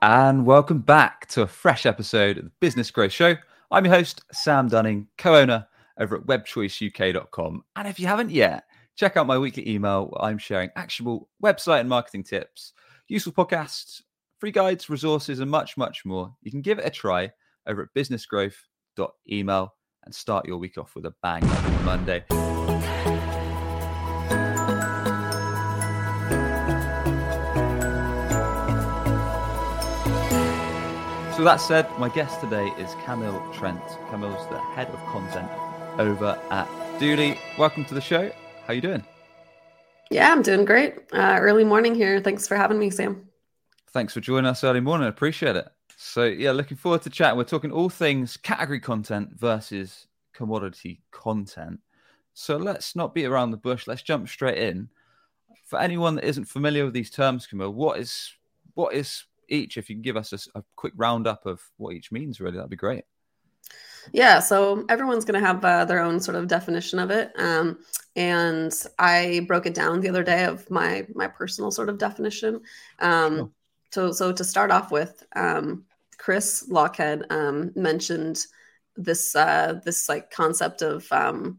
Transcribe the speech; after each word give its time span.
And 0.00 0.46
welcome 0.46 0.78
back 0.78 1.26
to 1.28 1.42
a 1.42 1.46
fresh 1.48 1.84
episode 1.84 2.38
of 2.38 2.44
the 2.44 2.52
Business 2.60 2.88
Growth 2.90 3.10
Show. 3.10 3.34
I'm 3.72 3.84
your 3.84 3.94
host, 3.94 4.22
Sam 4.32 4.68
Dunning, 4.68 5.08
co 5.18 5.34
owner 5.34 5.66
over 5.98 6.16
at 6.16 6.22
webchoiceuk.com. 6.22 7.64
And 7.74 7.88
if 7.88 7.98
you 7.98 8.06
haven't 8.06 8.30
yet, 8.30 8.64
check 8.94 9.16
out 9.16 9.26
my 9.26 9.36
weekly 9.36 9.68
email 9.68 10.06
where 10.06 10.22
I'm 10.22 10.38
sharing 10.38 10.70
actionable 10.76 11.28
website 11.42 11.80
and 11.80 11.88
marketing 11.88 12.22
tips, 12.22 12.74
useful 13.08 13.32
podcasts, 13.32 14.02
free 14.38 14.52
guides, 14.52 14.88
resources, 14.88 15.40
and 15.40 15.50
much, 15.50 15.76
much 15.76 16.04
more. 16.04 16.32
You 16.42 16.52
can 16.52 16.62
give 16.62 16.78
it 16.78 16.86
a 16.86 16.90
try 16.90 17.32
over 17.66 17.82
at 17.82 17.88
businessgrowth.email 18.00 19.74
and 20.04 20.14
start 20.14 20.46
your 20.46 20.58
week 20.58 20.78
off 20.78 20.94
with 20.94 21.06
a 21.06 21.14
bang 21.22 21.42
on 21.44 21.84
Monday. 21.84 22.24
So 31.38 31.44
that 31.44 31.60
said, 31.60 31.86
my 32.00 32.08
guest 32.08 32.40
today 32.40 32.66
is 32.78 32.96
Camille 33.04 33.40
Trent. 33.52 33.80
Camille's 34.10 34.44
the 34.48 34.58
head 34.58 34.88
of 34.88 34.98
content 35.06 35.48
over 35.96 36.36
at 36.50 36.66
Dooly. 36.98 37.38
Welcome 37.56 37.84
to 37.84 37.94
the 37.94 38.00
show. 38.00 38.32
How 38.66 38.72
you 38.72 38.80
doing? 38.80 39.04
Yeah, 40.10 40.32
I'm 40.32 40.42
doing 40.42 40.64
great. 40.64 40.96
Uh, 41.12 41.38
early 41.40 41.62
morning 41.62 41.94
here. 41.94 42.20
Thanks 42.20 42.48
for 42.48 42.56
having 42.56 42.80
me, 42.80 42.90
Sam. 42.90 43.28
Thanks 43.92 44.12
for 44.12 44.20
joining 44.20 44.50
us 44.50 44.64
early 44.64 44.80
morning. 44.80 45.06
I 45.06 45.10
appreciate 45.10 45.54
it. 45.54 45.68
So 45.96 46.24
yeah, 46.24 46.50
looking 46.50 46.76
forward 46.76 47.02
to 47.02 47.10
chat. 47.10 47.36
We're 47.36 47.44
talking 47.44 47.70
all 47.70 47.88
things 47.88 48.36
category 48.36 48.80
content 48.80 49.38
versus 49.38 50.08
commodity 50.34 51.02
content. 51.12 51.78
So 52.34 52.56
let's 52.56 52.96
not 52.96 53.14
beat 53.14 53.26
around 53.26 53.52
the 53.52 53.58
bush. 53.58 53.86
Let's 53.86 54.02
jump 54.02 54.28
straight 54.28 54.58
in. 54.58 54.88
For 55.66 55.78
anyone 55.78 56.16
that 56.16 56.24
isn't 56.24 56.46
familiar 56.46 56.84
with 56.84 56.94
these 56.94 57.10
terms, 57.10 57.46
Camille, 57.46 57.72
what 57.72 58.00
is 58.00 58.32
what 58.74 58.92
is 58.92 59.22
each, 59.48 59.76
if 59.76 59.88
you 59.88 59.96
can 59.96 60.02
give 60.02 60.16
us 60.16 60.32
a, 60.32 60.58
a 60.58 60.64
quick 60.76 60.92
roundup 60.96 61.46
of 61.46 61.60
what 61.76 61.94
each 61.94 62.12
means, 62.12 62.40
really, 62.40 62.56
that'd 62.56 62.70
be 62.70 62.76
great. 62.76 63.04
Yeah, 64.12 64.40
so 64.40 64.84
everyone's 64.88 65.24
going 65.24 65.40
to 65.40 65.46
have 65.46 65.64
uh, 65.64 65.84
their 65.84 66.00
own 66.00 66.20
sort 66.20 66.36
of 66.36 66.48
definition 66.48 66.98
of 66.98 67.10
it, 67.10 67.32
um, 67.38 67.78
and 68.16 68.72
I 68.98 69.44
broke 69.46 69.66
it 69.66 69.74
down 69.74 70.00
the 70.00 70.08
other 70.08 70.24
day 70.24 70.44
of 70.44 70.68
my 70.70 71.06
my 71.14 71.28
personal 71.28 71.70
sort 71.70 71.88
of 71.88 71.98
definition. 71.98 72.60
Um, 72.98 73.36
sure. 73.36 73.50
So, 73.90 74.12
so 74.12 74.32
to 74.32 74.44
start 74.44 74.70
off 74.70 74.90
with, 74.90 75.22
um, 75.34 75.84
Chris 76.18 76.68
Lochhead 76.70 77.30
um, 77.30 77.72
mentioned 77.74 78.44
this 78.96 79.34
uh, 79.36 79.80
this 79.84 80.08
like 80.08 80.30
concept 80.30 80.82
of 80.82 81.10
um, 81.12 81.58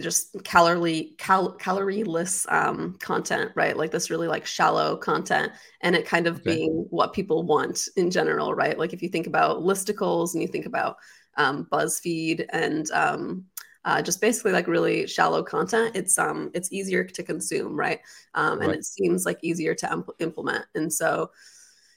just 0.00 0.36
calorie 0.44 1.14
cal- 1.18 1.56
calorieless 1.58 2.50
um, 2.52 2.96
content 3.00 3.52
right? 3.54 3.76
Like 3.76 3.90
this 3.90 4.10
really 4.10 4.28
like 4.28 4.46
shallow 4.46 4.96
content 4.96 5.52
and 5.82 5.94
it 5.94 6.06
kind 6.06 6.26
of 6.26 6.36
okay. 6.36 6.56
being 6.56 6.86
what 6.90 7.12
people 7.12 7.44
want 7.44 7.88
in 7.96 8.10
general 8.10 8.54
right? 8.54 8.78
Like 8.78 8.92
if 8.92 9.02
you 9.02 9.08
think 9.08 9.26
about 9.26 9.58
listicles 9.58 10.34
and 10.34 10.42
you 10.42 10.48
think 10.48 10.66
about 10.66 10.96
um, 11.36 11.66
buzzfeed 11.70 12.46
and 12.50 12.90
um, 12.92 13.44
uh, 13.84 14.00
just 14.00 14.20
basically 14.20 14.52
like 14.52 14.66
really 14.66 15.06
shallow 15.06 15.42
content 15.42 15.94
it's 15.94 16.16
um 16.16 16.50
it's 16.54 16.72
easier 16.72 17.04
to 17.04 17.22
consume 17.22 17.76
right, 17.76 18.00
um, 18.34 18.60
and 18.60 18.68
right. 18.68 18.78
it 18.78 18.84
seems 18.84 19.26
like 19.26 19.38
easier 19.42 19.74
to 19.74 19.92
imp- 19.92 20.10
implement. 20.20 20.64
And 20.74 20.92
so 20.92 21.30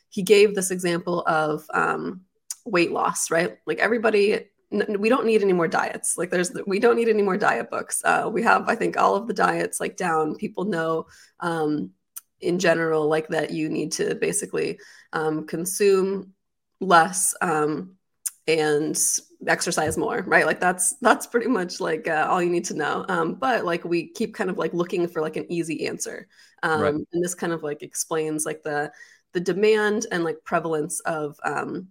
he 0.10 0.22
gave 0.22 0.54
this 0.54 0.72
example 0.72 1.24
of 1.28 1.66
um, 1.74 2.22
weight 2.66 2.92
loss 2.92 3.32
right? 3.32 3.58
Like 3.66 3.80
everybody 3.80 4.50
we 4.72 5.10
don't 5.10 5.26
need 5.26 5.42
any 5.42 5.54
more 5.54 5.68
diets. 5.68 6.18
Like 6.18 6.30
there's 6.30 6.52
we 6.66 6.80
don't 6.80 6.98
need 6.98 7.08
any 7.08 7.22
more 7.22 7.38
diet 7.38 7.70
books. 7.70 8.02
Uh, 8.04 8.30
we 8.32 8.44
have 8.44 8.68
i 8.68 8.76
think 8.76 8.98
all 8.98 9.16
of 9.16 9.28
the 9.28 9.34
diets 9.34 9.80
like 9.80 9.98
down. 9.98 10.36
People 10.36 10.66
know 10.66 11.08
um, 11.40 11.92
in 12.42 12.60
general 12.60 13.08
like 13.08 13.28
that 13.30 13.52
you 13.52 13.70
need 13.70 13.92
to 13.94 14.16
basically 14.16 14.80
um, 15.14 15.48
consume 15.48 16.34
less 16.80 17.34
um, 17.42 17.96
and 18.48 19.00
exercise 19.48 19.98
more 19.98 20.24
right? 20.28 20.46
Like 20.46 20.60
that's 20.60 20.96
that's 21.02 21.28
pretty 21.28 21.48
much 21.48 21.80
like 21.80 22.08
uh, 22.08 22.28
all 22.30 22.42
you 22.42 22.50
need 22.50 22.66
to 22.66 22.74
know. 22.76 23.06
Um, 23.08 23.36
but 23.36 23.64
like 23.64 23.86
we 23.86 24.08
keep 24.08 24.34
kind 24.34 24.50
of 24.50 24.58
like 24.58 24.74
looking 24.74 25.08
for 25.08 25.22
like 25.22 25.38
an 25.38 25.52
easy 25.52 25.88
answer. 25.88 26.28
Um, 26.64 26.82
right. 26.82 26.94
and 26.94 27.24
this 27.24 27.36
kind 27.36 27.54
of 27.54 27.64
like 27.64 27.84
explains 27.84 28.46
like 28.46 28.64
the 28.64 28.92
the 29.34 29.40
demand 29.40 30.08
and 30.12 30.24
like 30.24 30.44
prevalence 30.44 31.00
of 31.02 31.40
um, 31.44 31.90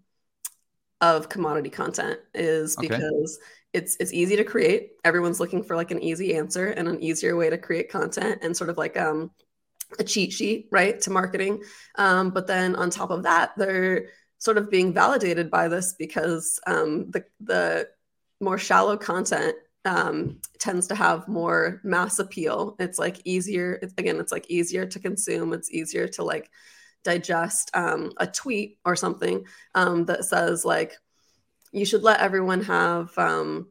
of 1.00 1.28
commodity 1.28 1.70
content 1.70 2.18
is 2.34 2.76
because 2.76 3.02
okay. 3.02 3.28
it's 3.74 3.96
it's 4.00 4.12
easy 4.12 4.36
to 4.36 4.44
create. 4.44 4.92
Everyone's 5.04 5.40
looking 5.40 5.62
for 5.62 5.76
like 5.76 5.90
an 5.90 6.02
easy 6.02 6.34
answer 6.34 6.68
and 6.68 6.88
an 6.88 7.02
easier 7.02 7.36
way 7.36 7.50
to 7.50 7.58
create 7.58 7.90
content 7.90 8.38
and 8.42 8.56
sort 8.56 8.70
of 8.70 8.78
like 8.78 8.96
um 8.96 9.30
a 9.98 10.04
cheat 10.04 10.32
sheet, 10.32 10.68
right, 10.70 11.00
to 11.02 11.10
marketing. 11.10 11.62
Um, 11.96 12.30
but 12.30 12.46
then 12.46 12.74
on 12.76 12.90
top 12.90 13.10
of 13.10 13.22
that, 13.22 13.52
they're 13.56 14.06
sort 14.38 14.58
of 14.58 14.70
being 14.70 14.92
validated 14.92 15.50
by 15.50 15.68
this 15.68 15.94
because 15.98 16.58
um, 16.66 17.10
the 17.10 17.24
the 17.40 17.88
more 18.40 18.58
shallow 18.58 18.96
content 18.96 19.56
um, 19.84 20.40
tends 20.58 20.88
to 20.88 20.94
have 20.94 21.28
more 21.28 21.80
mass 21.84 22.18
appeal. 22.18 22.76
It's 22.78 22.98
like 22.98 23.20
easier. 23.24 23.78
It's, 23.80 23.94
again, 23.96 24.18
it's 24.18 24.32
like 24.32 24.50
easier 24.50 24.86
to 24.86 24.98
consume. 24.98 25.52
It's 25.52 25.70
easier 25.70 26.08
to 26.08 26.24
like 26.24 26.50
digest 27.06 27.70
um, 27.72 28.12
a 28.16 28.26
tweet 28.26 28.78
or 28.84 28.96
something 28.96 29.44
um, 29.76 30.04
that 30.06 30.24
says 30.24 30.64
like 30.64 30.98
you 31.70 31.84
should 31.84 32.02
let 32.02 32.20
everyone 32.20 32.62
have 32.62 33.16
um, 33.16 33.68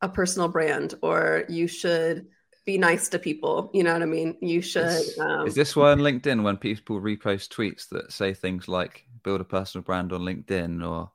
a 0.00 0.08
personal 0.08 0.48
brand 0.48 0.94
or 1.02 1.44
you 1.48 1.66
should 1.68 2.26
be 2.64 2.78
nice 2.78 3.10
to 3.10 3.18
people. 3.18 3.70
You 3.74 3.82
know 3.82 3.92
what 3.92 4.02
i 4.02 4.06
mean? 4.06 4.38
You 4.40 4.62
should 4.62 4.86
is, 4.86 5.18
um, 5.18 5.46
is 5.46 5.54
this 5.54 5.76
why 5.76 5.92
on 5.92 5.98
linkedin 5.98 6.42
when 6.42 6.56
people 6.56 6.98
repost 6.98 7.48
tweets 7.48 7.88
that 7.90 8.10
say 8.10 8.32
things 8.32 8.68
like 8.68 9.04
build 9.22 9.42
a 9.42 9.44
personal 9.44 9.84
brand 9.84 10.12
on 10.12 10.22
linkedin 10.22 10.86
or 10.88 11.10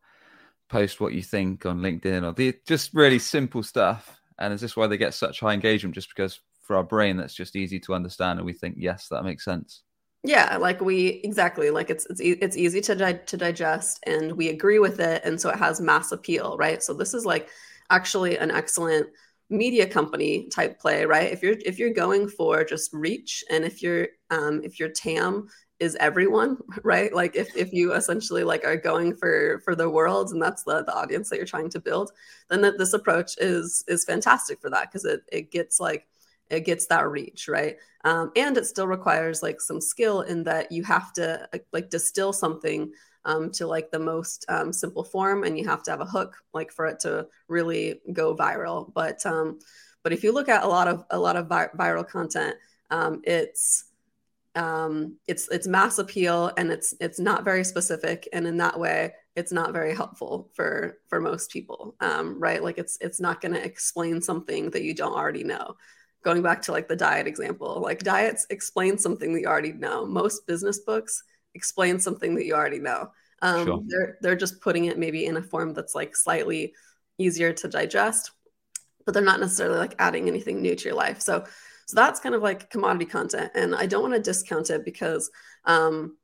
post 0.69 1.01
what 1.01 1.13
you 1.13 1.23
think 1.23 1.65
on 1.65 1.79
linkedin 1.79 2.23
or 2.23 2.33
the 2.33 2.55
just 2.67 2.93
really 2.93 3.19
simple 3.19 3.63
stuff? 3.63 4.21
And 4.37 4.53
is 4.53 4.61
this 4.61 4.77
why 4.77 4.85
they 4.85 4.97
get 4.97 5.15
such 5.15 5.39
high 5.39 5.53
engagement? 5.53 5.95
Just 5.95 6.09
because 6.09 6.39
for 6.61 6.77
our 6.77 6.83
brain 6.83 7.17
that's 7.17 7.33
just 7.33 7.55
easy 7.55 7.79
to 7.81 7.93
understand 7.93 8.39
and 8.39 8.45
we 8.45 8.53
think 8.53 8.75
yes 8.77 9.07
that 9.09 9.23
makes 9.23 9.43
sense 9.43 9.83
yeah, 10.23 10.55
like 10.57 10.79
we 10.79 11.07
exactly 11.23 11.69
like 11.69 11.89
it's 11.89 12.05
it's 12.09 12.21
it's 12.21 12.55
easy 12.57 12.79
to 12.81 12.95
di- 12.95 13.13
to 13.25 13.37
digest, 13.37 13.99
and 14.07 14.31
we 14.33 14.49
agree 14.49 14.79
with 14.79 14.99
it, 15.01 15.21
and 15.25 15.39
so 15.39 15.49
it 15.49 15.57
has 15.57 15.81
mass 15.81 16.11
appeal, 16.13 16.55
right? 16.57 16.81
So 16.81 16.93
this 16.93 17.13
is 17.13 17.25
like 17.25 17.49
actually 17.89 18.37
an 18.37 18.49
excellent 18.49 19.07
media 19.49 19.85
company 19.85 20.47
type 20.49 20.79
play, 20.79 21.05
right? 21.05 21.31
If 21.31 21.43
you're 21.43 21.57
if 21.65 21.77
you're 21.77 21.93
going 21.93 22.29
for 22.29 22.63
just 22.63 22.93
reach, 22.93 23.43
and 23.49 23.65
if 23.65 23.81
you're 23.81 24.07
um, 24.29 24.61
if 24.63 24.79
your 24.79 24.89
TAM 24.89 25.47
is 25.79 25.95
everyone, 25.99 26.57
right? 26.83 27.13
Like 27.13 27.35
if 27.35 27.53
if 27.57 27.73
you 27.73 27.93
essentially 27.93 28.45
like 28.45 28.63
are 28.65 28.77
going 28.77 29.17
for 29.17 29.59
for 29.65 29.75
the 29.75 29.89
world, 29.89 30.31
and 30.31 30.41
that's 30.41 30.63
the 30.63 30.83
the 30.85 30.95
audience 30.95 31.29
that 31.29 31.35
you're 31.37 31.45
trying 31.45 31.69
to 31.71 31.81
build, 31.81 32.11
then 32.49 32.61
that 32.61 32.77
this 32.77 32.93
approach 32.93 33.33
is 33.39 33.83
is 33.89 34.05
fantastic 34.05 34.61
for 34.61 34.69
that 34.69 34.89
because 34.89 35.03
it 35.03 35.21
it 35.33 35.51
gets 35.51 35.81
like 35.81 36.07
it 36.49 36.65
gets 36.65 36.87
that 36.87 37.09
reach 37.09 37.47
right? 37.47 37.77
Um, 38.03 38.31
and 38.35 38.57
it 38.57 38.65
still 38.65 38.87
requires 38.87 39.41
like 39.41 39.61
some 39.61 39.79
skill 39.81 40.21
in 40.21 40.43
that 40.43 40.71
you 40.71 40.83
have 40.83 41.13
to 41.13 41.47
like 41.71 41.89
distill 41.89 42.33
something 42.33 42.91
um, 43.25 43.51
to 43.51 43.67
like 43.67 43.91
the 43.91 43.99
most 43.99 44.45
um, 44.49 44.73
simple 44.73 45.03
form 45.03 45.43
and 45.43 45.57
you 45.57 45.65
have 45.65 45.83
to 45.83 45.91
have 45.91 46.01
a 46.01 46.05
hook 46.05 46.35
like 46.53 46.71
for 46.71 46.85
it 46.85 46.99
to 47.01 47.27
really 47.47 48.01
go 48.11 48.35
viral. 48.35 48.91
But 48.93 49.25
um, 49.25 49.59
but 50.03 50.11
if 50.11 50.23
you 50.23 50.33
look 50.33 50.49
at 50.49 50.63
a 50.63 50.67
lot 50.67 50.87
of 50.87 51.05
a 51.09 51.17
lot 51.17 51.35
of 51.35 51.47
vi- 51.47 51.69
viral 51.77 52.07
content 52.07 52.55
um, 52.91 53.21
it's 53.23 53.85
um, 54.55 55.15
it's 55.27 55.49
it's 55.49 55.67
mass 55.67 55.97
appeal 55.97 56.51
and 56.57 56.71
it's 56.71 56.93
it's 56.99 57.19
not 57.19 57.43
very 57.43 57.63
specific 57.63 58.27
and 58.33 58.45
in 58.45 58.57
that 58.57 58.79
way 58.79 59.13
it's 59.35 59.51
not 59.51 59.73
very 59.73 59.95
helpful 59.95 60.51
for 60.53 60.99
for 61.07 61.19
most 61.19 61.49
people 61.51 61.95
um, 62.01 62.39
right? 62.39 62.61
Like 62.61 62.77
it's 62.77 62.97
it's 63.01 63.19
not 63.19 63.41
going 63.41 63.53
to 63.53 63.63
explain 63.63 64.21
something 64.21 64.69
that 64.71 64.83
you 64.83 64.93
don't 64.93 65.15
already 65.15 65.43
know 65.43 65.75
going 66.23 66.41
back 66.41 66.61
to 66.63 66.71
like 66.71 66.87
the 66.87 66.95
diet 66.95 67.27
example, 67.27 67.79
like 67.81 67.99
diets 67.99 68.47
explain 68.49 68.97
something 68.97 69.33
that 69.33 69.41
you 69.41 69.47
already 69.47 69.73
know. 69.73 70.05
Most 70.05 70.47
business 70.47 70.79
books 70.79 71.23
explain 71.53 71.99
something 71.99 72.35
that 72.35 72.45
you 72.45 72.53
already 72.53 72.79
know. 72.79 73.11
Um, 73.41 73.65
sure. 73.65 73.83
They're 73.85 74.17
they're 74.21 74.35
just 74.35 74.61
putting 74.61 74.85
it 74.85 74.97
maybe 74.97 75.25
in 75.25 75.37
a 75.37 75.43
form 75.43 75.73
that's 75.73 75.93
like 75.93 76.15
slightly 76.15 76.73
easier 77.17 77.53
to 77.53 77.67
digest, 77.67 78.31
but 79.05 79.13
they're 79.13 79.23
not 79.23 79.39
necessarily 79.39 79.77
like 79.77 79.95
adding 79.99 80.27
anything 80.27 80.61
new 80.61 80.75
to 80.75 80.85
your 80.85 80.95
life. 80.95 81.21
So 81.21 81.45
so 81.85 81.95
that's 81.95 82.21
kind 82.21 82.33
of 82.33 82.41
like 82.41 82.69
commodity 82.69 83.05
content, 83.05 83.51
and 83.53 83.75
I 83.75 83.85
don't 83.85 84.01
want 84.01 84.13
to 84.13 84.21
discount 84.21 84.69
it 84.69 84.85
because 84.85 85.29
um, 85.65 86.17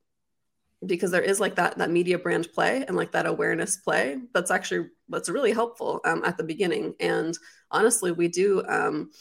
because 0.85 1.11
there 1.11 1.21
is 1.21 1.41
like 1.41 1.55
that 1.55 1.77
that 1.77 1.91
media 1.91 2.17
brand 2.17 2.47
play 2.53 2.85
and 2.87 2.95
like 2.95 3.11
that 3.11 3.25
awareness 3.25 3.75
play 3.75 4.17
that's 4.33 4.49
actually 4.49 4.87
that's 5.09 5.27
really 5.27 5.51
helpful 5.51 5.99
um, 6.05 6.23
at 6.23 6.37
the 6.37 6.43
beginning. 6.43 6.95
And 7.01 7.37
honestly, 7.69 8.13
we 8.13 8.29
do. 8.29 8.63
Um, 8.65 9.11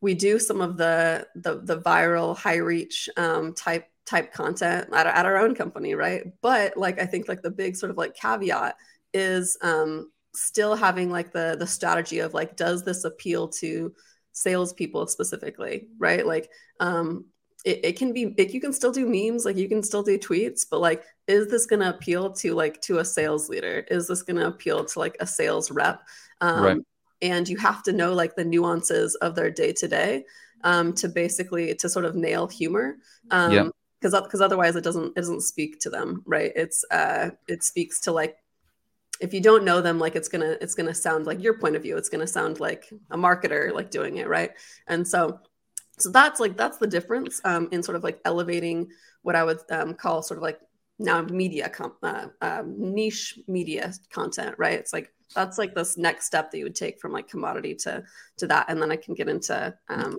we 0.00 0.14
do 0.14 0.38
some 0.38 0.60
of 0.60 0.76
the 0.76 1.26
the, 1.34 1.60
the 1.62 1.80
viral 1.80 2.36
high 2.36 2.56
reach 2.56 3.08
um, 3.16 3.54
type 3.54 3.86
type 4.06 4.32
content 4.32 4.88
at, 4.92 5.06
at 5.06 5.26
our 5.26 5.36
own 5.36 5.54
company 5.54 5.94
right 5.94 6.24
but 6.42 6.76
like 6.76 7.00
i 7.00 7.06
think 7.06 7.28
like 7.28 7.42
the 7.42 7.50
big 7.50 7.76
sort 7.76 7.90
of 7.90 7.96
like 7.96 8.14
caveat 8.14 8.76
is 9.12 9.56
um, 9.62 10.10
still 10.34 10.74
having 10.74 11.10
like 11.10 11.32
the 11.32 11.56
the 11.58 11.66
strategy 11.66 12.18
of 12.18 12.34
like 12.34 12.56
does 12.56 12.84
this 12.84 13.04
appeal 13.04 13.48
to 13.48 13.92
salespeople 14.32 15.06
specifically 15.06 15.88
right 15.98 16.26
like 16.26 16.50
um 16.80 17.24
it, 17.64 17.84
it 17.84 17.98
can 17.98 18.12
be 18.12 18.34
it, 18.38 18.54
you 18.54 18.60
can 18.60 18.72
still 18.72 18.92
do 18.92 19.06
memes 19.06 19.44
like 19.44 19.56
you 19.56 19.68
can 19.68 19.82
still 19.82 20.02
do 20.02 20.18
tweets 20.18 20.64
but 20.68 20.80
like 20.80 21.04
is 21.30 21.48
this 21.48 21.66
going 21.66 21.80
to 21.80 21.88
appeal 21.88 22.32
to 22.32 22.54
like 22.54 22.80
to 22.82 22.98
a 22.98 23.04
sales 23.04 23.48
leader? 23.48 23.86
Is 23.88 24.08
this 24.08 24.22
going 24.22 24.36
to 24.36 24.48
appeal 24.48 24.84
to 24.84 24.98
like 24.98 25.16
a 25.20 25.26
sales 25.26 25.70
rep? 25.70 26.02
Um, 26.40 26.62
right. 26.62 26.78
And 27.22 27.48
you 27.48 27.56
have 27.58 27.82
to 27.84 27.92
know 27.92 28.12
like 28.12 28.34
the 28.34 28.44
nuances 28.44 29.14
of 29.16 29.34
their 29.34 29.50
day 29.50 29.72
to 29.74 29.88
day 29.88 30.24
to 30.62 31.10
basically 31.14 31.74
to 31.74 31.88
sort 31.88 32.04
of 32.04 32.14
nail 32.14 32.46
humor. 32.46 32.96
Um, 33.30 33.52
yeah. 33.52 33.68
because 34.00 34.20
because 34.22 34.40
otherwise 34.40 34.76
it 34.76 34.84
doesn't 34.84 35.08
it 35.16 35.20
doesn't 35.20 35.42
speak 35.42 35.80
to 35.80 35.90
them 35.90 36.22
right? 36.26 36.52
It's 36.56 36.84
uh 36.90 37.30
it 37.48 37.62
speaks 37.62 38.00
to 38.02 38.12
like 38.12 38.36
if 39.20 39.34
you 39.34 39.40
don't 39.40 39.64
know 39.64 39.82
them 39.82 39.98
like 39.98 40.16
it's 40.16 40.28
gonna 40.28 40.56
it's 40.60 40.74
gonna 40.74 40.94
sound 40.94 41.26
like 41.26 41.42
your 41.42 41.58
point 41.58 41.76
of 41.76 41.82
view. 41.82 41.96
It's 41.96 42.08
gonna 42.08 42.26
sound 42.26 42.60
like 42.60 42.90
a 43.10 43.18
marketer 43.18 43.72
like 43.72 43.90
doing 43.90 44.16
it 44.16 44.28
right? 44.28 44.52
And 44.86 45.06
so 45.06 45.40
so 45.98 46.10
that's 46.10 46.40
like 46.40 46.56
that's 46.56 46.78
the 46.78 46.86
difference 46.86 47.40
um, 47.44 47.68
in 47.72 47.82
sort 47.82 47.96
of 47.96 48.02
like 48.02 48.20
elevating 48.24 48.90
what 49.22 49.36
i 49.36 49.44
would 49.44 49.58
um, 49.70 49.92
call 49.92 50.22
sort 50.22 50.38
of 50.38 50.42
like 50.42 50.58
now 50.98 51.22
media 51.22 51.68
com- 51.68 51.96
uh, 52.02 52.26
uh, 52.40 52.62
niche 52.66 53.38
media 53.48 53.92
content 54.10 54.54
right? 54.58 54.78
It's 54.78 54.92
like 54.92 55.12
that's 55.34 55.58
like 55.58 55.74
this 55.74 55.96
next 55.96 56.26
step 56.26 56.50
that 56.50 56.58
you 56.58 56.64
would 56.64 56.74
take 56.74 57.00
from 57.00 57.12
like 57.12 57.28
commodity 57.28 57.74
to 57.74 58.02
to 58.36 58.46
that 58.46 58.66
and 58.68 58.80
then 58.80 58.90
i 58.90 58.96
can 58.96 59.14
get 59.14 59.28
into 59.28 59.74
um 59.88 60.16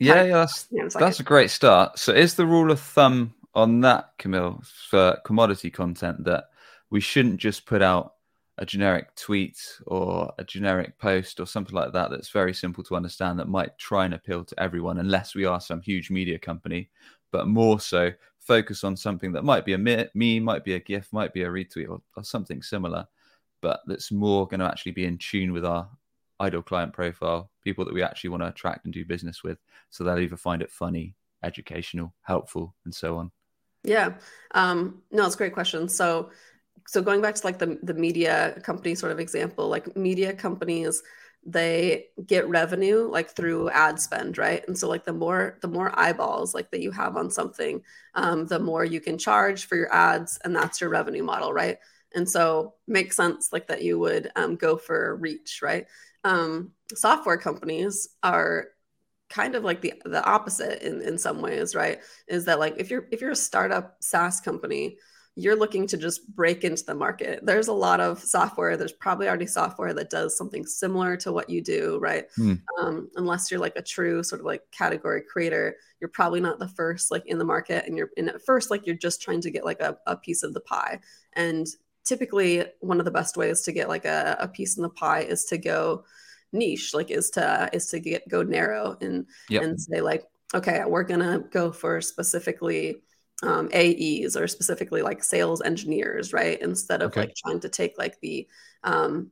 yeah, 0.00 0.24
yeah 0.24 0.32
that's 0.38 0.68
you 0.70 0.78
know, 0.78 0.84
that's 0.84 0.94
like 0.94 1.20
a 1.20 1.22
great 1.22 1.50
start. 1.50 1.98
So 1.98 2.12
is 2.12 2.34
the 2.34 2.46
rule 2.46 2.70
of 2.70 2.80
thumb 2.80 3.34
on 3.54 3.80
that 3.80 4.10
camille 4.18 4.62
for 4.90 5.18
commodity 5.24 5.70
content 5.70 6.24
that 6.24 6.50
we 6.90 7.00
shouldn't 7.00 7.38
just 7.38 7.66
put 7.66 7.82
out 7.82 8.14
a 8.58 8.66
generic 8.66 9.14
tweet 9.16 9.58
or 9.86 10.32
a 10.38 10.44
generic 10.44 10.98
post 10.98 11.40
or 11.40 11.46
something 11.46 11.74
like 11.74 11.92
that 11.92 12.10
that's 12.10 12.30
very 12.30 12.54
simple 12.54 12.82
to 12.84 12.96
understand 12.96 13.38
that 13.38 13.48
might 13.48 13.76
try 13.78 14.04
and 14.04 14.14
appeal 14.14 14.44
to 14.44 14.58
everyone 14.60 14.98
unless 14.98 15.34
we 15.34 15.44
are 15.44 15.60
some 15.60 15.80
huge 15.80 16.10
media 16.10 16.38
company 16.38 16.88
but 17.32 17.48
more 17.48 17.78
so 17.78 18.10
focus 18.38 18.82
on 18.82 18.96
something 18.96 19.32
that 19.32 19.44
might 19.44 19.66
be 19.66 19.74
a 19.74 20.08
me 20.14 20.40
might 20.40 20.64
be 20.64 20.74
a 20.74 20.80
gif 20.80 21.12
might 21.12 21.34
be 21.34 21.42
a 21.42 21.48
retweet 21.48 21.88
or, 21.88 22.00
or 22.16 22.24
something 22.24 22.62
similar 22.62 23.06
but 23.62 23.80
that's 23.86 24.12
more 24.12 24.46
going 24.46 24.60
to 24.60 24.66
actually 24.66 24.92
be 24.92 25.04
in 25.04 25.18
tune 25.18 25.52
with 25.52 25.64
our 25.64 25.88
ideal 26.40 26.62
client 26.62 26.92
profile 26.92 27.50
people 27.62 27.84
that 27.84 27.94
we 27.94 28.02
actually 28.02 28.30
want 28.30 28.42
to 28.42 28.48
attract 28.48 28.84
and 28.84 28.94
do 28.94 29.04
business 29.04 29.42
with. 29.42 29.58
So 29.90 30.04
they'll 30.04 30.18
either 30.18 30.36
find 30.36 30.62
it 30.62 30.70
funny 30.70 31.14
educational 31.42 32.14
helpful 32.22 32.74
and 32.84 32.94
so 32.94 33.16
on. 33.16 33.30
Yeah. 33.84 34.14
Um 34.52 35.02
no 35.10 35.26
it's 35.26 35.34
a 35.34 35.38
great 35.38 35.54
question. 35.54 35.88
So 35.88 36.30
so 36.86 37.02
going 37.02 37.22
back 37.22 37.34
to 37.36 37.46
like 37.46 37.58
the 37.58 37.78
the 37.82 37.94
media 37.94 38.58
company 38.62 38.94
sort 38.94 39.12
of 39.12 39.20
example, 39.20 39.68
like 39.68 39.96
media 39.96 40.32
companies 40.32 41.02
they 41.48 42.06
get 42.26 42.48
revenue 42.48 43.08
like 43.08 43.30
through 43.30 43.70
ad 43.70 44.00
spend 44.00 44.36
right? 44.36 44.66
And 44.66 44.76
so 44.76 44.88
like 44.88 45.04
the 45.04 45.12
more 45.12 45.58
the 45.62 45.68
more 45.68 45.96
eyeballs 45.98 46.54
like 46.54 46.70
that 46.72 46.80
you 46.82 46.90
have 46.90 47.16
on 47.16 47.30
something 47.30 47.82
um, 48.14 48.46
the 48.46 48.58
more 48.58 48.84
you 48.84 49.00
can 49.00 49.16
charge 49.16 49.66
for 49.66 49.76
your 49.76 49.92
ads 49.94 50.38
and 50.44 50.54
that's 50.54 50.80
your 50.80 50.90
revenue 50.90 51.22
model 51.22 51.52
right 51.52 51.78
and 52.14 52.28
so 52.28 52.74
makes 52.86 53.16
sense 53.16 53.50
like 53.52 53.66
that 53.66 53.82
you 53.82 53.98
would 53.98 54.30
um, 54.36 54.56
go 54.56 54.76
for 54.76 55.16
reach 55.16 55.60
right 55.62 55.86
um, 56.24 56.72
software 56.94 57.36
companies 57.36 58.08
are 58.22 58.68
kind 59.28 59.54
of 59.54 59.64
like 59.64 59.80
the 59.80 59.94
the 60.04 60.24
opposite 60.24 60.82
in 60.86 61.00
in 61.02 61.18
some 61.18 61.42
ways 61.42 61.74
right 61.74 61.98
is 62.28 62.44
that 62.44 62.58
like 62.58 62.74
if 62.78 62.90
you're 62.90 63.08
if 63.10 63.20
you're 63.20 63.30
a 63.30 63.36
startup 63.36 63.96
saas 64.00 64.40
company 64.40 64.96
you're 65.38 65.54
looking 65.54 65.86
to 65.86 65.98
just 65.98 66.34
break 66.34 66.64
into 66.64 66.82
the 66.84 66.94
market. 66.94 67.40
There's 67.44 67.68
a 67.68 67.72
lot 67.72 68.00
of 68.00 68.20
software. 68.20 68.74
There's 68.76 68.92
probably 68.92 69.28
already 69.28 69.46
software 69.46 69.92
that 69.92 70.08
does 70.08 70.36
something 70.36 70.64
similar 70.64 71.14
to 71.18 71.30
what 71.30 71.50
you 71.50 71.62
do, 71.62 71.98
right? 72.00 72.24
Mm. 72.38 72.62
Um, 72.80 73.10
unless 73.16 73.50
you're 73.50 73.60
like 73.60 73.76
a 73.76 73.82
true 73.82 74.22
sort 74.22 74.40
of 74.40 74.46
like 74.46 74.62
category 74.72 75.20
creator, 75.20 75.76
you're 76.00 76.08
probably 76.08 76.40
not 76.40 76.58
the 76.58 76.68
first 76.68 77.10
like 77.10 77.26
in 77.26 77.36
the 77.36 77.44
market, 77.44 77.84
and 77.86 77.98
you're 77.98 78.10
in 78.16 78.30
at 78.30 78.46
first 78.46 78.70
like 78.70 78.86
you're 78.86 78.96
just 78.96 79.20
trying 79.20 79.42
to 79.42 79.50
get 79.50 79.64
like 79.64 79.80
a, 79.80 79.98
a 80.06 80.16
piece 80.16 80.42
of 80.42 80.54
the 80.54 80.60
pie. 80.60 81.00
And 81.34 81.66
typically, 82.06 82.64
one 82.80 82.98
of 82.98 83.04
the 83.04 83.10
best 83.10 83.36
ways 83.36 83.62
to 83.62 83.72
get 83.72 83.88
like 83.88 84.04
a, 84.04 84.36
a 84.40 84.48
piece 84.48 84.76
in 84.76 84.82
the 84.82 84.88
pie 84.88 85.20
is 85.20 85.44
to 85.46 85.58
go 85.58 86.04
niche, 86.52 86.94
like 86.94 87.10
is 87.10 87.30
to 87.30 87.68
is 87.72 87.86
to 87.88 88.00
get 88.00 88.26
go 88.28 88.42
narrow 88.42 88.96
and 89.00 89.26
yep. 89.50 89.62
and 89.62 89.80
say 89.80 90.00
like, 90.00 90.24
okay, 90.54 90.82
we're 90.86 91.02
gonna 91.02 91.40
go 91.50 91.72
for 91.72 92.00
specifically 92.00 93.02
um, 93.42 93.68
AEs 93.74 94.36
or 94.36 94.46
specifically 94.46 95.02
like 95.02 95.22
sales 95.22 95.60
engineers, 95.60 96.32
right? 96.32 96.60
Instead 96.62 97.02
of 97.02 97.10
okay. 97.10 97.22
like 97.22 97.34
trying 97.36 97.60
to 97.60 97.68
take 97.68 97.98
like 97.98 98.18
the 98.20 98.48
um, 98.82 99.30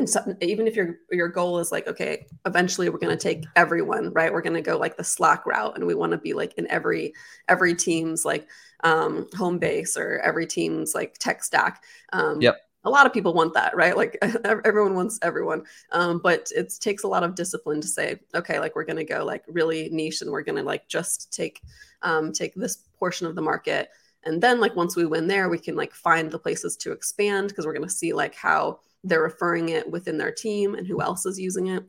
and 0.00 0.08
so, 0.08 0.34
even 0.40 0.66
if 0.66 0.74
your 0.74 0.98
your 1.12 1.28
goal 1.28 1.58
is 1.58 1.70
like 1.70 1.86
okay 1.86 2.26
eventually 2.46 2.88
we're 2.88 2.98
going 2.98 3.16
to 3.16 3.22
take 3.22 3.44
everyone 3.54 4.10
right? 4.12 4.32
We're 4.32 4.40
going 4.40 4.54
to 4.54 4.62
go 4.62 4.78
like 4.78 4.96
the 4.96 5.04
slack 5.04 5.44
route 5.46 5.76
and 5.76 5.86
we 5.86 5.94
want 5.94 6.12
to 6.12 6.18
be 6.18 6.32
like 6.32 6.54
in 6.54 6.68
every 6.70 7.12
every 7.48 7.74
team's 7.74 8.24
like 8.24 8.48
um 8.82 9.28
home 9.36 9.58
base 9.58 9.96
or 9.96 10.18
every 10.20 10.46
team's 10.46 10.94
like 10.94 11.18
tech 11.18 11.44
stack. 11.44 11.84
Um 12.14 12.40
yep. 12.40 12.56
a 12.84 12.90
lot 12.90 13.04
of 13.04 13.12
people 13.12 13.34
want 13.34 13.52
that 13.54 13.76
right? 13.76 13.94
Like 13.94 14.16
everyone 14.64 14.94
wants 14.94 15.18
everyone. 15.22 15.64
Um, 15.92 16.18
but 16.18 16.50
it 16.56 16.72
takes 16.80 17.04
a 17.04 17.08
lot 17.08 17.22
of 17.22 17.34
discipline 17.34 17.82
to 17.82 17.86
say 17.86 18.18
okay 18.34 18.58
like 18.58 18.74
we're 18.74 18.84
going 18.84 18.96
to 18.96 19.04
go 19.04 19.22
like 19.22 19.44
really 19.48 19.90
niche 19.90 20.22
and 20.22 20.30
we're 20.30 20.42
going 20.42 20.56
to 20.56 20.64
like 20.64 20.88
just 20.88 21.30
take 21.32 21.60
um, 22.02 22.32
take 22.32 22.54
this 22.54 22.78
portion 22.98 23.26
of 23.26 23.34
the 23.34 23.42
market. 23.42 23.90
And 24.24 24.42
then 24.42 24.60
like 24.60 24.76
once 24.76 24.96
we 24.96 25.04
win 25.04 25.26
there 25.26 25.50
we 25.50 25.58
can 25.58 25.76
like 25.76 25.92
find 25.92 26.30
the 26.30 26.38
places 26.38 26.78
to 26.78 26.92
expand 26.92 27.48
because 27.48 27.66
we're 27.66 27.74
going 27.74 27.88
to 27.88 27.94
see 27.94 28.14
like 28.14 28.34
how 28.34 28.80
they're 29.04 29.22
referring 29.22 29.70
it 29.70 29.90
within 29.90 30.18
their 30.18 30.32
team 30.32 30.74
and 30.74 30.86
who 30.86 31.00
else 31.00 31.26
is 31.26 31.38
using 31.38 31.68
it. 31.68 31.84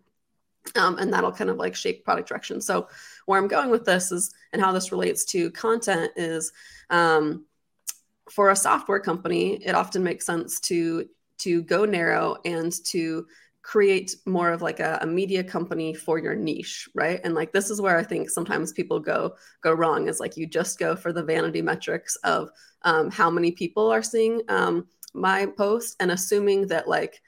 Um, 0.75 0.97
and 0.99 1.11
that'll 1.11 1.31
kind 1.31 1.49
of 1.49 1.57
like 1.57 1.75
shape 1.75 2.05
product 2.05 2.29
direction. 2.29 2.61
So 2.61 2.87
where 3.25 3.39
i'm 3.39 3.47
going 3.47 3.69
with 3.69 3.85
this 3.85 4.11
is 4.11 4.33
and 4.53 4.61
how 4.61 4.71
this 4.71 4.91
relates 4.91 5.25
to 5.25 5.51
content 5.51 6.11
is 6.15 6.51
um, 6.89 7.45
for 8.29 8.49
a 8.49 8.55
software 8.55 8.99
company 8.99 9.55
it 9.65 9.75
often 9.75 10.03
makes 10.03 10.25
sense 10.25 10.59
to 10.59 11.07
to 11.37 11.63
go 11.63 11.85
narrow 11.85 12.37
and 12.45 12.83
to 12.85 13.25
create 13.63 14.15
more 14.25 14.51
of 14.51 14.63
like 14.63 14.79
a, 14.79 14.97
a, 15.03 15.05
media 15.05 15.43
company 15.43 15.93
for 15.93 16.17
your 16.17 16.35
niche 16.35 16.89
right? 16.95 17.21
And 17.23 17.35
like 17.35 17.51
this 17.51 17.69
is 17.69 17.79
where 17.79 17.97
i 17.97 18.03
think 18.03 18.29
sometimes 18.29 18.73
people 18.73 18.99
go 18.99 19.35
go 19.61 19.71
wrong 19.71 20.07
is 20.07 20.19
like 20.19 20.35
you 20.35 20.45
just 20.45 20.79
go 20.79 20.95
for 20.95 21.13
the 21.13 21.23
vanity 21.23 21.61
metrics 21.61 22.15
of 22.17 22.49
um, 22.83 23.11
how 23.11 23.29
many 23.29 23.51
people 23.51 23.91
are 23.91 24.03
seeing 24.03 24.41
um, 24.49 24.87
my 25.13 25.45
post 25.45 25.95
and 25.99 26.11
assuming 26.11 26.67
that 26.67 26.87
like 26.87 27.21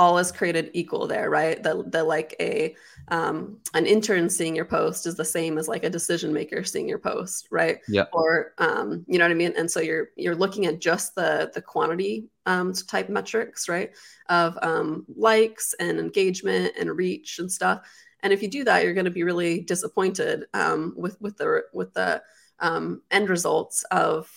all 0.00 0.16
is 0.16 0.32
created 0.32 0.70
equal 0.72 1.06
there, 1.06 1.28
right? 1.28 1.62
That 1.62 1.92
that 1.92 2.06
like 2.06 2.34
a 2.40 2.74
um, 3.08 3.58
an 3.74 3.84
intern 3.84 4.30
seeing 4.30 4.56
your 4.56 4.64
post 4.64 5.06
is 5.06 5.14
the 5.14 5.26
same 5.26 5.58
as 5.58 5.68
like 5.68 5.84
a 5.84 5.90
decision 5.90 6.32
maker 6.32 6.64
seeing 6.64 6.88
your 6.88 6.98
post, 6.98 7.48
right? 7.50 7.80
Yeah. 7.86 8.06
Or 8.14 8.54
um, 8.56 9.04
you 9.06 9.18
know 9.18 9.26
what 9.26 9.30
I 9.30 9.34
mean? 9.34 9.52
And 9.58 9.70
so 9.70 9.78
you're 9.80 10.08
you're 10.16 10.34
looking 10.34 10.64
at 10.64 10.80
just 10.80 11.14
the 11.14 11.50
the 11.52 11.60
quantity 11.60 12.30
um, 12.46 12.72
type 12.72 13.10
metrics, 13.10 13.68
right? 13.68 13.90
Of 14.30 14.58
um, 14.62 15.04
likes 15.14 15.74
and 15.78 16.00
engagement 16.00 16.72
and 16.80 16.96
reach 16.96 17.38
and 17.38 17.52
stuff. 17.52 17.86
And 18.22 18.32
if 18.32 18.42
you 18.42 18.48
do 18.48 18.64
that, 18.64 18.84
you're 18.84 18.94
going 18.94 19.04
to 19.04 19.10
be 19.10 19.22
really 19.22 19.60
disappointed 19.60 20.46
um, 20.54 20.94
with 20.96 21.20
with 21.20 21.36
the 21.36 21.64
with 21.74 21.92
the 21.92 22.22
um, 22.58 23.02
end 23.10 23.28
results 23.28 23.84
of 23.90 24.30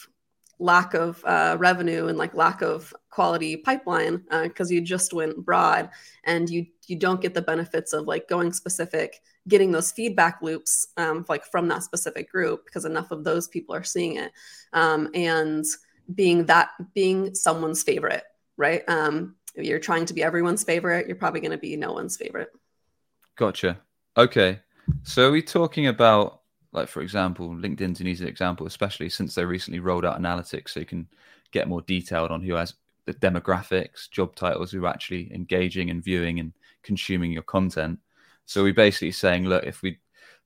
lack 0.63 0.93
of 0.93 1.23
uh, 1.25 1.55
revenue 1.59 2.07
and 2.07 2.17
like 2.17 2.33
lack 2.33 2.61
of 2.61 2.93
quality 3.09 3.57
pipeline 3.57 4.23
because 4.43 4.71
uh, 4.71 4.73
you 4.73 4.81
just 4.81 5.13
went 5.13 5.37
broad 5.45 5.89
and 6.23 6.49
you 6.49 6.65
you 6.87 6.95
don't 6.95 7.21
get 7.21 7.33
the 7.33 7.41
benefits 7.41 7.93
of 7.93 8.07
like 8.07 8.27
going 8.27 8.51
specific 8.53 9.21
getting 9.47 9.71
those 9.71 9.91
feedback 9.91 10.41
loops 10.41 10.87
um, 10.97 11.25
like 11.27 11.45
from 11.45 11.67
that 11.67 11.83
specific 11.83 12.31
group 12.31 12.65
because 12.65 12.85
enough 12.85 13.11
of 13.11 13.23
those 13.23 13.47
people 13.47 13.75
are 13.75 13.83
seeing 13.83 14.15
it 14.15 14.31
um, 14.71 15.09
and 15.13 15.65
being 16.15 16.45
that 16.45 16.69
being 16.93 17.35
someone's 17.35 17.83
favorite 17.83 18.23
right? 18.57 18.83
Um, 18.87 19.35
you're 19.55 19.79
trying 19.79 20.05
to 20.05 20.13
be 20.13 20.23
everyone's 20.23 20.63
favorite 20.63 21.07
you're 21.07 21.15
probably 21.15 21.41
going 21.41 21.51
to 21.51 21.57
be 21.57 21.75
no 21.75 21.93
one's 21.93 22.17
favorite. 22.17 22.49
Gotcha. 23.35 23.79
Okay. 24.15 24.59
So 25.03 25.27
are 25.27 25.31
we 25.31 25.41
talking 25.41 25.87
about 25.87 26.41
like 26.73 26.89
for 26.89 27.01
example, 27.01 27.49
LinkedIn's 27.49 28.01
an 28.01 28.07
easy 28.07 28.25
example, 28.25 28.67
especially 28.67 29.09
since 29.09 29.35
they 29.35 29.45
recently 29.45 29.79
rolled 29.79 30.05
out 30.05 30.19
analytics, 30.19 30.69
so 30.69 30.79
you 30.79 30.85
can 30.85 31.07
get 31.51 31.67
more 31.67 31.81
detailed 31.81 32.31
on 32.31 32.41
who 32.41 32.55
has 32.55 32.73
the 33.05 33.13
demographics, 33.13 34.09
job 34.09 34.35
titles, 34.35 34.71
who 34.71 34.83
are 34.85 34.89
actually 34.89 35.31
engaging 35.33 35.89
and 35.89 36.03
viewing 36.03 36.39
and 36.39 36.53
consuming 36.81 37.31
your 37.31 37.43
content. 37.43 37.99
So 38.45 38.63
we're 38.63 38.73
basically 38.73 39.11
saying, 39.11 39.45
look, 39.45 39.63
if 39.63 39.81
we 39.81 39.99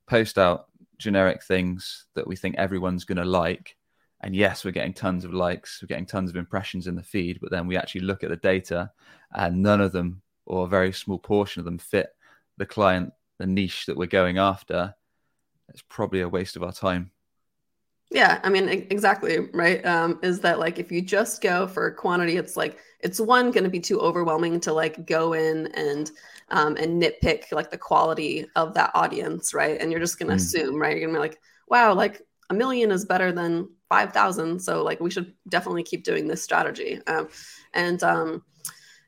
post 0.06 0.38
out 0.38 0.68
generic 0.98 1.44
things 1.44 2.06
that 2.16 2.28
we 2.28 2.36
think 2.36 2.56
everyone's 2.58 3.06
going 3.06 3.18
to 3.18 3.26
like, 3.26 3.78
and 4.22 4.36
yes, 4.36 4.66
we're 4.66 4.72
getting 4.72 4.94
tons 4.94 5.24
of 5.24 5.34
likes, 5.34 5.82
we're 5.82 5.88
getting 5.88 6.06
tons 6.06 6.30
of 6.30 6.36
impressions 6.36 6.88
in 6.88 6.96
the 6.96 7.04
feed, 7.04 7.40
but 7.42 7.52
then 7.52 7.68
we 7.68 7.78
actually 7.78 8.02
look 8.02 8.24
at 8.24 8.30
the 8.30 8.38
data, 8.38 8.92
and 9.34 9.62
none 9.62 9.80
of 9.80 9.92
them, 9.92 10.22
or 10.46 10.66
a 10.66 10.70
very 10.70 10.92
small 10.92 11.20
portion 11.20 11.60
of 11.60 11.66
them, 11.66 11.78
fit 11.78 12.10
the 12.58 12.66
client, 12.66 13.14
the 13.38 13.46
niche 13.46 13.86
that 13.86 13.96
we're 13.96 14.08
going 14.08 14.40
after 14.40 14.94
it's 15.78 15.86
probably 15.90 16.22
a 16.22 16.28
waste 16.28 16.56
of 16.56 16.64
our 16.64 16.72
time. 16.72 17.12
Yeah, 18.10 18.40
I 18.42 18.50
mean, 18.50 18.68
exactly 18.68 19.38
right. 19.54 19.86
Um, 19.86 20.20
is 20.24 20.40
that 20.40 20.58
like 20.58 20.80
if 20.80 20.92
you 20.92 21.04
just 21.04 21.40
go 21.40 21.68
for 21.68 21.92
quantity, 21.92 22.38
it's 22.38 22.58
like 22.58 22.80
it's 23.02 23.20
one 23.20 23.52
going 23.52 23.64
to 23.64 23.70
be 23.70 23.80
too 23.80 24.00
overwhelming 24.00 24.60
to 24.62 24.74
like 24.74 25.06
go 25.06 25.34
in 25.34 25.68
and 25.76 26.10
um, 26.50 26.78
and 26.78 27.00
nitpick 27.00 27.52
like 27.52 27.70
the 27.70 27.78
quality 27.78 28.48
of 28.56 28.74
that 28.74 28.90
audience, 28.96 29.54
right? 29.54 29.80
And 29.80 29.92
you're 29.92 30.00
just 30.00 30.18
going 30.18 30.30
to 30.30 30.36
mm. 30.36 30.38
assume, 30.38 30.82
right? 30.82 30.98
You're 30.98 31.12
going 31.12 31.14
to 31.14 31.20
be 31.20 31.28
like, 31.30 31.40
wow, 31.68 31.94
like 31.94 32.24
a 32.50 32.56
million 32.56 32.90
is 32.90 33.06
better 33.06 33.32
than 33.32 33.70
5000 33.90 34.60
so 34.60 34.84
like 34.84 35.00
we 35.00 35.12
should 35.12 35.34
definitely 35.48 35.84
keep 35.84 36.04
doing 36.04 36.28
this 36.28 36.44
strategy 36.44 37.00
um, 37.08 37.30
and 37.74 38.04
um, 38.04 38.44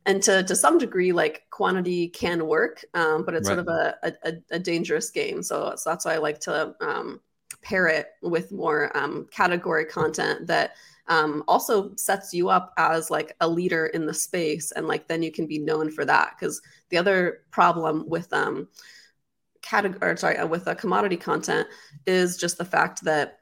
and 0.06 0.24
to 0.24 0.44
to 0.44 0.56
some 0.56 0.78
degree 0.78 1.12
like 1.12 1.44
quantity 1.50 2.08
can 2.08 2.48
work 2.48 2.84
um, 2.94 3.24
but 3.26 3.34
it's 3.34 3.50
right. 3.50 3.56
sort 3.56 3.68
of 3.68 3.74
a, 3.74 4.14
a, 4.24 4.34
a, 4.52 4.60
dangerous 4.60 5.10
game. 5.10 5.44
So, 5.44 5.74
so 5.76 5.90
that's 5.90 6.06
why 6.06 6.14
i 6.14 6.18
like 6.18 6.40
to 6.42 6.76
um, 6.82 7.20
pair 7.62 7.88
it 7.88 8.08
with 8.22 8.52
more 8.52 8.96
um, 8.98 9.28
category 9.32 9.86
content 9.86 10.48
that 10.48 10.72
um, 11.08 11.44
also 11.48 11.96
sets 11.96 12.34
you 12.34 12.50
up 12.50 12.74
as 12.78 13.10
like 13.10 13.36
a 13.42 13.48
leader 13.48 13.88
in 13.88 14.06
the 14.06 14.14
space. 14.14 14.72
And 14.72 14.88
like 14.88 15.08
then 15.08 15.24
you 15.24 15.32
can 15.32 15.48
be 15.48 15.60
known 15.60 15.92
for 15.92 16.06
that. 16.06 16.36
Because 16.40 16.62
the 16.90 16.98
other 16.98 17.42
problem 17.52 18.08
with 18.08 18.32
um 18.32 18.68
category 19.62 20.18
sorry 20.18 20.38
uh, 20.38 20.48
with 20.48 20.68
a 20.68 20.76
commodity 20.76 21.18
content 21.18 21.68
is 22.06 22.38
just 22.38 22.58
the 22.58 22.66
fact 22.66 23.04
that 23.04 23.40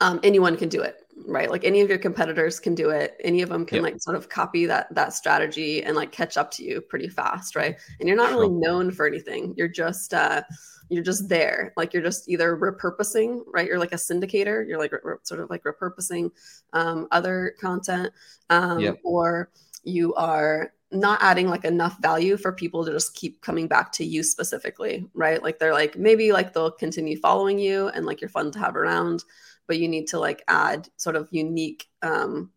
um, 0.00 0.18
anyone 0.24 0.56
can 0.56 0.68
do 0.68 0.82
it 0.82 0.96
right 1.26 1.50
like 1.50 1.64
any 1.64 1.80
of 1.80 1.88
your 1.88 1.98
competitors 1.98 2.58
can 2.58 2.74
do 2.74 2.90
it. 2.90 3.16
Any 3.22 3.42
of 3.42 3.48
them 3.48 3.64
can 3.64 3.76
yep. 3.76 3.84
like 3.84 4.02
sort 4.02 4.16
of 4.16 4.28
copy 4.28 4.66
that 4.66 4.92
that 4.94 5.12
strategy 5.12 5.82
and 5.82 5.96
like 5.96 6.12
catch 6.12 6.36
up 6.36 6.50
to 6.52 6.64
you 6.64 6.80
pretty 6.80 7.08
fast 7.08 7.54
right? 7.54 7.76
And 8.00 8.08
you're 8.08 8.16
not 8.16 8.30
really 8.30 8.48
known 8.48 8.90
for 8.90 9.06
anything. 9.06 9.54
You're 9.56 9.68
just 9.68 10.14
uh 10.14 10.42
you're 10.92 11.02
just 11.02 11.28
there. 11.28 11.72
Like 11.76 11.94
you're 11.94 12.02
just 12.02 12.28
either 12.28 12.56
repurposing 12.56 13.42
right? 13.46 13.66
You're 13.66 13.78
like 13.78 13.92
a 13.92 13.96
syndicator. 13.96 14.66
You're 14.66 14.78
like 14.78 14.92
re- 14.92 15.14
sort 15.22 15.40
of 15.40 15.50
like 15.50 15.64
repurposing 15.64 16.30
um, 16.72 17.08
other 17.10 17.54
content 17.60 18.10
um, 18.50 18.80
yep. 18.80 18.98
or 19.02 19.50
you 19.84 20.14
are 20.14 20.72
not 20.90 21.22
adding 21.22 21.48
like 21.48 21.64
enough 21.64 21.96
value 22.02 22.36
for 22.36 22.52
people 22.52 22.84
to 22.84 22.92
just 22.92 23.14
keep 23.14 23.40
coming 23.40 23.66
back 23.66 23.90
to 23.92 24.04
you 24.04 24.22
specifically 24.22 25.06
right? 25.14 25.42
Like 25.42 25.58
they're 25.58 25.72
like 25.72 25.96
maybe 25.96 26.32
like 26.32 26.52
they'll 26.52 26.70
continue 26.70 27.18
following 27.18 27.58
you 27.58 27.88
and 27.88 28.04
like 28.04 28.20
you're 28.20 28.28
fun 28.28 28.52
to 28.52 28.58
have 28.58 28.76
around 28.76 29.24
but 29.72 29.78
you 29.78 29.88
need 29.88 30.06
to 30.06 30.18
like 30.18 30.42
add 30.48 30.86
sort 30.98 31.16
of 31.16 31.26
unique 31.30 31.88
um, 32.02 32.50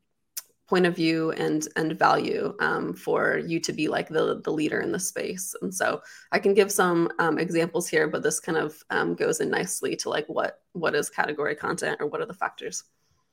point 0.67 0.85
of 0.85 0.93
view 0.93 1.31
and 1.31 1.65
and 1.77 1.97
value 1.97 2.53
um, 2.59 2.93
for 2.93 3.37
you 3.37 3.57
to 3.57 3.71
be 3.71 3.87
like 3.87 4.09
the 4.09 4.41
the 4.43 4.51
leader 4.51 4.81
in 4.81 4.91
the 4.91 4.99
space. 4.99 5.55
And 5.61 5.73
so 5.73 6.01
i 6.33 6.39
can 6.39 6.53
give 6.53 6.69
some 6.69 7.09
um, 7.19 7.39
examples 7.39 7.87
here 7.87 8.05
but 8.09 8.21
this 8.21 8.41
kind 8.41 8.57
of 8.57 8.83
um, 8.89 9.15
goes 9.15 9.39
in 9.39 9.49
nicely 9.49 9.95
to 9.95 10.09
like 10.09 10.27
what 10.27 10.59
what 10.73 10.93
is 10.93 11.09
category 11.09 11.55
content 11.55 12.01
or 12.01 12.07
what 12.07 12.19
are 12.19 12.25
the 12.25 12.33
factors? 12.33 12.83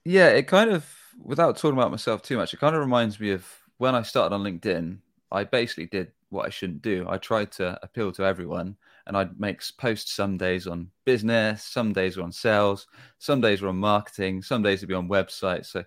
Yeah 0.04 0.28
it 0.28 0.46
kind 0.46 0.70
of 0.70 0.86
without 1.18 1.56
talking 1.56 1.76
about 1.76 1.90
myself 1.90 2.22
too 2.22 2.36
much 2.36 2.54
it 2.54 2.60
kind 2.60 2.76
of 2.76 2.80
reminds 2.82 3.18
me 3.18 3.32
of 3.32 3.44
when 3.78 3.96
i 3.96 4.02
started 4.02 4.32
on 4.32 4.44
linkedin 4.44 4.98
i 5.32 5.42
basically 5.42 5.86
did 5.86 6.12
what 6.30 6.46
i 6.46 6.50
shouldn't 6.50 6.82
do. 6.82 7.04
I 7.08 7.18
tried 7.18 7.50
to 7.58 7.80
appeal 7.82 8.12
to 8.12 8.22
everyone 8.22 8.76
and 9.06 9.16
i'd 9.16 9.38
make 9.38 9.62
posts 9.78 10.12
some 10.12 10.37
days 10.37 10.66
on 10.66 10.88
business 11.04 11.64
some 11.64 11.92
days 11.92 12.16
were 12.16 12.23
on 12.23 12.32
sales 12.32 12.87
some 13.18 13.40
days 13.40 13.62
were 13.62 13.68
on 13.68 13.76
marketing 13.76 14.42
some 14.42 14.62
days 14.62 14.80
would 14.80 14.88
be 14.88 14.94
on 14.94 15.09
websites 15.09 15.66
so 15.66 15.85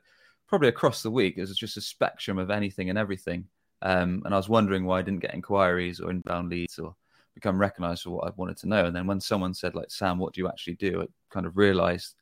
probably 0.47 0.67
across 0.67 1.01
the 1.01 1.11
week, 1.11 1.37
it 1.37 1.41
was 1.41 1.55
just 1.55 1.77
a 1.77 1.81
spectrum 1.81 2.37
of 2.37 2.51
anything 2.51 2.89
and 2.89 2.97
everything. 2.99 3.45
Um, 3.81 4.21
and 4.25 4.33
I 4.33 4.37
was 4.37 4.49
wondering 4.49 4.85
why 4.85 4.99
I 4.99 5.01
didn't 5.01 5.21
get 5.21 5.33
inquiries 5.33 5.99
or 5.99 6.09
inbound 6.09 6.49
leads 6.49 6.79
or 6.79 6.95
become 7.33 7.57
recognized 7.57 8.03
for 8.03 8.11
what 8.11 8.27
I 8.27 8.31
wanted 8.35 8.57
to 8.57 8.67
know. 8.67 8.85
And 8.85 8.95
then 8.95 9.07
when 9.07 9.19
someone 9.19 9.53
said, 9.53 9.75
like, 9.75 9.91
Sam, 9.91 10.17
what 10.17 10.33
do 10.33 10.41
you 10.41 10.47
actually 10.47 10.75
do? 10.75 11.01
I 11.01 11.05
kind 11.31 11.45
of 11.45 11.57
realized 11.57 12.15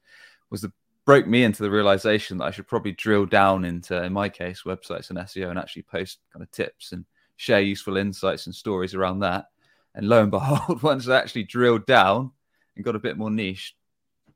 was 0.49 0.61
the 0.61 0.71
broke 1.05 1.27
me 1.27 1.43
into 1.43 1.63
the 1.63 1.69
realization 1.69 2.37
that 2.37 2.45
I 2.45 2.51
should 2.51 2.67
probably 2.67 2.93
drill 2.93 3.25
down 3.25 3.65
into, 3.65 4.01
in 4.01 4.13
my 4.13 4.29
case, 4.29 4.63
websites 4.65 5.09
and 5.09 5.19
SEO 5.19 5.49
and 5.49 5.59
actually 5.59 5.81
post 5.83 6.19
kind 6.31 6.41
of 6.41 6.49
tips 6.51 6.93
and 6.93 7.05
share 7.35 7.59
useful 7.59 7.97
insights 7.97 8.45
and 8.45 8.55
stories 8.55 8.95
around 8.95 9.19
that. 9.19 9.47
And 9.95 10.07
lo 10.07 10.21
and 10.21 10.31
behold, 10.31 10.81
once 10.83 11.07
I 11.07 11.17
actually 11.17 11.43
drilled 11.43 11.85
down 11.85 12.31
and 12.75 12.85
got 12.85 12.95
a 12.95 12.99
bit 12.99 13.17
more 13.17 13.31
niche, 13.31 13.75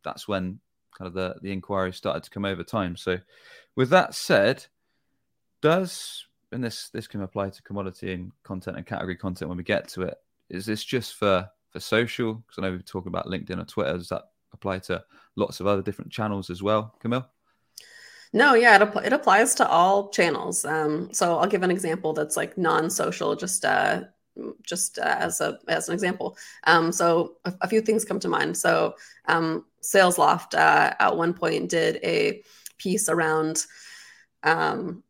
that's 0.04 0.28
when 0.28 0.60
kind 0.98 1.08
of 1.08 1.14
the, 1.14 1.36
the 1.42 1.52
inquiries 1.52 1.96
started 1.96 2.24
to 2.24 2.30
come 2.30 2.46
over 2.46 2.64
time. 2.64 2.96
So 2.96 3.18
with 3.76 3.90
that 3.90 4.16
said, 4.16 4.66
does 5.62 6.28
and 6.52 6.64
this 6.64 6.90
this 6.90 7.08
can 7.08 7.22
apply 7.22 7.50
to 7.50 7.62
commodity 7.64 8.14
and 8.14 8.32
content 8.44 8.78
and 8.78 8.86
category 8.86 9.16
content 9.16 9.50
when 9.50 9.58
we 9.58 9.64
get 9.64 9.88
to 9.90 10.04
it. 10.04 10.18
Is 10.50 10.66
this 10.66 10.84
just 10.84 11.16
for 11.16 11.50
for 11.72 11.80
social? 11.80 12.36
Because 12.36 12.58
I 12.58 12.62
know 12.62 12.72
we're 12.72 12.80
talking 12.80 13.10
about 13.10 13.28
LinkedIn 13.28 13.62
or 13.62 13.66
Twitter. 13.66 13.98
Does 13.98 14.10
that 14.10 14.24
apply 14.54 14.80
to 14.80 15.04
lots 15.36 15.60
of 15.60 15.68
other 15.68 15.82
different 15.82 16.12
channels 16.12 16.50
as 16.50 16.64
well, 16.64 16.96
Camille? 17.00 17.28
No, 18.34 18.54
yeah, 18.56 18.82
it, 18.82 19.06
it 19.06 19.14
applies 19.14 19.56
to 19.56 19.68
all 19.68 20.10
channels. 20.10 20.66
Um, 20.66 21.14
so 21.14 21.38
I'll 21.38 21.48
give 21.48 21.64
an 21.64 21.72
example 21.72 22.14
that's 22.14 22.36
like 22.36 22.58
non-social, 22.58 23.36
just 23.36 23.64
uh, 23.64 24.04
just 24.64 25.00
uh, 25.00 25.16
as 25.20 25.42
a 25.42 25.60
as 25.68 25.88
an 25.88 25.94
example. 25.94 26.38
Um, 26.66 26.92
so 26.92 27.38
a, 27.46 27.54
a, 27.62 27.68
few 27.68 27.82
things 27.82 28.06
come 28.06 28.20
to 28.20 28.28
mind. 28.28 28.58
So 28.58 28.96
um, 29.26 29.66
SalesLoft 29.82 30.54
uh, 30.54 30.94
at 31.00 31.18
one 31.18 31.34
point 31.34 31.70
did 31.70 32.00
a 32.04 32.44
piece 32.78 33.10
around 33.10 33.66
um, 34.44 35.04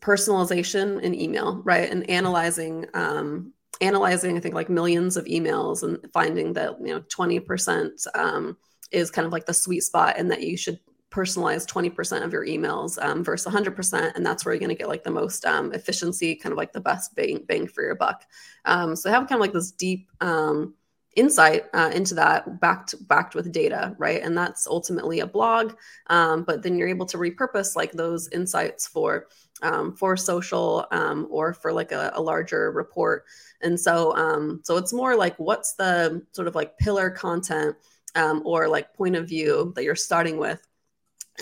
personalization 0.00 1.00
in 1.02 1.14
email, 1.14 1.62
right? 1.64 1.90
And 1.90 2.08
analyzing 2.10 2.86
um, 2.94 3.52
analyzing, 3.80 4.36
I 4.36 4.40
think 4.40 4.54
like 4.54 4.68
millions 4.68 5.16
of 5.16 5.24
emails 5.26 5.82
and 5.82 5.98
finding 6.12 6.52
that 6.54 6.78
you 6.80 6.94
know 6.94 7.02
twenty 7.08 7.40
percent 7.40 8.06
um, 8.14 8.56
is 8.90 9.10
kind 9.10 9.26
of 9.26 9.32
like 9.32 9.46
the 9.46 9.54
sweet 9.54 9.80
spot, 9.80 10.16
and 10.18 10.30
that 10.30 10.42
you 10.42 10.56
should 10.56 10.78
personalize 11.16 11.66
20% 11.66 12.22
of 12.22 12.32
your 12.32 12.44
emails 12.44 13.02
um, 13.02 13.24
versus 13.24 13.50
100% 13.50 14.12
and 14.14 14.26
that's 14.26 14.44
where 14.44 14.52
you're 14.52 14.60
going 14.60 14.68
to 14.68 14.74
get 14.74 14.88
like 14.88 15.02
the 15.02 15.10
most 15.10 15.46
um, 15.46 15.72
efficiency 15.72 16.34
kind 16.34 16.52
of 16.52 16.58
like 16.58 16.72
the 16.72 16.80
best 16.80 17.14
bang, 17.16 17.42
bang 17.48 17.66
for 17.66 17.82
your 17.82 17.94
buck. 17.94 18.24
Um, 18.66 18.94
so 18.94 19.10
have 19.10 19.26
kind 19.26 19.38
of 19.38 19.40
like 19.40 19.54
this 19.54 19.70
deep 19.70 20.10
um, 20.20 20.74
insight 21.14 21.64
uh, 21.72 21.90
into 21.94 22.14
that 22.14 22.60
backed 22.60 22.94
backed 23.08 23.34
with 23.34 23.50
data 23.50 23.94
right? 23.96 24.22
And 24.22 24.36
that's 24.36 24.66
ultimately 24.66 25.20
a 25.20 25.26
blog 25.26 25.72
um, 26.08 26.44
but 26.44 26.62
then 26.62 26.76
you're 26.76 26.88
able 26.88 27.06
to 27.06 27.16
repurpose 27.16 27.74
like 27.74 27.92
those 27.92 28.28
insights 28.28 28.86
for 28.86 29.28
um, 29.62 29.96
for 29.96 30.18
social 30.18 30.86
or 31.30 31.54
for 31.54 31.72
like 31.72 31.92
a, 31.92 32.12
a, 32.14 32.20
larger 32.20 32.70
report. 32.72 33.24
And 33.62 33.80
so 33.80 34.14
um, 34.14 34.60
so 34.64 34.76
it's 34.76 34.92
more 34.92 35.16
like 35.16 35.34
what's 35.38 35.72
the 35.72 36.22
sort 36.32 36.46
of 36.46 36.54
like 36.54 36.76
pillar 36.76 37.08
content 37.08 37.74
um, 38.16 38.42
or 38.44 38.68
like 38.68 38.92
point 38.92 39.16
of 39.16 39.26
view 39.26 39.72
that 39.74 39.84
you're 39.84 39.94
starting 39.94 40.36
with 40.36 40.65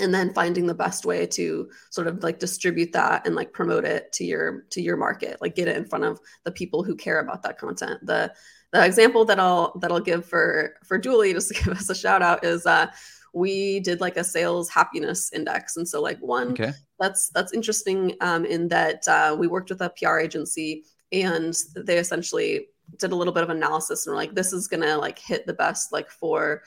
and 0.01 0.15
then 0.15 0.35
finding 0.35 0.67
the 0.67 0.75
best 0.75 1.05
way 1.05 1.27
to 1.27 1.69
sort 1.91 2.07
of 2.07 2.23
like 2.23 2.39
distribute 2.39 2.93
that 2.93 3.27
and 3.27 3.35
like 3.35 3.53
promote 3.53 3.85
it 3.85 4.13
to 4.13 4.25
your 4.25 4.65
to 4.71 4.83
your 4.83 4.97
market 4.97 5.39
like 5.41 5.55
get 5.55 5.69
it 5.69 5.77
in 5.77 5.85
front 5.85 6.05
of 6.05 6.21
the 6.45 6.51
people 6.51 6.83
who 6.83 6.97
care 6.97 7.21
about 7.21 7.43
that 7.43 7.59
content 7.59 8.05
the 8.05 8.33
the 8.75 8.85
example 8.85 9.25
that 9.25 9.39
I'll 9.39 9.73
that 9.79 9.93
I'll 9.93 10.01
give 10.01 10.27
for 10.27 10.75
for 10.85 10.99
Dooly 10.99 11.33
just 11.33 11.49
to 11.49 11.55
give 11.65 11.75
us 11.75 11.89
a 11.89 11.95
shout 11.95 12.23
out 12.23 12.45
is 12.45 12.67
uh, 12.67 12.89
we 13.33 13.81
did 13.81 14.01
like 14.01 14.17
a 14.17 14.25
sales 14.25 14.69
happiness 14.69 15.33
index, 15.33 15.77
and 15.77 15.89
so 15.89 16.03
like 16.03 16.19
one 16.19 16.51
okay. 16.51 16.73
that's 16.99 17.29
that's 17.31 17.55
interesting 17.55 18.17
um, 18.21 18.45
in 18.45 18.69
that 18.69 19.07
uh, 19.07 19.37
we 19.39 19.47
worked 19.47 19.71
with 19.71 19.81
a 19.81 19.91
PR 19.91 20.19
agency 20.19 20.85
and 21.13 21.57
they 21.77 21.99
essentially 21.99 22.67
did 22.99 23.13
a 23.13 23.17
little 23.17 23.33
bit 23.33 23.45
of 23.45 23.51
analysis 23.51 24.07
and 24.07 24.13
were 24.13 24.21
like 24.21 24.35
this 24.35 24.53
is 24.53 24.67
gonna 24.67 24.99
like 24.99 25.19
hit 25.19 25.47
the 25.47 25.55
best 25.55 25.93
like 25.93 26.11
for 26.11 26.63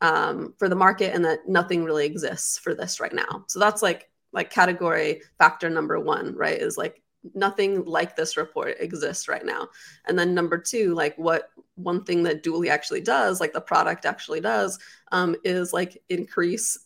um, 0.00 0.54
for 0.58 0.68
the 0.68 0.76
market 0.76 1.14
and 1.14 1.24
that 1.24 1.48
nothing 1.48 1.84
really 1.84 2.06
exists 2.06 2.58
for 2.58 2.74
this 2.74 3.00
right 3.00 3.14
now. 3.14 3.44
So 3.48 3.58
that's 3.58 3.82
like 3.82 4.10
like 4.32 4.50
category 4.50 5.22
factor 5.38 5.70
number 5.70 5.98
one, 5.98 6.34
right? 6.34 6.60
Is 6.60 6.76
like 6.76 7.02
nothing 7.34 7.84
like 7.84 8.16
this 8.16 8.36
report 8.36 8.76
exists 8.80 9.28
right 9.28 9.44
now. 9.44 9.68
And 10.06 10.18
then 10.18 10.34
number 10.34 10.58
two, 10.58 10.94
like 10.94 11.16
what 11.16 11.50
one 11.74 12.04
thing 12.04 12.22
that 12.24 12.42
Dooly 12.42 12.68
actually 12.68 13.00
does, 13.00 13.40
like 13.40 13.52
the 13.52 13.60
product 13.60 14.04
actually 14.04 14.40
does, 14.40 14.78
um, 15.12 15.36
is 15.44 15.72
like 15.72 16.02
increase 16.08 16.78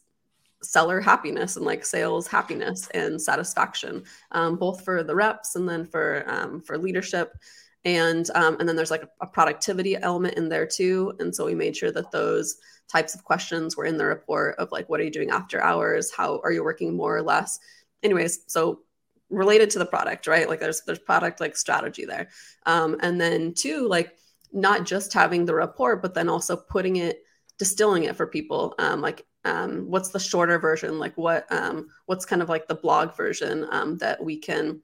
seller 0.63 1.01
happiness 1.01 1.57
and 1.57 1.65
like 1.65 1.85
sales 1.85 2.27
happiness 2.27 2.89
and 2.89 3.21
satisfaction, 3.21 4.05
um, 4.33 4.57
both 4.57 4.85
for 4.85 5.03
the 5.03 5.15
reps 5.15 5.57
and 5.57 5.69
then 5.69 5.87
for 5.87 6.25
um, 6.27 6.61
for 6.61 6.79
leadership. 6.79 7.37
And 7.85 8.29
um, 8.35 8.57
and 8.61 8.69
then 8.69 8.77
there's 8.77 8.91
like 8.91 9.05
a, 9.05 9.09
a 9.23 9.27
productivity 9.27 9.97
element 9.97 10.35
in 10.35 10.49
there 10.49 10.67
too. 10.67 11.15
And 11.19 11.35
so 11.35 11.47
we 11.47 11.55
made 11.55 11.77
sure 11.77 11.91
that 11.93 12.11
those 12.11 12.59
types 12.89 13.15
of 13.15 13.25
questions 13.25 13.77
were 13.77 13.87
in 13.87 13.97
the 13.97 14.05
report 14.05 14.57
of 14.59 14.71
like 14.73 14.89
what 14.89 15.01
are 15.01 15.05
you 15.05 15.11
doing 15.11 15.31
after 15.31 15.63
hours? 15.63 16.13
How 16.13 16.41
are 16.45 16.53
you 16.53 16.63
working 16.63 16.95
more 16.95 17.17
or 17.17 17.23
less? 17.23 17.59
Anyways, 18.03 18.41
so 18.47 18.81
related 19.31 19.71
to 19.71 19.79
the 19.79 19.87
product, 19.87 20.27
right? 20.27 20.49
Like 20.49 20.61
there's 20.61 20.83
there's 20.83 20.99
product 20.99 21.41
like 21.41 21.57
strategy 21.57 22.05
there. 22.05 22.29
Um, 22.67 22.97
and 23.01 23.21
then 23.21 23.55
two, 23.55 23.89
like 23.89 24.17
not 24.53 24.85
just 24.85 25.13
having 25.13 25.45
the 25.45 25.55
report, 25.55 26.03
but 26.03 26.15
then 26.15 26.29
also 26.29 26.57
putting 26.57 26.97
it, 26.97 27.23
distilling 27.59 28.05
it 28.05 28.17
for 28.17 28.27
people. 28.27 28.75
Um, 28.79 29.01
like 29.01 29.25
um, 29.45 29.87
what's 29.89 30.11
the 30.11 30.19
shorter 30.19 30.59
version? 30.59 30.99
Like 30.99 31.17
what 31.17 31.51
um, 31.51 31.89
what's 32.07 32.27
kind 32.27 32.43
of 32.43 32.49
like 32.49 32.67
the 32.67 32.75
blog 32.75 33.17
version 33.17 33.67
um, 33.71 33.97
that 33.99 34.23
we 34.23 34.37
can 34.37 34.81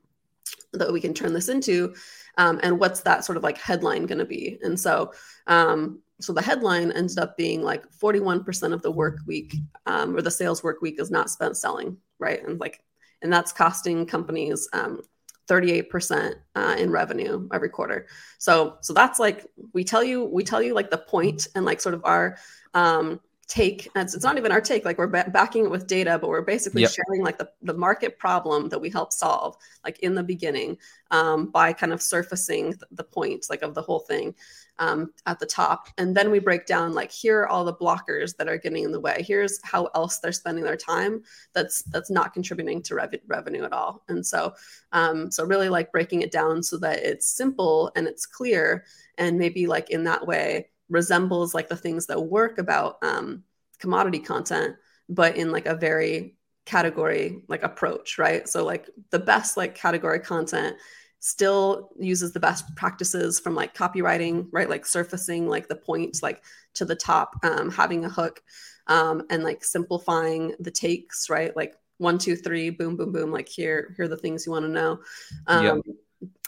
that 0.73 0.93
we 0.93 1.01
can 1.01 1.15
turn 1.15 1.33
this 1.33 1.49
into, 1.49 1.95
um, 2.37 2.61
and 2.63 2.79
what's 2.79 3.01
that 3.01 3.25
sort 3.25 3.37
of 3.37 3.43
like 3.43 3.59
headline 3.59 4.07
going 4.07 4.19
to 4.19 4.25
be? 4.25 4.59
And 4.63 4.79
so 4.79 5.13
um, 5.47 6.01
so 6.21 6.33
the 6.33 6.43
headline 6.43 6.93
ended 6.93 7.19
up 7.19 7.37
being 7.37 7.63
like 7.63 7.85
41% 7.91 8.73
of 8.73 8.83
the 8.83 8.91
work 8.91 9.19
week 9.27 9.57
um, 9.87 10.17
or 10.17 10.23
the 10.23 10.31
sales 10.31 10.63
work 10.63 10.81
week 10.81 11.01
is 11.01 11.11
not 11.11 11.31
spent 11.31 11.57
selling 11.57 11.99
right 12.19 12.43
and 12.43 12.59
like 12.59 12.83
and 13.23 13.33
that's 13.33 13.53
costing 13.53 14.07
companies 14.07 14.69
um, 14.73 15.01
38% 15.49 16.35
uh, 16.55 16.77
in 16.79 16.91
revenue 16.91 17.49
every 17.53 17.69
quarter. 17.69 18.07
So 18.39 18.77
so 18.81 18.93
that's 18.93 19.19
like 19.19 19.47
we 19.73 19.85
tell 19.85 20.03
you 20.03 20.25
we 20.25 20.45
tell 20.45 20.63
you 20.63 20.75
like 20.75 20.91
the 20.91 20.99
point 20.99 21.49
and 21.55 21.65
like 21.65 21.81
sort 21.81 21.95
of 21.95 22.05
our 22.05 22.37
um, 22.75 23.21
take 23.49 23.89
it's, 23.95 24.15
it's 24.15 24.25
not 24.25 24.37
even 24.37 24.51
our 24.51 24.61
take 24.61 24.85
like 24.85 24.99
we're 24.99 25.07
ba- 25.07 25.31
backing 25.33 25.65
it 25.65 25.71
with 25.71 25.87
data 25.87 26.19
but 26.19 26.29
we're 26.29 26.43
basically 26.43 26.83
yep. 26.83 26.91
sharing 26.91 27.23
like 27.23 27.39
the, 27.39 27.49
the 27.63 27.75
market 27.75 28.19
problem 28.19 28.69
that 28.69 28.81
we 28.81 28.91
help 28.91 29.13
solve 29.13 29.57
like 29.85 30.01
in 30.01 30.15
the 30.15 30.23
beginning 30.23 30.77
um, 31.13 31.47
by 31.47 31.73
kind 31.73 31.93
of 31.93 32.03
surfacing 32.03 32.71
the, 32.71 32.87
the 32.93 33.05
points 33.05 33.49
like 33.49 33.63
of 33.63 33.75
the 33.75 33.83
whole 33.83 34.01
thing 34.01 34.35
um, 34.79 35.13
at 35.27 35.39
the 35.39 35.47
top. 35.47 35.89
And 35.99 36.17
then 36.17 36.31
we 36.31 36.39
break 36.39 36.67
down 36.67 36.93
like 36.93 37.11
here 37.11 37.41
are 37.41 37.49
all 37.49 37.65
the 37.65 37.75
blockers 37.75 38.37
that 38.37 38.49
are 38.49 38.59
getting 38.59 38.85
in 38.85 38.93
the 38.93 39.01
way. 39.01 39.25
Here's 39.27 39.61
how 39.65 39.87
else 39.95 40.19
they're 40.19 40.33
spending 40.33 40.65
their 40.65 40.77
time 40.77 41.23
that's 41.55 41.83
that's 41.85 42.11
not 42.11 42.35
contributing 42.35 42.83
to 42.83 42.95
rev- 42.95 43.15
revenue 43.27 43.65
at 43.65 43.73
all. 43.73 44.03
And 44.09 44.25
so 44.25 44.55
um, 44.93 45.31
so 45.31 45.45
really 45.45 45.69
like 45.69 45.93
breaking 45.93 46.23
it 46.23 46.31
down 46.31 46.63
so 46.63 46.79
that 46.79 47.03
it's 47.03 47.29
simple 47.29 47.91
and 47.97 48.07
it's 48.07 48.27
clear 48.27 48.85
and 49.19 49.39
maybe 49.39 49.67
like 49.67 49.91
in 49.91 50.05
that 50.05 50.27
way 50.27 50.69
resembles 50.89 51.55
like 51.55 51.69
the 51.69 51.77
things 51.77 52.07
that 52.07 52.21
work 52.21 52.59
about 52.59 52.99
um, 53.03 53.43
commodity 53.79 54.19
content, 54.19 54.77
but 55.09 55.37
in 55.37 55.51
like 55.53 55.67
a 55.67 55.75
very 55.75 56.37
category 56.65 57.43
like 57.49 57.63
approach, 57.63 58.19
right? 58.19 58.49
So 58.49 58.65
like 58.65 58.89
the 59.11 59.19
best 59.19 59.57
like 59.57 59.75
category 59.75 60.21
content 60.21 60.77
still 61.21 61.91
uses 61.99 62.33
the 62.33 62.41
best 62.41 62.75
practices 62.77 63.41
from 63.41 63.55
like 63.55 63.75
copywriting, 63.75 64.49
right? 64.53 64.69
Like 64.69 64.87
surfacing 64.87 65.49
like 65.49 65.69
the 65.69 65.77
points 65.77 66.23
like 66.23 66.43
to 66.75 66.85
the 66.85 66.97
top, 66.97 67.35
um, 67.43 67.71
having 67.71 68.05
a 68.05 68.09
hook, 68.09 68.43
um, 68.87 69.23
and 69.31 69.43
like 69.43 69.65
simplifying 69.65 70.55
the 70.61 70.71
takes, 70.71 71.29
right? 71.31 71.57
Like 71.57 71.75
one, 71.99 72.19
two, 72.19 72.37
three, 72.37 72.71
boom, 72.71 72.97
boom, 72.97 73.13
boom. 73.13 73.33
Like 73.33 73.49
here, 73.49 73.95
here 73.97 74.05
are 74.05 74.09
the 74.09 74.17
things 74.17 74.45
you 74.45 74.53
want 74.53 74.65
to 74.65 74.71
know. 74.71 75.01
Um, 75.47 75.83
yep 75.87 75.97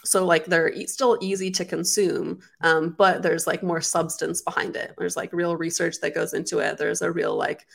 so 0.03 0.25
like 0.25 0.45
they're 0.45 0.73
still 0.87 1.17
easy 1.21 1.51
to 1.51 1.65
consume 1.65 2.39
um, 2.61 2.95
but 2.97 3.21
there's 3.21 3.47
like 3.47 3.63
more 3.63 3.81
substance 3.81 4.41
behind 4.41 4.75
it. 4.75 4.93
There's 4.97 5.17
like 5.17 5.33
real 5.33 5.55
research 5.55 5.99
that 6.01 6.15
goes 6.15 6.33
into 6.33 6.59
it. 6.59 6.77
There's 6.77 7.01
a 7.01 7.11
real 7.11 7.35
like 7.35 7.65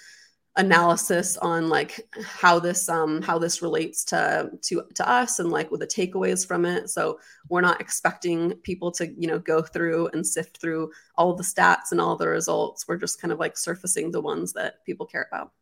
analysis 0.57 1.37
on 1.39 1.69
like 1.69 2.01
how 2.23 2.61
this 2.61 2.89
um 2.89 3.21
how 3.23 3.39
this 3.39 3.61
relates 3.61 4.05
to 4.05 4.49
to 4.63 4.85
to 4.95 5.09
us 5.09 5.41
and 5.41 5.51
like 5.51 5.69
with 5.71 5.81
the 5.81 5.87
takeaways 5.87 6.47
from 6.47 6.65
it. 6.65 6.89
So 6.91 7.19
we're 7.49 7.61
not 7.61 7.81
expecting 7.81 8.53
people 8.59 8.93
to 8.93 9.13
you 9.21 9.27
know 9.27 9.39
go 9.39 9.63
through 9.63 10.09
and 10.09 10.27
sift 10.27 10.61
through 10.61 10.93
all 11.17 11.35
the 11.35 11.43
stats 11.43 11.91
and 11.91 12.01
all 12.01 12.17
the 12.17 12.29
results. 12.29 12.87
We're 12.87 12.97
just 12.97 13.21
kind 13.21 13.33
of 13.33 13.41
like 13.41 13.57
surfacing 13.57 14.13
the 14.13 14.21
ones 14.21 14.53
that 14.53 14.85
people 14.85 15.07
care 15.07 15.27
about. 15.31 15.53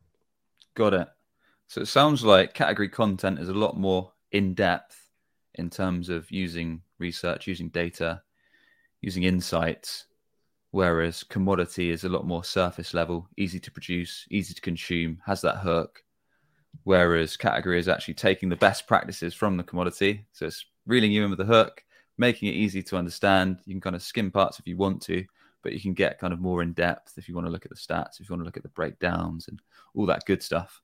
Got 0.75 0.93
it. 0.93 1.07
So 1.67 1.81
it 1.81 1.87
sounds 1.87 2.23
like 2.23 2.53
category 2.53 2.89
content 2.89 3.39
is 3.39 3.49
a 3.49 3.53
lot 3.53 3.77
more 3.77 4.11
in 4.31 4.53
depth 4.53 5.02
in 5.55 5.69
terms 5.69 6.09
of 6.09 6.29
using 6.31 6.81
research, 6.99 7.47
using 7.47 7.69
data, 7.69 8.21
using 9.01 9.23
insights, 9.23 10.05
whereas 10.71 11.23
commodity 11.23 11.89
is 11.89 12.03
a 12.03 12.09
lot 12.09 12.25
more 12.25 12.43
surface 12.43 12.93
level, 12.93 13.27
easy 13.37 13.59
to 13.59 13.71
produce, 13.71 14.25
easy 14.31 14.53
to 14.53 14.61
consume, 14.61 15.21
has 15.25 15.41
that 15.41 15.57
hook. 15.57 16.03
Whereas 16.85 17.37
category 17.37 17.79
is 17.79 17.87
actually 17.87 18.15
taking 18.15 18.49
the 18.49 18.55
best 18.55 18.87
practices 18.87 19.33
from 19.33 19.57
the 19.57 19.63
commodity. 19.63 20.25
So 20.31 20.47
it's 20.47 20.65
reeling 20.87 21.11
you 21.11 21.23
in 21.23 21.29
with 21.29 21.37
the 21.37 21.45
hook, 21.45 21.83
making 22.17 22.49
it 22.49 22.55
easy 22.55 22.81
to 22.83 22.97
understand. 22.97 23.59
You 23.65 23.75
can 23.75 23.81
kind 23.81 23.95
of 23.95 24.01
skim 24.01 24.31
parts 24.31 24.59
if 24.59 24.67
you 24.67 24.75
want 24.75 25.01
to, 25.03 25.23
but 25.61 25.73
you 25.73 25.79
can 25.79 25.93
get 25.93 26.19
kind 26.19 26.33
of 26.33 26.39
more 26.39 26.63
in 26.63 26.73
depth 26.73 27.17
if 27.17 27.29
you 27.29 27.35
want 27.35 27.45
to 27.45 27.51
look 27.51 27.65
at 27.65 27.69
the 27.69 27.77
stats, 27.77 28.19
if 28.19 28.27
you 28.27 28.33
want 28.33 28.41
to 28.41 28.45
look 28.45 28.57
at 28.57 28.63
the 28.63 28.69
breakdowns 28.69 29.47
and 29.47 29.61
all 29.93 30.07
that 30.07 30.25
good 30.25 30.41
stuff. 30.41 30.81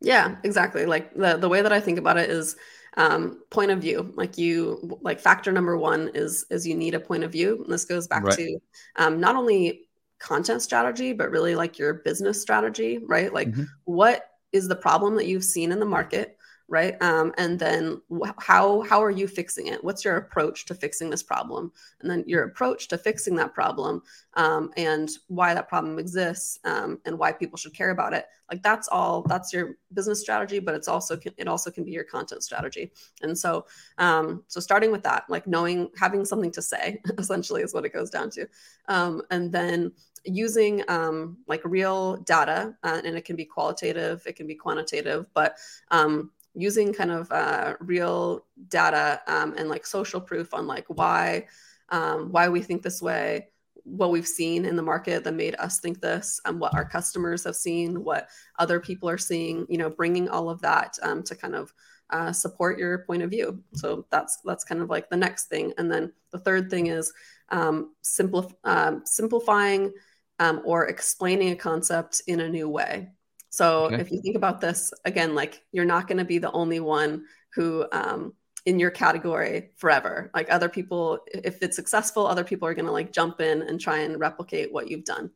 Yeah, 0.00 0.36
exactly. 0.42 0.84
Like 0.84 1.14
the 1.14 1.36
the 1.36 1.48
way 1.48 1.62
that 1.62 1.72
I 1.72 1.80
think 1.80 1.98
about 1.98 2.18
it 2.18 2.28
is 2.28 2.56
um, 2.96 3.42
point 3.50 3.70
of 3.70 3.80
view. 3.80 4.12
Like 4.16 4.38
you, 4.38 4.98
like 5.02 5.20
factor 5.20 5.52
number 5.52 5.76
one 5.76 6.10
is 6.14 6.44
is 6.50 6.66
you 6.66 6.74
need 6.74 6.94
a 6.94 7.00
point 7.00 7.24
of 7.24 7.32
view. 7.32 7.62
And 7.64 7.72
this 7.72 7.84
goes 7.84 8.06
back 8.06 8.24
right. 8.24 8.36
to 8.36 8.58
um, 8.96 9.20
not 9.20 9.36
only 9.36 9.88
content 10.18 10.62
strategy, 10.62 11.12
but 11.12 11.30
really 11.30 11.54
like 11.54 11.78
your 11.78 11.94
business 11.94 12.40
strategy, 12.40 12.98
right? 12.98 13.32
Like 13.32 13.48
mm-hmm. 13.48 13.64
what 13.84 14.30
is 14.52 14.68
the 14.68 14.76
problem 14.76 15.16
that 15.16 15.26
you've 15.26 15.44
seen 15.44 15.72
in 15.72 15.80
the 15.80 15.86
market? 15.86 16.36
Right? 16.72 16.96
Um, 17.02 17.34
and 17.36 17.58
then 17.58 18.00
how 18.38 18.80
how 18.80 19.04
are 19.04 19.10
you 19.10 19.28
fixing 19.28 19.66
it? 19.66 19.84
What's 19.84 20.06
your 20.06 20.16
approach 20.16 20.64
to 20.64 20.74
fixing 20.74 21.10
this 21.10 21.22
problem? 21.22 21.70
And 22.00 22.10
then 22.10 22.24
your 22.26 22.44
approach 22.44 22.88
to 22.88 22.96
fixing 22.96 23.36
that 23.36 23.52
problem 23.52 24.02
um, 24.34 24.70
and 24.78 25.10
why 25.28 25.52
that 25.52 25.68
problem 25.68 25.98
exists 25.98 26.58
um, 26.64 26.98
and 27.04 27.18
why 27.18 27.30
people 27.30 27.58
should 27.58 27.74
care 27.74 27.90
about 27.90 28.14
it. 28.14 28.24
Like 28.50 28.62
that's 28.62 28.88
all 28.88 29.20
that's 29.28 29.52
your 29.52 29.76
business 29.92 30.22
strategy 30.22 30.60
but 30.60 30.74
it's 30.74 30.88
also 30.88 31.18
it 31.36 31.46
also 31.46 31.70
can 31.70 31.84
be 31.84 31.90
your 31.90 32.04
content 32.04 32.42
strategy. 32.42 32.90
And 33.20 33.36
so 33.36 33.66
um, 33.98 34.42
so 34.48 34.58
starting 34.58 34.90
with 34.90 35.02
that 35.02 35.24
like 35.28 35.46
knowing 35.46 35.90
having 35.98 36.24
something 36.24 36.52
to 36.52 36.62
say 36.62 37.02
essentially 37.18 37.60
is 37.60 37.74
what 37.74 37.84
it 37.84 37.92
goes 37.92 38.08
down 38.08 38.30
to. 38.30 38.48
Um, 38.88 39.20
and 39.30 39.52
then 39.52 39.92
using 40.24 40.84
um, 40.88 41.36
like 41.48 41.60
real 41.64 42.16
data 42.18 42.74
uh, 42.82 43.00
and 43.04 43.14
it 43.16 43.24
can 43.24 43.36
be 43.36 43.44
qualitative 43.44 44.22
it 44.26 44.36
can 44.36 44.46
be 44.46 44.54
quantitative 44.54 45.26
but 45.34 45.58
um, 45.90 46.30
using 46.54 46.92
kind 46.92 47.10
of 47.10 47.30
uh, 47.32 47.74
real 47.80 48.44
data 48.68 49.20
um, 49.26 49.54
and 49.56 49.68
like 49.68 49.86
social 49.86 50.20
proof 50.20 50.52
on 50.52 50.66
like 50.66 50.84
why 50.88 51.46
um, 51.88 52.30
why 52.32 52.48
we 52.48 52.62
think 52.62 52.82
this 52.82 53.02
way 53.02 53.48
what 53.84 54.10
we've 54.10 54.28
seen 54.28 54.64
in 54.64 54.76
the 54.76 54.82
market 54.82 55.24
that 55.24 55.34
made 55.34 55.56
us 55.58 55.80
think 55.80 56.00
this 56.00 56.40
and 56.44 56.60
what 56.60 56.74
our 56.74 56.84
customers 56.84 57.42
have 57.42 57.56
seen 57.56 58.04
what 58.04 58.28
other 58.58 58.78
people 58.78 59.08
are 59.08 59.18
seeing 59.18 59.66
you 59.68 59.78
know 59.78 59.90
bringing 59.90 60.28
all 60.28 60.48
of 60.48 60.60
that 60.60 60.96
um, 61.02 61.22
to 61.22 61.34
kind 61.34 61.54
of 61.54 61.72
uh, 62.12 62.30
support 62.30 62.78
your 62.78 62.98
point 62.98 63.22
of 63.22 63.30
view. 63.30 63.62
So 63.74 64.06
that's 64.10 64.38
that's 64.44 64.64
kind 64.64 64.82
of 64.82 64.90
like 64.90 65.08
the 65.08 65.16
next 65.16 65.46
thing. 65.46 65.72
And 65.78 65.90
then 65.90 66.12
the 66.30 66.38
third 66.38 66.70
thing 66.70 66.88
is 66.88 67.12
um, 67.48 67.94
simplif- 68.04 68.54
um, 68.64 69.02
simplifying 69.04 69.92
um, 70.38 70.60
or 70.64 70.86
explaining 70.86 71.50
a 71.52 71.56
concept 71.56 72.22
in 72.26 72.40
a 72.40 72.48
new 72.48 72.68
way 72.68 73.08
so 73.52 73.84
okay. 73.84 74.00
if 74.00 74.10
you 74.10 74.22
think 74.22 74.34
about 74.34 74.62
this 74.62 74.94
again, 75.04 75.34
like 75.34 75.62
you're 75.72 75.84
not 75.84 76.08
going 76.08 76.18
to 76.18 76.24
be 76.24 76.38
the 76.38 76.50
only 76.52 76.80
one 76.80 77.26
who 77.54 77.86
um, 77.92 78.32
in 78.64 78.78
your 78.78 78.90
category 78.90 79.72
forever. 79.76 80.30
Like 80.34 80.50
other 80.50 80.70
people, 80.70 81.18
if 81.26 81.62
it's 81.62 81.76
successful, 81.76 82.26
other 82.26 82.44
people 82.44 82.66
are 82.66 82.72
going 82.72 82.86
to 82.86 82.92
like 82.92 83.12
jump 83.12 83.42
in 83.42 83.60
and 83.60 83.78
try 83.78 83.98
and 83.98 84.18
replicate 84.18 84.72
what 84.72 84.88
you've 84.88 85.04
done. 85.04 85.30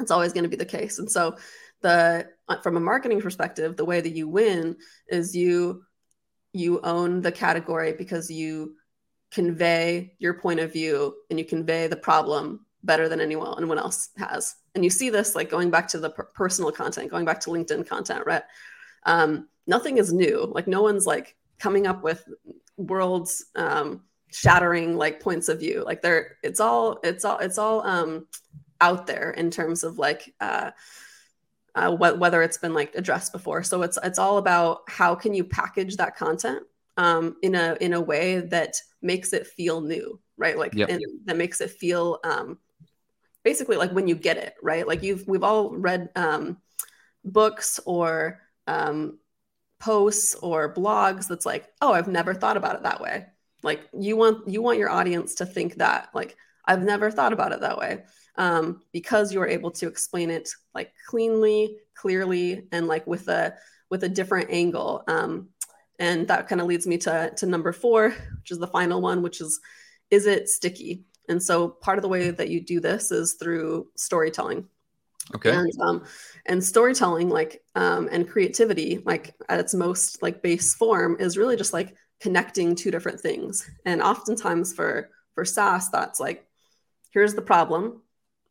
It's 0.00 0.10
always 0.10 0.32
going 0.32 0.44
to 0.44 0.48
be 0.48 0.56
the 0.56 0.64
case. 0.64 0.98
And 0.98 1.10
so 1.10 1.36
the 1.82 2.26
uh, 2.48 2.60
from 2.62 2.78
a 2.78 2.80
marketing 2.80 3.20
perspective, 3.20 3.76
the 3.76 3.84
way 3.84 4.00
that 4.00 4.16
you 4.16 4.28
win 4.28 4.78
is 5.08 5.36
you 5.36 5.84
you 6.54 6.80
own 6.80 7.20
the 7.20 7.32
category 7.32 7.92
because 7.92 8.30
you 8.30 8.76
convey 9.30 10.14
your 10.18 10.34
point 10.34 10.60
of 10.60 10.72
view 10.72 11.16
and 11.28 11.38
you 11.38 11.44
convey 11.44 11.86
the 11.86 11.96
problem 11.96 12.64
better 12.84 13.08
than 13.08 13.20
anyone 13.20 13.54
anyone 13.56 13.78
else 13.78 14.10
has. 14.16 14.56
And 14.74 14.84
you 14.84 14.90
see 14.90 15.10
this 15.10 15.34
like 15.34 15.50
going 15.50 15.70
back 15.70 15.88
to 15.88 15.98
the 15.98 16.10
per- 16.10 16.24
personal 16.24 16.72
content 16.72 17.10
going 17.10 17.24
back 17.24 17.40
to 17.40 17.50
linkedin 17.50 17.86
content 17.86 18.24
right? 18.26 18.42
Um, 19.04 19.48
nothing 19.66 19.98
is 19.98 20.12
new. 20.12 20.50
Like 20.52 20.66
no 20.66 20.82
one's 20.82 21.06
like 21.06 21.36
coming 21.58 21.86
up 21.86 22.02
with 22.02 22.24
worlds 22.76 23.46
um, 23.54 24.02
shattering 24.28 24.96
like 24.96 25.20
points 25.20 25.48
of 25.48 25.60
view. 25.60 25.84
Like 25.84 26.02
they're 26.02 26.38
it's 26.42 26.60
all 26.60 26.98
it's 27.02 27.24
all 27.24 27.38
it's 27.38 27.58
all 27.58 27.86
um, 27.86 28.26
out 28.80 29.06
there 29.06 29.30
in 29.30 29.50
terms 29.50 29.84
of 29.84 29.98
like 29.98 30.34
uh, 30.40 30.70
uh, 31.74 31.96
wh- 31.96 32.18
whether 32.18 32.42
it's 32.42 32.58
been 32.58 32.74
like 32.74 32.94
addressed 32.94 33.32
before. 33.32 33.62
So 33.62 33.82
it's 33.82 33.98
it's 34.02 34.18
all 34.18 34.38
about 34.38 34.82
how 34.88 35.14
can 35.14 35.34
you 35.34 35.44
package 35.44 35.96
that 35.96 36.16
content 36.16 36.64
um, 36.96 37.36
in 37.42 37.54
a 37.54 37.76
in 37.80 37.92
a 37.92 38.00
way 38.00 38.40
that 38.40 38.76
makes 39.00 39.32
it 39.32 39.46
feel 39.46 39.80
new 39.80 40.18
right? 40.42 40.58
Like 40.58 40.74
yep. 40.74 40.90
that 41.26 41.36
makes 41.36 41.60
it 41.60 41.70
feel 41.70 42.18
um, 42.24 42.58
basically 43.44 43.76
like 43.76 43.92
when 43.92 44.08
you 44.08 44.14
get 44.14 44.36
it 44.36 44.54
right? 44.62 44.86
Like 44.86 45.02
you've 45.02 45.26
we've 45.26 45.44
all 45.44 45.70
read 45.70 46.10
um, 46.16 46.58
books 47.24 47.80
or 47.84 48.40
um, 48.66 49.18
posts 49.80 50.34
or 50.36 50.72
blogs 50.72 51.26
that's 51.26 51.44
like 51.44 51.66
oh 51.80 51.92
i've 51.92 52.06
never 52.06 52.34
thought 52.34 52.56
about 52.56 52.76
it 52.76 52.84
that 52.84 53.00
way. 53.00 53.26
Like 53.62 53.88
you 53.98 54.16
want 54.16 54.48
you 54.48 54.62
want 54.62 54.78
your 54.78 54.90
audience 54.90 55.36
to 55.36 55.46
think 55.46 55.76
that 55.76 56.08
like 56.14 56.36
i've 56.64 56.82
never 56.82 57.10
thought 57.10 57.32
about 57.32 57.52
it 57.52 57.60
that 57.60 57.78
way 57.78 58.02
um, 58.36 58.80
because 58.92 59.32
you're 59.32 59.46
able 59.46 59.70
to 59.72 59.86
explain 59.88 60.30
it 60.30 60.48
like 60.74 60.92
cleanly 61.06 61.78
clearly 61.94 62.66
and 62.72 62.86
like 62.86 63.06
with 63.06 63.28
a 63.28 63.54
with 63.90 64.04
a 64.04 64.08
different 64.08 64.50
angle 64.50 65.04
um, 65.08 65.48
and 65.98 66.26
that 66.28 66.48
kind 66.48 66.60
of 66.60 66.66
leads 66.66 66.86
me 66.86 66.98
to 66.98 67.32
to 67.36 67.46
number 67.46 67.72
four 67.72 68.10
which 68.38 68.50
is 68.50 68.58
the 68.58 68.66
final 68.66 69.00
one 69.00 69.22
which 69.22 69.40
is 69.40 69.60
is 70.10 70.26
it 70.26 70.48
sticky 70.48 71.04
and 71.28 71.42
so 71.42 71.68
part 71.68 71.98
of 71.98 72.02
the 72.02 72.08
way 72.08 72.30
that 72.30 72.48
you 72.48 72.60
do 72.60 72.80
this 72.80 73.12
is 73.12 73.34
through 73.34 73.88
storytelling. 73.96 74.68
Okay. 75.34 75.50
And 75.50 75.72
um, 75.80 76.04
and 76.46 76.62
storytelling, 76.62 77.28
like 77.28 77.62
um, 77.74 78.08
and 78.10 78.28
creativity, 78.28 79.02
like 79.04 79.34
at 79.48 79.60
its 79.60 79.72
most 79.72 80.22
like 80.22 80.42
base 80.42 80.74
form, 80.74 81.16
is 81.20 81.38
really 81.38 81.56
just 81.56 81.72
like 81.72 81.94
connecting 82.20 82.74
two 82.74 82.90
different 82.90 83.20
things. 83.20 83.70
And 83.84 84.02
oftentimes 84.02 84.72
for 84.74 85.10
for 85.34 85.44
SaaS, 85.44 85.90
that's 85.90 86.20
like, 86.20 86.46
here's 87.10 87.34
the 87.34 87.42
problem. 87.42 88.02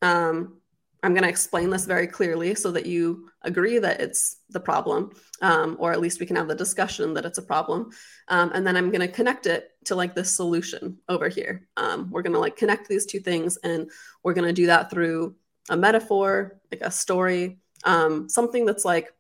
Um, 0.02 0.61
I'm 1.04 1.14
going 1.14 1.24
to 1.24 1.30
explain 1.30 1.72
this 1.72 1.86
very 1.86 2.06
clearly 2.06 2.54
so 2.54 2.72
that 2.72 2.86
you 2.86 3.30
agree 3.42 3.80
that 3.80 4.02
it's 4.02 4.38
the 4.50 4.60
problem, 4.60 5.12
um, 5.42 5.76
or 5.80 5.92
at 5.92 6.00
least 6.00 6.20
we 6.20 6.28
can 6.28 6.36
have 6.36 6.48
the 6.48 6.56
discussion 6.56 7.16
that 7.16 7.26
it's 7.26 7.40
a 7.40 7.44
problem. 7.44 7.90
Um, 8.28 8.52
and 8.54 8.66
then 8.66 8.78
I'm 8.78 8.92
going 8.92 9.02
to 9.02 9.08
connect 9.08 9.48
it 9.48 9.72
to 9.86 9.96
like 9.96 10.14
this 10.14 10.36
solution 10.36 11.00
over 11.10 11.28
here. 11.28 11.68
Um, 11.76 12.12
we're 12.12 12.22
going 12.22 12.34
to 12.34 12.40
like 12.40 12.56
connect 12.56 12.88
these 12.88 13.08
two 13.08 13.20
things, 13.20 13.58
and 13.64 13.90
we're 14.24 14.36
going 14.36 14.48
to 14.48 14.54
do 14.54 14.68
that 14.68 14.92
through 14.92 15.36
a 15.70 15.78
metaphor, 15.78 16.60
like 16.72 16.82
a 16.82 16.92
story, 16.92 17.60
um, 17.84 18.30
something 18.30 18.66
that's 18.66 18.86
like 18.86 19.12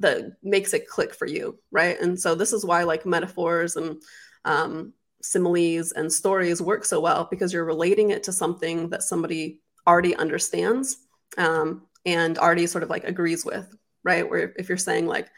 that 0.00 0.32
makes 0.42 0.74
it 0.74 0.88
click 0.88 1.14
for 1.14 1.26
you, 1.26 1.58
right? 1.70 2.00
And 2.00 2.18
so 2.18 2.34
this 2.34 2.52
is 2.52 2.64
why 2.64 2.82
like 2.82 3.06
metaphors 3.06 3.76
and 3.76 4.02
um, 4.44 4.92
similes 5.22 5.92
and 5.92 6.12
stories 6.12 6.60
work 6.60 6.84
so 6.84 7.00
well 7.00 7.28
because 7.30 7.52
you're 7.52 7.64
relating 7.64 8.10
it 8.10 8.24
to 8.24 8.32
something 8.32 8.90
that 8.90 9.04
somebody 9.04 9.60
already 9.86 10.16
understands 10.16 10.98
um, 11.38 11.86
and 12.06 12.38
already 12.38 12.66
sort 12.66 12.84
of 12.84 12.90
like 12.90 13.04
agrees 13.04 13.44
with, 13.44 13.74
right? 14.02 14.28
Where 14.28 14.52
if 14.56 14.68
you're 14.68 14.78
saying 14.78 15.06
like 15.06 15.30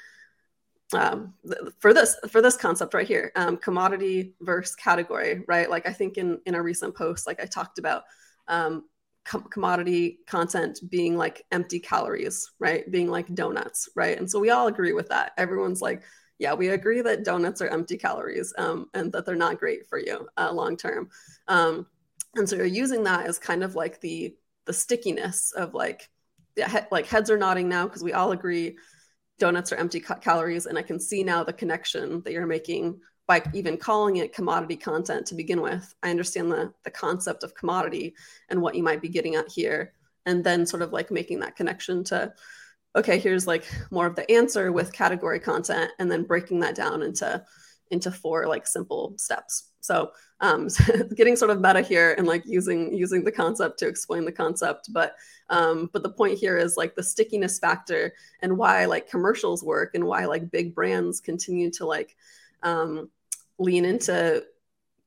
um, 0.93 1.35
for 1.81 1.93
this 1.93 2.17
for 2.29 2.41
this 2.41 2.57
concept 2.57 2.95
right 2.95 3.07
here, 3.07 3.33
um, 3.37 3.57
commodity 3.57 4.35
versus 4.41 4.77
category, 4.77 5.43
right? 5.49 5.69
Like 5.69 5.89
I 5.89 5.93
think 5.93 6.17
in 6.17 6.41
in 6.47 6.55
a 6.55 6.63
recent 6.63 6.95
post, 6.95 7.27
like 7.27 7.41
I 7.41 7.47
talked 7.47 7.79
about 7.79 8.05
um, 8.49 8.85
com- 9.25 9.49
commodity 9.51 10.21
content 10.27 10.79
being 10.89 11.17
like 11.17 11.45
empty 11.51 11.81
calories, 11.81 12.51
right? 12.59 12.91
Being 12.91 13.09
like 13.09 13.35
donuts, 13.35 13.89
right? 13.97 14.19
And 14.19 14.31
so 14.31 14.39
we 14.39 14.51
all 14.51 14.69
agree 14.69 14.93
with 14.93 15.09
that. 15.09 15.33
Everyone's 15.37 15.83
like, 15.83 16.03
yeah, 16.39 16.55
we 16.55 16.69
agree 16.69 17.01
that 17.01 17.25
donuts 17.25 17.61
are 17.61 17.69
empty 17.69 17.97
calories 17.97 18.55
um, 18.59 18.89
and 18.95 19.13
that 19.13 19.27
they're 19.27 19.35
not 19.35 19.59
great 19.59 19.87
for 19.89 19.99
you 19.99 20.29
uh, 20.37 20.53
long 20.53 20.77
term. 20.77 21.09
Um, 21.49 21.87
and 22.37 22.49
so 22.49 22.57
you're 22.57 22.67
using 22.67 23.03
that 23.05 23.27
as 23.27 23.39
kind 23.39 23.65
of 23.65 23.75
like 23.75 24.01
the 24.01 24.37
the 24.67 24.73
stickiness 24.73 25.53
of 25.53 25.75
like 25.75 26.09
like 26.91 27.07
heads 27.07 27.31
are 27.31 27.39
nodding 27.39 27.69
now 27.69 27.85
because 27.87 28.03
we 28.03 28.13
all 28.13 28.33
agree 28.33 28.77
donuts 29.39 29.73
are 29.73 29.77
empty 29.77 30.01
ca- 30.01 30.15
calories, 30.15 30.67
and 30.67 30.79
I 30.79 30.83
can 30.83 30.99
see 30.99 31.23
now 31.23 31.45
the 31.45 31.53
connection 31.53 32.23
that 32.23 32.33
you're 32.33 32.47
making 32.47 33.01
by 33.27 33.43
even 33.53 33.77
calling 33.77 34.17
it 34.17 34.35
commodity 34.35 34.77
content 34.77 35.27
to 35.27 35.35
begin 35.35 35.61
with. 35.61 35.95
I 36.03 36.11
understand 36.11 36.51
the 36.51 36.73
the 36.85 36.91
concept 36.91 37.43
of 37.43 37.55
commodity 37.55 38.15
and 38.49 38.61
what 38.61 38.75
you 38.75 38.83
might 38.83 39.03
be 39.03 39.09
getting 39.09 39.35
at 39.35 39.51
here, 39.51 39.93
and 40.25 40.43
then 40.43 40.67
sort 40.67 40.83
of 40.83 40.93
like 40.93 41.11
making 41.11 41.41
that 41.41 41.57
connection 41.57 42.05
to 42.05 42.33
okay, 42.95 43.19
here's 43.19 43.47
like 43.47 43.67
more 43.91 44.07
of 44.07 44.17
the 44.17 44.31
answer 44.31 44.73
with 44.73 44.93
category 44.93 45.39
content, 45.39 45.91
and 45.99 46.11
then 46.11 46.25
breaking 46.25 46.61
that 46.61 46.75
down 46.75 47.03
into 47.03 47.45
into 47.91 48.11
four 48.11 48.47
like 48.47 48.67
simple 48.67 49.15
steps. 49.17 49.71
So 49.81 50.13
um, 50.41 50.69
getting 51.17 51.37
sort 51.37 51.51
of 51.51 51.61
meta 51.61 51.81
here 51.81 52.15
and 52.19 52.27
like 52.27 52.43
using 52.45 52.93
using 52.93 53.25
the 53.25 53.33
concept 53.33 53.79
to 53.79 53.89
explain 53.89 54.25
the 54.25 54.33
concept, 54.33 54.93
but 54.93 55.17
um, 55.49 55.91
but 55.93 56.03
the 56.03 56.11
point 56.11 56.39
here 56.39 56.59
is 56.59 56.77
like 56.77 56.95
the 56.95 57.03
stickiness 57.03 57.59
factor 57.59 58.13
and 58.41 58.57
why 58.57 58.85
like 58.87 59.09
commercials 59.09 59.63
work 59.63 59.95
and 59.95 60.05
why 60.05 60.27
like 60.27 60.51
big 60.51 60.75
brands 60.75 61.21
continue 61.21 61.71
to 61.73 61.87
like 61.87 62.17
um, 62.63 63.09
lean 63.59 63.85
into 63.85 64.45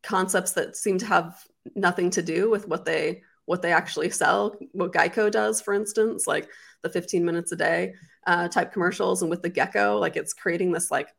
concepts 0.01 0.53
that 0.53 0.75
seem 0.75 0.97
to 0.97 1.05
have 1.05 1.43
nothing 1.75 2.09
to 2.09 2.21
do 2.21 2.49
with 2.49 2.67
what 2.67 2.85
they 2.85 3.21
what 3.45 3.61
they 3.61 3.73
actually 3.73 4.09
sell 4.09 4.55
what 4.71 4.93
geico 4.93 5.29
does 5.29 5.59
for 5.59 5.73
instance 5.73 6.25
like 6.25 6.47
the 6.83 6.89
15 6.89 7.25
minutes 7.25 7.51
a 7.51 7.55
day 7.55 7.93
uh, 8.27 8.47
type 8.47 8.71
commercials 8.71 9.21
and 9.21 9.29
with 9.29 9.41
the 9.41 9.49
gecko 9.49 9.97
like 9.97 10.15
it's 10.15 10.33
creating 10.33 10.71
this 10.71 10.89
like 10.89 11.09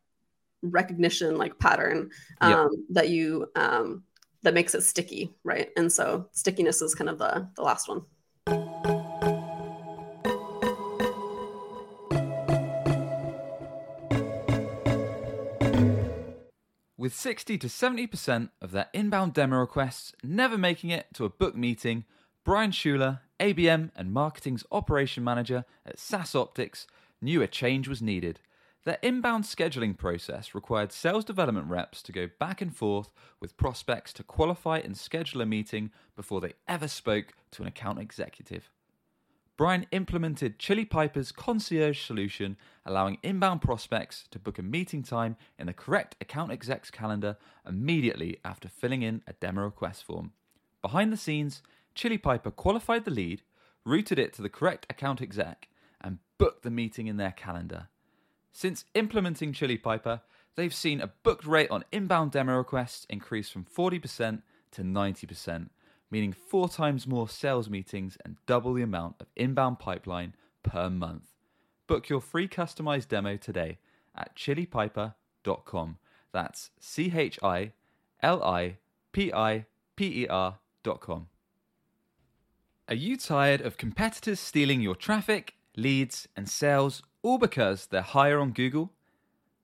recognition 0.61 1.37
like 1.37 1.57
pattern 1.59 2.09
um, 2.41 2.51
yep. 2.51 2.69
that 2.89 3.09
you 3.09 3.47
um, 3.55 4.03
that 4.43 4.53
makes 4.53 4.75
it 4.75 4.83
sticky 4.83 5.33
right 5.43 5.69
and 5.77 5.91
so 5.91 6.27
stickiness 6.31 6.81
is 6.81 6.95
kind 6.95 7.09
of 7.09 7.17
the 7.17 7.47
the 7.55 7.61
last 7.61 7.87
one 7.87 8.01
with 16.97 17.15
60 17.15 17.57
to 17.57 17.67
70% 17.67 18.49
of 18.61 18.71
their 18.71 18.87
inbound 18.93 19.33
demo 19.33 19.57
requests 19.57 20.13
never 20.23 20.57
making 20.57 20.91
it 20.91 21.07
to 21.15 21.25
a 21.25 21.29
book 21.29 21.55
meeting 21.55 22.05
Brian 22.43 22.71
Schuler, 22.71 23.21
ABM 23.39 23.91
and 23.95 24.11
Marketing's 24.11 24.63
Operation 24.71 25.23
Manager 25.23 25.63
at 25.85 25.97
SaaSOptics, 25.97 26.87
knew 27.21 27.41
a 27.41 27.47
change 27.47 27.87
was 27.87 28.01
needed. 28.01 28.39
Their 28.83 28.97
inbound 29.03 29.43
scheduling 29.43 29.95
process 29.95 30.55
required 30.55 30.91
sales 30.91 31.23
development 31.23 31.67
reps 31.67 32.01
to 32.01 32.11
go 32.11 32.27
back 32.39 32.61
and 32.61 32.75
forth 32.75 33.11
with 33.39 33.55
prospects 33.55 34.11
to 34.13 34.23
qualify 34.23 34.79
and 34.79 34.97
schedule 34.97 35.41
a 35.41 35.45
meeting 35.45 35.91
before 36.15 36.41
they 36.41 36.53
ever 36.67 36.87
spoke 36.87 37.33
to 37.51 37.61
an 37.61 37.67
account 37.67 37.99
executive. 37.99 38.71
Brian 39.55 39.85
implemented 39.91 40.57
Chili 40.57 40.85
Piper's 40.85 41.31
concierge 41.31 42.01
solution, 42.03 42.57
allowing 42.83 43.19
inbound 43.21 43.61
prospects 43.61 44.25
to 44.31 44.39
book 44.39 44.57
a 44.57 44.63
meeting 44.63 45.03
time 45.03 45.35
in 45.59 45.67
the 45.67 45.73
correct 45.73 46.15
account 46.19 46.51
exec's 46.51 46.89
calendar 46.89 47.37
immediately 47.67 48.39
after 48.43 48.67
filling 48.67 49.03
in 49.03 49.21
a 49.27 49.33
demo 49.33 49.61
request 49.61 50.03
form. 50.03 50.31
Behind 50.81 51.13
the 51.13 51.17
scenes, 51.17 51.61
Chili 51.93 52.17
Piper 52.17 52.49
qualified 52.49 53.05
the 53.05 53.11
lead, 53.11 53.43
routed 53.85 54.17
it 54.17 54.33
to 54.33 54.41
the 54.41 54.49
correct 54.49 54.87
account 54.89 55.21
exec, 55.21 55.67
and 55.99 56.17
booked 56.39 56.63
the 56.63 56.71
meeting 56.71 57.05
in 57.05 57.17
their 57.17 57.31
calendar. 57.31 57.89
Since 58.51 58.85
implementing 58.93 59.53
Chili 59.53 59.77
Piper, 59.77 60.21
they've 60.55 60.73
seen 60.73 61.01
a 61.01 61.11
booked 61.23 61.45
rate 61.45 61.71
on 61.71 61.85
inbound 61.91 62.31
demo 62.31 62.57
requests 62.57 63.05
increase 63.09 63.49
from 63.49 63.65
40% 63.65 64.41
to 64.71 64.81
90%, 64.81 65.69
meaning 66.09 66.33
four 66.33 66.69
times 66.69 67.07
more 67.07 67.29
sales 67.29 67.69
meetings 67.69 68.17
and 68.23 68.37
double 68.45 68.73
the 68.73 68.83
amount 68.83 69.15
of 69.19 69.27
inbound 69.35 69.79
pipeline 69.79 70.35
per 70.63 70.89
month. 70.89 71.29
Book 71.87 72.09
your 72.09 72.21
free 72.21 72.47
customized 72.47 73.07
demo 73.07 73.37
today 73.37 73.79
at 74.15 74.35
chilipiper.com. 74.35 75.97
That's 76.31 76.69
C 76.79 77.11
H 77.15 77.39
I 77.43 77.73
L 78.21 78.43
I 78.43 78.77
P 79.11 79.33
I 79.33 79.65
P 79.95 80.23
E 80.23 80.27
R.com. 80.27 81.27
Are 82.87 82.95
you 82.95 83.17
tired 83.17 83.61
of 83.61 83.77
competitors 83.77 84.39
stealing 84.39 84.81
your 84.81 84.95
traffic, 84.95 85.55
leads, 85.75 86.27
and 86.35 86.49
sales 86.49 87.01
all 87.23 87.37
because 87.37 87.85
they're 87.85 88.01
higher 88.01 88.39
on 88.39 88.51
Google? 88.51 88.91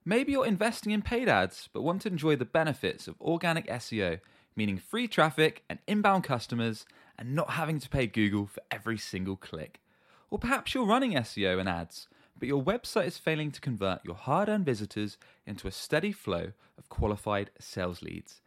Maybe 0.05 0.31
you're 0.31 0.45
investing 0.45 0.91
in 0.91 1.01
paid 1.01 1.27
ads 1.27 1.69
but 1.73 1.81
want 1.81 2.01
to 2.03 2.09
enjoy 2.09 2.35
the 2.35 2.45
benefits 2.45 3.07
of 3.07 3.19
organic 3.19 3.67
SEO, 3.67 4.19
meaning 4.55 4.77
free 4.77 5.07
traffic 5.07 5.63
and 5.69 5.79
inbound 5.87 6.23
customers, 6.23 6.85
and 7.17 7.35
not 7.35 7.51
having 7.51 7.79
to 7.79 7.89
pay 7.89 8.07
Google 8.07 8.45
for 8.45 8.61
every 8.71 8.97
single 8.97 9.35
click. 9.35 9.81
Or 10.29 10.39
perhaps 10.39 10.73
you're 10.73 10.85
running 10.85 11.13
SEO 11.13 11.59
and 11.59 11.67
ads, 11.67 12.07
but 12.37 12.47
your 12.47 12.63
website 12.63 13.07
is 13.07 13.17
failing 13.17 13.51
to 13.51 13.61
convert 13.61 14.05
your 14.05 14.15
hard 14.15 14.49
earned 14.49 14.65
visitors 14.65 15.17
into 15.45 15.67
a 15.67 15.71
steady 15.71 16.11
flow 16.11 16.51
of 16.77 16.89
qualified 16.89 17.49
sales 17.59 18.01
leads. 18.01 18.41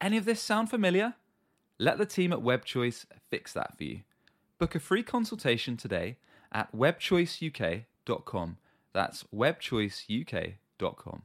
Any 0.00 0.16
of 0.16 0.24
this 0.24 0.40
sound 0.40 0.70
familiar? 0.70 1.14
Let 1.78 1.98
the 1.98 2.06
team 2.06 2.32
at 2.32 2.40
WebChoice 2.40 3.06
fix 3.30 3.52
that 3.52 3.76
for 3.76 3.84
you. 3.84 4.00
Book 4.58 4.74
a 4.74 4.80
free 4.80 5.02
consultation 5.02 5.76
today 5.76 6.16
at 6.50 6.74
webchoiceuk.com. 8.08 8.56
That's 8.92 9.24
webchoiceuk.com. 9.34 11.22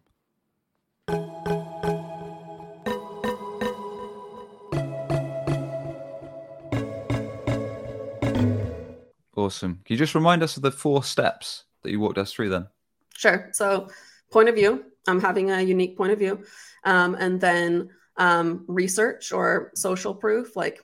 Awesome. 9.36 9.82
Can 9.84 9.94
you 9.94 9.98
just 9.98 10.16
remind 10.16 10.44
us 10.44 10.56
of 10.58 10.64
the 10.64 10.72
four 10.72 11.04
steps 11.04 11.66
that 11.82 11.92
you 11.92 12.00
walked 12.00 12.18
us 12.18 12.32
through 12.32 12.50
then? 12.50 12.68
Sure. 13.16 13.50
So, 13.52 13.90
point 14.32 14.48
of 14.48 14.56
view, 14.56 14.86
I'm 15.08 15.20
having 15.20 15.52
a 15.52 15.62
unique 15.62 15.98
point 15.98 16.14
of 16.14 16.20
view. 16.20 16.44
Um, 16.86 17.16
and 17.16 17.42
then 17.42 17.90
um, 18.16 18.64
research 18.68 19.32
or 19.32 19.72
social 19.76 20.14
proof, 20.16 20.56
like 20.56 20.82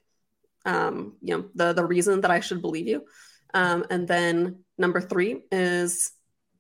um, 0.66 1.16
you 1.22 1.38
know 1.38 1.46
the 1.56 1.74
the 1.74 1.86
reason 1.86 2.22
that 2.22 2.32
I 2.32 2.40
should 2.42 2.62
believe 2.62 2.88
you. 2.88 3.06
Um, 3.54 3.86
and 3.90 4.08
then 4.08 4.64
number 4.80 5.02
three 5.02 5.44
is 5.52 6.12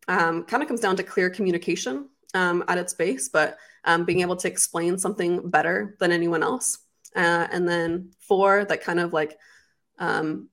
um, 0.07 0.43
kind 0.43 0.61
of 0.61 0.67
comes 0.67 0.81
down 0.81 0.97
to 0.97 1.03
clear 1.03 1.29
communication 1.29 2.09
um, 2.33 2.63
at 2.67 2.77
its 2.77 2.93
base, 2.93 3.29
but 3.29 3.57
um, 3.85 4.05
being 4.05 4.21
able 4.21 4.35
to 4.35 4.47
explain 4.47 4.97
something 4.97 5.49
better 5.49 5.95
than 5.99 6.11
anyone 6.11 6.43
else. 6.43 6.79
Uh, 7.15 7.47
and 7.51 7.67
then 7.67 8.11
four, 8.19 8.65
that 8.65 8.83
kind 8.83 8.99
of 8.99 9.13
like 9.13 9.37
um, 9.97 10.49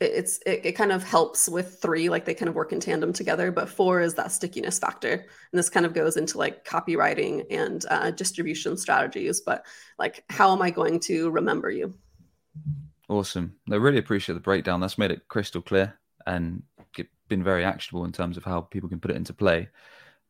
it's 0.00 0.38
it, 0.44 0.60
it, 0.64 0.72
kind 0.72 0.92
of 0.92 1.04
helps 1.04 1.48
with 1.48 1.80
three 1.80 2.08
like 2.08 2.24
they 2.24 2.34
kind 2.34 2.48
of 2.48 2.54
work 2.54 2.72
in 2.72 2.80
tandem 2.80 3.12
together 3.12 3.52
but 3.52 3.68
four 3.68 4.00
is 4.00 4.14
that 4.14 4.32
stickiness 4.32 4.78
factor. 4.78 5.12
And 5.12 5.58
this 5.58 5.70
kind 5.70 5.86
of 5.86 5.94
goes 5.94 6.16
into 6.16 6.36
like 6.36 6.64
copywriting 6.64 7.46
and 7.50 7.84
uh, 7.88 8.10
distribution 8.10 8.76
strategies 8.76 9.40
but 9.40 9.64
like 9.98 10.24
how 10.28 10.52
am 10.52 10.62
i 10.62 10.70
going 10.70 11.00
to 11.00 11.30
remember 11.30 11.70
you? 11.70 11.94
Awesome. 13.08 13.54
I 13.70 13.76
really 13.76 13.98
appreciate 13.98 14.34
the 14.34 14.40
breakdown. 14.40 14.80
That's 14.80 14.98
made 14.98 15.10
it 15.10 15.28
crystal 15.28 15.62
clear 15.62 15.98
and 16.26 16.62
been 17.28 17.42
very 17.42 17.64
actionable 17.64 18.04
in 18.04 18.12
terms 18.12 18.36
of 18.36 18.44
how 18.44 18.60
people 18.60 18.88
can 18.88 19.00
put 19.00 19.10
it 19.10 19.16
into 19.16 19.32
play. 19.32 19.68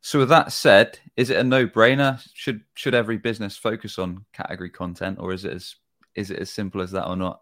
So 0.01 0.19
with 0.19 0.29
that 0.29 0.53
said 0.53 0.99
is 1.17 1.31
it 1.31 1.39
a 1.39 1.45
no-brainer? 1.45 2.23
Should 2.35 2.63
should 2.75 2.95
every 2.95 3.17
business 3.17 3.57
focus 3.57 3.99
on 3.99 4.25
category 4.33 4.71
content 4.71 5.19
or 5.19 5.33
is 5.33 5.45
it 5.45 5.53
as 5.53 5.77
is 6.15 6.31
it 6.31 6.39
as 6.39 6.51
simple 6.51 6.81
as 6.81 6.93
that 6.93 7.09
or 7.09 7.17
not? 7.17 7.41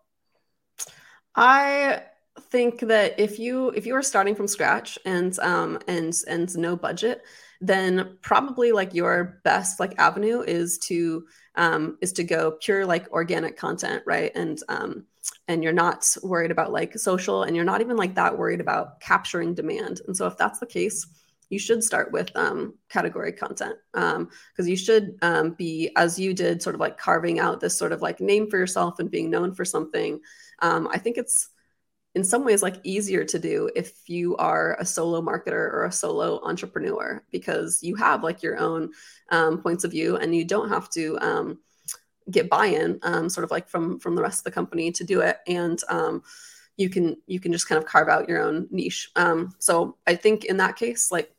I 1.34 2.04
think 2.40 2.80
that 2.80 3.18
if 3.18 3.38
you 3.38 3.70
if 3.70 3.84
you 3.84 3.94
are 3.94 4.02
starting 4.02 4.34
from 4.34 4.48
scratch 4.48 4.98
and 5.04 5.38
um 5.40 5.78
and 5.86 6.14
and 6.28 6.56
no 6.56 6.76
budget 6.76 7.22
then 7.60 8.16
probably 8.22 8.72
like 8.72 8.94
your 8.94 9.40
best 9.44 9.78
like 9.78 9.94
avenue 9.98 10.40
is 10.40 10.78
to 10.78 11.24
um 11.56 11.98
is 12.00 12.12
to 12.12 12.24
go 12.24 12.52
pure 12.60 12.86
like 12.86 13.10
organic 13.12 13.56
content 13.56 14.02
right? 14.06 14.32
And 14.34 14.58
um 14.68 15.04
and 15.48 15.62
you're 15.62 15.72
not 15.72 16.06
worried 16.22 16.50
about 16.50 16.72
like 16.72 16.98
social 16.98 17.42
and 17.42 17.56
you're 17.56 17.64
not 17.64 17.80
even 17.80 17.96
like 17.96 18.14
that 18.14 18.36
worried 18.36 18.60
about 18.60 19.00
capturing 19.00 19.54
demand. 19.54 20.00
And 20.06 20.16
so 20.16 20.26
if 20.26 20.36
that's 20.36 20.58
the 20.58 20.66
case 20.66 21.06
you 21.52 21.58
should 21.58 21.84
start 21.84 22.10
with 22.12 22.34
um, 22.34 22.72
category 22.88 23.30
content 23.30 23.76
because 23.92 24.16
um, 24.16 24.66
you 24.66 24.74
should 24.74 25.18
um, 25.20 25.50
be 25.50 25.90
as 25.96 26.18
you 26.18 26.32
did 26.32 26.62
sort 26.62 26.74
of 26.74 26.80
like 26.80 26.96
carving 26.96 27.38
out 27.38 27.60
this 27.60 27.76
sort 27.76 27.92
of 27.92 28.00
like 28.00 28.20
name 28.20 28.48
for 28.48 28.56
yourself 28.56 28.98
and 28.98 29.10
being 29.10 29.28
known 29.28 29.54
for 29.54 29.64
something 29.64 30.18
um, 30.60 30.88
i 30.90 30.96
think 30.96 31.18
it's 31.18 31.50
in 32.14 32.24
some 32.24 32.42
ways 32.42 32.62
like 32.62 32.76
easier 32.84 33.22
to 33.22 33.38
do 33.38 33.70
if 33.76 34.08
you 34.08 34.34
are 34.36 34.78
a 34.80 34.84
solo 34.86 35.20
marketer 35.20 35.52
or 35.52 35.84
a 35.84 35.92
solo 35.92 36.40
entrepreneur 36.42 37.22
because 37.30 37.82
you 37.82 37.96
have 37.96 38.24
like 38.24 38.42
your 38.42 38.58
own 38.58 38.90
um, 39.30 39.60
points 39.62 39.84
of 39.84 39.90
view 39.90 40.16
and 40.16 40.34
you 40.34 40.46
don't 40.46 40.70
have 40.70 40.88
to 40.88 41.18
um, 41.20 41.58
get 42.30 42.48
buy-in 42.48 42.98
um, 43.02 43.28
sort 43.28 43.44
of 43.44 43.50
like 43.50 43.68
from 43.68 43.98
from 43.98 44.14
the 44.14 44.22
rest 44.22 44.40
of 44.40 44.44
the 44.44 44.50
company 44.50 44.92
to 44.92 45.04
do 45.04 45.20
it. 45.20 45.38
And 45.46 45.78
um, 45.88 46.22
you 46.76 46.88
can 46.88 47.16
you 47.26 47.40
can 47.40 47.52
just 47.52 47.68
kind 47.68 47.78
of 47.78 47.88
carve 47.88 48.08
out 48.08 48.28
your 48.28 48.42
own 48.42 48.68
niche. 48.70 49.10
Um, 49.16 49.54
so 49.58 49.96
i 50.06 50.14
think 50.14 50.44
in 50.46 50.56
that 50.56 50.76
case 50.76 51.12
like 51.12 51.34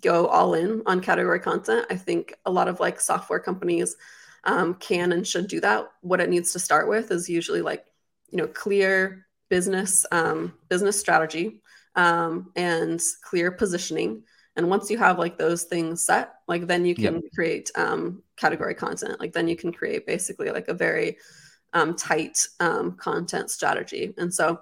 go 0.00 0.26
all 0.26 0.54
in 0.54 0.82
on 0.86 1.00
category 1.00 1.40
content. 1.40 1.86
I 1.90 1.96
think 1.96 2.34
a 2.44 2.50
lot 2.50 2.68
of 2.68 2.80
like 2.80 3.00
software 3.00 3.40
companies 3.40 3.96
um, 4.44 4.74
can 4.74 5.12
and 5.12 5.26
should 5.26 5.48
do 5.48 5.60
that. 5.60 5.86
What 6.00 6.20
it 6.20 6.30
needs 6.30 6.52
to 6.52 6.58
start 6.58 6.88
with 6.88 7.10
is 7.10 7.28
usually 7.28 7.62
like 7.62 7.84
you 8.30 8.38
know 8.38 8.46
clear 8.46 9.26
business 9.48 10.04
um, 10.10 10.54
business 10.68 10.98
strategy 10.98 11.62
um, 11.94 12.50
and 12.56 13.00
clear 13.22 13.50
positioning 13.50 14.24
and 14.56 14.68
once 14.68 14.90
you 14.90 14.98
have 14.98 15.18
like 15.18 15.38
those 15.38 15.64
things 15.64 16.02
set 16.02 16.34
like 16.48 16.66
then 16.66 16.84
you 16.84 16.94
can 16.94 17.14
yep. 17.14 17.22
create 17.34 17.70
um, 17.76 18.22
category 18.36 18.74
content 18.74 19.18
like 19.20 19.32
then 19.32 19.48
you 19.48 19.56
can 19.56 19.72
create 19.72 20.06
basically 20.06 20.50
like 20.50 20.68
a 20.68 20.74
very 20.74 21.16
um, 21.72 21.94
tight 21.94 22.46
um, 22.60 22.92
content 22.92 23.50
strategy 23.50 24.14
and 24.18 24.32
so 24.32 24.60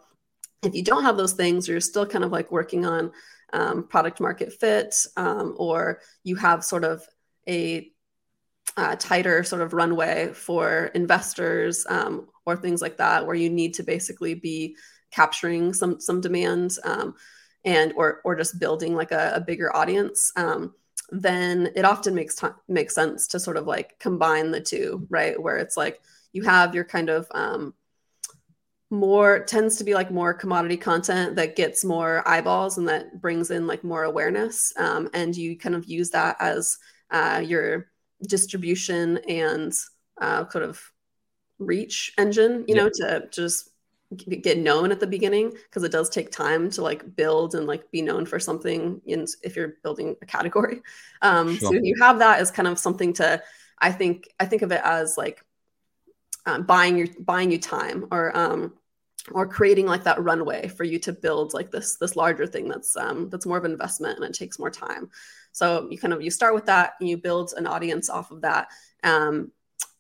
if 0.63 0.75
you 0.75 0.83
don't 0.83 1.03
have 1.03 1.17
those 1.17 1.35
things 1.35 1.69
you're 1.69 1.81
still 1.81 2.07
kind 2.07 2.25
of 2.25 2.33
like 2.33 2.51
working 2.51 2.87
on 2.87 3.13
um, 3.53 3.87
product 3.87 4.21
market 4.21 4.53
fit 4.53 4.95
um, 5.17 5.55
or 5.59 6.01
you 6.25 6.37
have 6.37 6.65
sort 6.65 6.85
of 6.85 7.07
a 7.49 7.91
uh, 8.77 8.97
tighter 8.97 9.43
sort 9.45 9.61
of 9.61 9.75
runway 9.75 10.31
for 10.33 10.87
investors 10.95 11.85
um, 11.91 12.29
or 12.47 12.57
things 12.57 12.81
like 12.81 12.97
that 12.97 13.27
where 13.27 13.35
you 13.35 13.51
need 13.51 13.75
to 13.75 13.83
basically 13.83 14.35
be 14.35 14.77
capturing 15.11 15.75
some 15.75 16.01
some 16.01 16.21
demand 16.21 16.79
um, 16.85 17.15
and 17.65 17.93
or 17.97 18.21
or 18.25 18.35
just 18.35 18.59
building 18.59 18.95
like 18.95 19.13
a, 19.13 19.33
a 19.35 19.41
bigger 19.41 19.75
audience 19.75 20.33
um, 20.37 20.75
then 21.13 21.71
it 21.77 21.85
often 21.85 22.15
makes 22.15 22.35
time 22.35 22.55
makes 22.69 22.95
sense 22.95 23.27
to 23.29 23.39
sort 23.39 23.59
of 23.59 23.67
like 23.67 23.99
combine 23.99 24.51
the 24.51 24.61
two 24.61 25.07
right? 25.11 25.41
Where 25.41 25.59
it's 25.59 25.77
like 25.77 26.01
you 26.33 26.43
have 26.43 26.75
your 26.75 26.85
kind 26.85 27.11
of 27.11 27.29
um, 27.33 27.75
more 28.91 29.41
tends 29.41 29.77
to 29.77 29.85
be 29.85 29.95
like 29.95 30.11
more 30.11 30.35
commodity 30.35 30.77
content 30.77 31.37
that 31.37 31.57
gets 31.57 31.85
more 31.85 32.27
eyeballs 32.27 32.79
and 32.79 32.89
that 32.89 33.21
brings 33.21 33.51
in 33.51 33.67
like 33.67 33.85
more 33.85 34.05
awareness 34.05 34.73
um, 34.79 35.09
and 35.13 35.37
you 35.37 35.57
kind 35.57 35.75
of 35.75 35.87
use 35.87 36.11
that 36.11 36.37
as 36.41 36.79
uh, 37.11 37.43
your 37.45 37.91
distribution 38.27 39.19
and 39.29 39.73
uh, 40.21 40.45
kind 40.47 40.65
of 40.65 40.83
reach 41.59 42.13
engine 42.19 42.65
you 42.67 42.75
know 42.75 42.91
to 42.93 43.29
just 43.31 43.71
get 44.17 44.59
known 44.59 44.93
at 44.93 45.01
the 45.01 45.07
beginning 45.07 45.51
because 45.51 45.83
it 45.83 45.93
does 45.93 46.09
take 46.09 46.31
time 46.31 46.71
to 46.71 46.83
like 46.83 47.17
build 47.17 47.55
and 47.55 47.67
like 47.67 47.91
be 47.91 48.03
known 48.03 48.27
for 48.27 48.39
something 48.39 49.01
in 49.07 49.27
if 49.43 49.57
you're 49.57 49.75
building 49.83 50.17
a 50.23 50.27
category. 50.27 50.81
Um 51.23 51.57
sure. 51.57 51.69
so 51.69 51.81
you 51.81 51.95
have 52.01 52.19
that 52.19 52.41
as 52.41 52.51
kind 52.51 52.67
of 52.67 52.81
something 52.81 53.13
to 53.13 53.41
i 53.79 53.93
think 53.93 54.29
i 54.41 54.45
think 54.45 54.63
of 54.63 54.73
it 54.73 54.81
as 54.83 55.17
like 55.17 55.45
um, 56.47 56.65
buying 56.65 56.99
your 56.99 57.07
buying 57.21 57.53
you 57.53 57.59
time 57.59 58.07
or 58.11 58.37
um 58.37 58.73
or 59.31 59.47
creating 59.47 59.87
like 59.87 60.05
that 60.05 60.23
runway 60.23 60.67
for 60.69 60.85
you 60.85 60.99
to 60.99 61.13
build 61.13 61.55
like 61.55 61.71
this 61.71 61.97
this 61.97 62.17
larger 62.17 62.47
thing 62.47 62.69
that's 62.69 62.97
um 62.97 63.29
that's 63.31 63.47
more 63.47 63.57
of 63.57 63.65
an 63.65 63.71
investment 63.71 64.19
and 64.19 64.25
it 64.25 64.37
takes 64.37 64.59
more 64.59 64.71
time. 64.71 65.11
So 65.53 65.89
you 65.91 65.99
kind 65.99 66.13
of 66.13 66.23
you 66.23 66.31
start 66.31 66.55
with 66.55 66.67
that 66.67 66.95
and 66.99 67.09
you 67.09 67.17
build 67.17 67.55
an 67.57 67.67
audience 67.67 68.11
off 68.11 68.31
of 68.31 68.41
that. 68.41 68.69
Um 69.05 69.53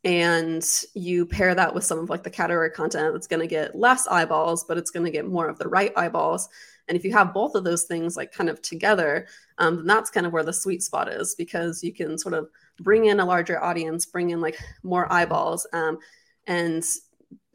and 0.05 0.65
you 0.95 1.25
pair 1.25 1.55
that 1.55 1.75
with 1.75 1.85
some 1.85 1.99
of 1.99 2.11
like 2.11 2.25
the 2.25 2.31
category 2.31 2.71
content 2.71 3.13
that's 3.13 3.29
going 3.29 3.41
to 3.41 3.47
get 3.47 3.77
less 3.79 4.09
eyeballs 4.09 4.65
but 4.65 4.77
it's 4.77 4.91
going 4.91 5.05
to 5.05 5.13
get 5.13 5.27
more 5.27 5.49
of 5.49 5.59
the 5.59 5.69
right 5.69 5.93
eyeballs. 5.97 6.49
And 6.89 6.97
if 6.97 7.05
you 7.05 7.13
have 7.13 7.33
both 7.33 7.55
of 7.55 7.63
those 7.63 7.85
things 7.85 8.17
like 8.17 8.33
kind 8.33 8.51
of 8.51 8.61
together 8.63 9.27
um, 9.59 9.77
then 9.77 9.87
that's 9.87 10.11
kind 10.11 10.27
of 10.27 10.33
where 10.33 10.43
the 10.43 10.53
sweet 10.53 10.83
spot 10.83 11.09
is 11.09 11.35
because 11.37 11.85
you 11.85 11.93
can 11.93 12.19
sort 12.19 12.35
of 12.35 12.49
bring 12.81 13.05
in 13.07 13.21
a 13.21 13.25
larger 13.25 13.63
audience 13.63 14.07
bring 14.07 14.31
in 14.31 14.41
like 14.41 14.59
more 14.83 15.11
eyeballs 15.13 15.67
um, 15.73 15.99
and 16.47 16.85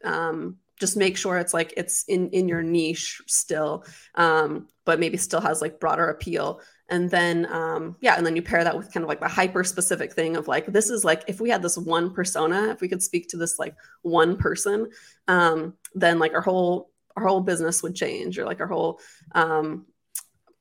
um, 0.04 0.56
just 0.80 0.96
make 0.96 1.16
sure 1.16 1.38
it's 1.38 1.52
like 1.52 1.74
it's 1.76 2.04
in 2.04 2.30
in 2.30 2.48
your 2.48 2.62
niche 2.62 3.20
still 3.26 3.84
um, 4.14 4.68
but 4.84 4.98
maybe 4.98 5.18
still 5.18 5.40
has 5.40 5.60
like 5.60 5.80
broader 5.80 6.08
appeal 6.08 6.60
and 6.88 7.10
then 7.10 7.46
um, 7.52 7.96
yeah 8.00 8.14
and 8.16 8.24
then 8.24 8.36
you 8.36 8.42
pair 8.42 8.64
that 8.64 8.76
with 8.76 8.92
kind 8.92 9.04
of 9.04 9.08
like 9.08 9.20
a 9.20 9.28
hyper 9.28 9.64
specific 9.64 10.12
thing 10.12 10.36
of 10.36 10.48
like 10.48 10.66
this 10.66 10.90
is 10.90 11.04
like 11.04 11.22
if 11.26 11.40
we 11.40 11.50
had 11.50 11.62
this 11.62 11.78
one 11.78 12.12
persona 12.12 12.68
if 12.70 12.80
we 12.80 12.88
could 12.88 13.02
speak 13.02 13.28
to 13.28 13.36
this 13.36 13.58
like 13.58 13.74
one 14.02 14.36
person 14.36 14.88
um, 15.28 15.74
then 15.94 16.18
like 16.18 16.34
our 16.34 16.40
whole 16.40 16.90
our 17.16 17.26
whole 17.26 17.40
business 17.40 17.82
would 17.82 17.94
change 17.94 18.38
or 18.38 18.44
like 18.44 18.60
our 18.60 18.66
whole 18.66 19.00
um, 19.32 19.86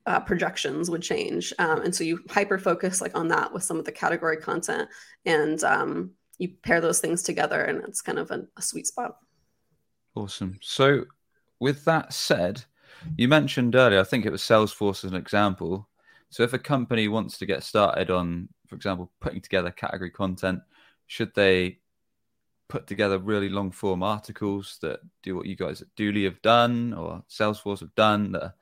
uh, 0.08 0.22
projections 0.22 0.90
would 0.90 1.02
change. 1.02 1.54
Um, 1.60 1.82
and 1.82 1.94
so 1.94 2.04
you 2.04 2.24
hyper 2.30 2.58
focus 2.58 3.02
like 3.02 3.16
on 3.16 3.28
that 3.28 3.54
with 3.54 3.62
some 3.62 3.78
of 3.78 3.84
the 3.84 3.92
category 3.92 4.38
content 4.38 4.90
and 5.26 5.62
um, 5.66 6.12
you 6.40 6.50
pair 6.63 6.80
those 6.80 7.00
things 7.00 7.22
together 7.22 7.62
and 7.62 7.84
it's 7.84 8.02
kind 8.02 8.18
of 8.18 8.32
a, 8.32 8.48
a 8.56 8.62
sweet 8.62 8.88
spot. 8.88 9.18
Awesome. 10.16 10.58
So 10.62 11.04
with 11.60 11.86
that 11.86 12.13
said 12.13 12.63
you 13.16 13.28
mentioned 13.28 13.76
earlier 13.76 14.00
i 14.00 14.04
think 14.04 14.26
it 14.26 14.32
was 14.32 14.42
salesforce 14.42 15.04
as 15.04 15.12
an 15.12 15.16
example 15.16 15.88
so 16.30 16.44
if 16.44 16.54
a 16.54 16.60
company 16.60 17.08
wants 17.08 17.38
to 17.38 17.46
get 17.46 17.63
started 17.63 18.12
on, 18.12 18.50
for 18.68 18.76
example, 18.76 19.12
putting 19.22 19.42
together 19.42 19.72
category 19.72 20.10
content, 20.10 20.62
should 21.08 21.34
they 21.36 21.80
put 22.68 22.86
together 22.86 23.18
really 23.18 23.48
long 23.48 23.72
form 23.72 24.04
articles 24.04 24.78
that 24.82 25.00
do 25.24 25.36
what 25.36 25.46
you 25.46 25.56
guys 25.56 25.82
at 25.82 25.88
Dooly 25.96 26.26
have 26.26 26.42
done 26.42 26.94
or 26.94 27.24
Salesforce 27.30 27.80
have 27.80 27.96
done 27.96 28.34
that 28.34 28.44
are 28.44 28.56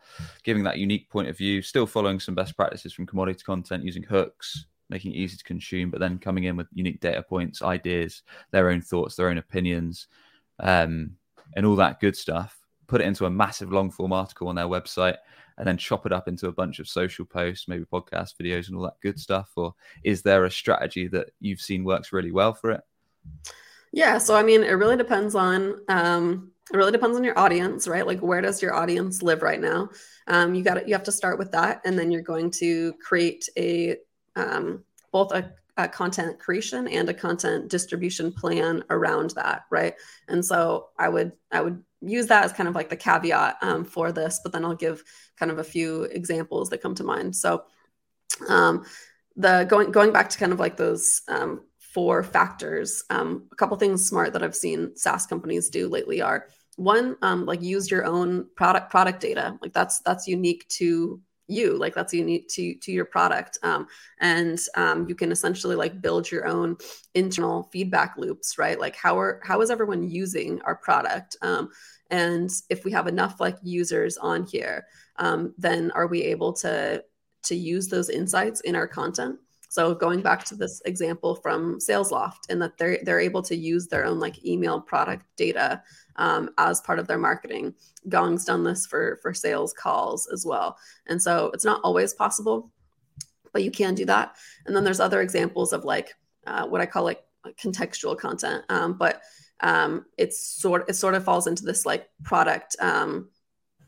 giving 0.44 0.64
that 0.64 0.78
unique 0.78 1.10
point 1.10 1.28
of 1.28 1.38
view, 1.38 1.62
still 1.62 1.88
following 1.88 2.20
some 2.20 2.36
best 2.36 2.56
practices 2.56 2.94
from 2.94 3.08
commodity 3.08 3.42
content, 3.44 3.84
using 3.84 4.04
hooks, 4.04 4.66
making 4.90 5.14
it 5.14 5.18
easy 5.18 5.38
to 5.38 5.44
consume, 5.44 5.90
but 5.90 6.00
then 6.00 6.20
coming 6.20 6.44
in 6.44 6.56
with 6.56 6.68
unique 6.72 7.00
data 7.00 7.24
points, 7.24 7.64
ideas, 7.64 8.22
their 8.52 8.70
own 8.70 8.82
thoughts, 8.82 9.16
their 9.16 9.30
own 9.30 9.40
opinions, 9.40 10.08
um, 10.60 11.12
and 11.56 11.66
all 11.66 11.76
that 11.76 12.00
good 12.00 12.16
stuff. 12.16 12.60
Put 12.88 13.02
it 13.02 13.08
into 13.08 13.26
a 13.26 13.32
massive 13.32 13.72
long 13.72 13.90
form 13.90 14.14
article 14.14 14.48
on 14.48 14.56
their 14.56 14.66
website 14.66 15.18
and 15.58 15.68
then 15.68 15.78
chop 15.78 16.06
it 16.06 16.12
up 16.12 16.28
into 16.28 16.48
a 16.48 16.52
bunch 16.52 16.80
of 16.80 16.88
social 16.88 17.26
posts, 17.26 17.68
maybe 17.68 17.86
podcast 17.86 18.34
videos 18.42 18.68
and 18.68 18.78
all 18.78 18.84
that 18.84 19.00
good 19.02 19.20
stuff? 19.20 19.52
Or 19.56 19.74
is 20.04 20.22
there 20.22 20.46
a 20.46 20.52
strategy 20.52 21.08
that 21.08 21.32
you've 21.40 21.62
seen 21.62 21.84
works 21.84 22.14
really 22.14 22.32
well 22.32 22.54
for 22.54 22.72
it? 22.72 22.82
Yeah, 23.92 24.18
so 24.18 24.36
I 24.36 24.44
mean, 24.44 24.64
it 24.64 24.74
really 24.74 24.98
depends 24.98 25.36
on 25.36 25.80
um, 25.88 26.52
it 26.74 26.78
really 26.78 26.92
depends 26.92 27.16
on 27.16 27.24
your 27.24 27.38
audience, 27.38 27.88
right? 27.88 28.06
Like, 28.06 28.20
where 28.20 28.42
does 28.42 28.62
your 28.62 28.74
audience 28.74 29.22
live 29.22 29.42
right 29.42 29.62
now? 29.62 29.90
Um, 30.28 30.54
you 30.56 30.64
got 30.64 30.88
you 30.88 30.94
have 30.94 31.04
to 31.04 31.12
start 31.12 31.38
with 31.38 31.52
that, 31.52 31.82
and 31.86 31.98
then 31.98 32.12
you're 32.12 32.22
going 32.22 32.52
to 32.52 32.94
create 32.94 33.48
a 33.58 33.98
um, 34.36 34.84
both 35.12 35.32
a, 35.32 35.54
a 35.78 35.88
content 35.88 36.40
creation 36.40 36.88
and 36.88 37.08
a 37.08 37.14
content 37.14 37.70
distribution 37.70 38.34
plan 38.34 38.84
around 38.90 39.30
that, 39.32 39.64
right? 39.70 39.94
And 40.28 40.44
so 40.44 40.90
I 41.00 41.08
would 41.08 41.32
I 41.52 41.62
would 41.62 41.84
use 42.06 42.28
that 42.28 42.46
as 42.46 42.54
kind 42.54 42.70
of 42.70 42.76
like 42.76 42.90
the 42.90 42.96
caveat 42.96 43.58
um, 43.62 43.86
for 43.86 44.12
this, 44.12 44.40
but 44.44 44.52
then 44.52 44.66
I'll 44.66 44.76
give 44.76 45.04
kind 45.38 45.52
of 45.52 45.60
a 45.60 45.64
few 45.64 46.04
examples 46.04 46.70
that 46.70 46.82
come 46.82 46.96
to 46.96 47.04
mind. 47.04 47.36
So, 47.36 47.64
um, 48.48 48.86
the 49.36 49.66
going 49.70 49.92
going 49.92 50.12
back 50.12 50.30
to 50.30 50.38
kind 50.38 50.54
of 50.54 50.60
like 50.60 50.78
those 50.78 51.22
um, 51.28 51.62
four 51.80 52.24
factors, 52.24 53.04
um, 53.10 53.48
a 53.52 53.56
couple 53.56 53.78
things 53.78 54.08
smart 54.08 54.34
that 54.34 54.44
I've 54.44 54.56
seen 54.56 54.96
SaaS 54.96 55.26
companies 55.26 55.70
do 55.70 55.90
lately 55.90 56.22
are 56.22 56.48
one, 56.78 57.16
um, 57.22 57.46
like 57.46 57.62
use 57.62 57.90
your 57.90 58.06
own 58.06 58.48
product 58.56 58.92
product 58.92 59.20
data. 59.20 59.58
Like 59.62 59.74
that's 59.74 60.00
that's 60.02 60.28
unique 60.28 60.68
to 60.70 61.22
you 61.48 61.78
like 61.78 61.94
that's 61.94 62.14
unique 62.14 62.48
to 62.48 62.76
to 62.76 62.92
your 62.92 63.06
product 63.06 63.58
um, 63.64 63.88
and 64.20 64.60
um, 64.76 65.08
you 65.08 65.16
can 65.16 65.32
essentially 65.32 65.76
like 65.76 66.02
build 66.02 66.30
your 66.30 66.48
own 66.48 66.76
internal 67.14 67.70
feedback 67.72 68.16
loops 68.18 68.58
right 68.58 68.80
like 68.80 68.96
how 68.96 69.18
are 69.20 69.40
how 69.44 69.62
is 69.62 69.70
everyone 69.70 70.10
using 70.10 70.62
our 70.64 70.76
product 70.76 71.38
um, 71.42 71.70
and 72.12 72.50
if 72.70 72.86
we 72.86 72.92
have 72.92 73.08
enough 73.08 73.40
like 73.40 73.58
users 73.64 74.18
on 74.18 74.46
here 74.46 74.86
um, 75.18 75.54
then 75.58 75.92
are 75.92 76.08
we 76.08 76.22
able 76.24 76.54
to 76.54 77.04
to 77.44 77.56
use 77.56 77.88
those 77.88 78.10
insights 78.10 78.62
in 78.62 78.76
our 78.76 78.88
content 78.88 79.38
so 79.76 79.94
going 79.94 80.22
back 80.22 80.46
to 80.46 80.56
this 80.56 80.82
example 80.86 81.36
from 81.36 81.80
SalesLoft, 81.80 82.50
and 82.50 82.62
that 82.62 82.78
they're 82.78 83.00
they're 83.04 83.20
able 83.20 83.42
to 83.42 83.58
use 83.58 83.88
their 83.88 84.06
own 84.06 84.22
like 84.22 84.46
email 84.46 84.80
product 84.80 85.26
data 85.36 85.84
um, 86.16 86.50
as 86.58 86.80
part 86.80 86.98
of 86.98 87.08
their 87.08 87.18
marketing. 87.18 87.74
Gong's 88.08 88.46
done 88.46 88.64
this 88.64 88.86
for 88.86 89.20
for 89.22 89.34
sales 89.34 89.74
calls 89.74 90.30
as 90.32 90.46
well, 90.46 90.78
and 91.08 91.22
so 91.22 91.52
it's 91.54 91.66
not 91.66 91.82
always 91.84 92.14
possible, 92.14 92.72
but 93.52 93.64
you 93.64 93.72
can 93.72 93.96
do 93.96 94.06
that. 94.06 94.38
And 94.66 94.74
then 94.74 94.86
there's 94.86 95.02
other 95.02 95.20
examples 95.20 95.74
of 95.74 95.84
like 95.84 96.14
uh, 96.48 96.66
what 96.68 96.80
I 96.80 96.86
call 96.86 97.04
like 97.04 97.22
contextual 97.62 98.18
content 98.18 98.64
um, 98.70 98.94
but 98.94 99.22
um, 99.62 100.06
it's 100.18 100.40
sort 100.40 100.90
it 100.90 100.96
sort 100.96 101.16
of 101.16 101.24
falls 101.24 101.48
into 101.48 101.64
this 101.64 101.86
like 101.86 102.10
product 102.24 102.76
um, 102.80 103.30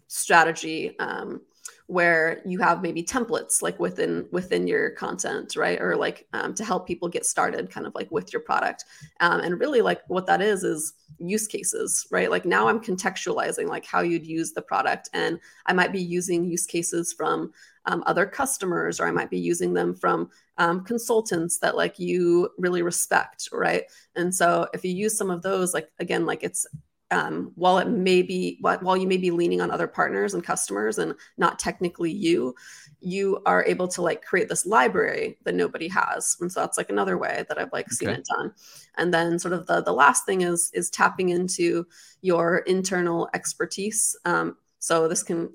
strategy 0.08 0.98
um, 1.00 1.42
where 1.88 2.41
you 2.45 2.60
have 2.60 2.82
maybe 2.82 3.02
templates 3.02 3.62
like 3.62 3.80
within 3.80 4.28
within 4.32 4.67
your 4.67 4.91
content 4.91 5.56
right? 5.56 5.82
Or 5.82 5.95
like 5.95 6.28
um, 6.34 6.54
to 6.56 6.65
help 6.65 6.86
people 6.86 7.08
get 7.08 7.26
started 7.26 7.71
kind 7.71 7.88
of 7.88 7.95
like 7.95 8.12
with 8.12 8.34
your 8.34 8.41
product. 8.41 8.84
Um, 9.21 9.39
and 9.39 9.60
really 9.60 9.82
like 9.82 10.02
what 10.08 10.26
that 10.28 10.41
is 10.41 10.63
is 10.63 10.93
use 11.17 11.47
cases 11.47 12.06
right? 12.12 12.30
Like 12.30 12.45
now 12.45 12.67
i'm 12.67 12.82
contextualizing 12.82 13.67
like 13.67 13.86
how 13.86 14.02
you'd 14.02 14.28
use 14.28 14.52
the 14.52 14.62
product. 14.62 15.10
And 15.13 15.39
i 15.65 15.73
might 15.73 15.93
be 15.93 16.02
using 16.02 16.43
use 16.45 16.65
cases 16.65 17.13
from 17.13 17.52
um, 17.86 18.04
other 18.06 18.26
customers 18.26 19.00
or 19.00 19.08
i 19.08 19.12
might 19.12 19.30
be 19.30 19.39
using 19.39 19.73
them 19.73 19.95
from 19.95 20.30
um, 20.58 20.84
consultants 20.84 21.60
that 21.60 21.78
like 21.78 22.00
you 22.00 22.50
really 22.58 22.82
respect 22.82 23.47
right? 23.54 23.84
And 24.15 24.34
so 24.34 24.67
if 24.73 24.84
you 24.84 24.91
use 24.91 25.17
some 25.17 25.30
of 25.32 25.41
those 25.41 25.73
like 25.73 25.89
again 26.00 26.26
like 26.26 26.43
it's 26.43 26.67
um, 27.12 27.52
while 27.56 27.78
it 27.78 27.88
may 27.88 28.22
be 28.22 28.58
while 28.60 28.98
you 28.98 29.08
may 29.08 29.17
be 29.17 29.32
leaning 29.32 29.62
on 29.62 29.72
other 29.72 29.88
partners 29.88 30.34
and 30.34 30.43
customers 30.43 30.98
and 30.98 31.13
not 31.38 31.58
technically 31.58 32.12
you 32.12 32.54
you 33.00 33.41
are 33.46 33.63
able 33.65 33.88
to 33.88 34.02
like 34.02 34.26
create 34.26 34.50
this 34.50 34.65
library 34.65 35.38
that 35.43 35.56
nobody 35.56 35.88
has. 35.88 36.36
And 36.41 36.52
so 36.52 36.60
that's 36.60 36.78
like 36.78 36.89
another 36.89 37.17
way 37.17 37.46
that 37.48 37.58
i've 37.58 37.72
like 37.72 37.89
seen 37.91 38.10
it 38.10 38.26
done. 38.36 38.52
And 38.98 39.13
then 39.13 39.39
sort 39.39 39.54
of 39.54 39.67
the 39.67 39.82
the 39.82 39.93
last 39.93 40.26
thing 40.26 40.41
is 40.41 40.70
is 40.74 40.89
tapping 40.89 41.30
into 41.30 41.86
your 42.22 42.60
internal 42.60 43.30
expertise. 43.34 44.17
Um, 44.26 44.58
so 44.80 45.08
this 45.08 45.24
can 45.24 45.50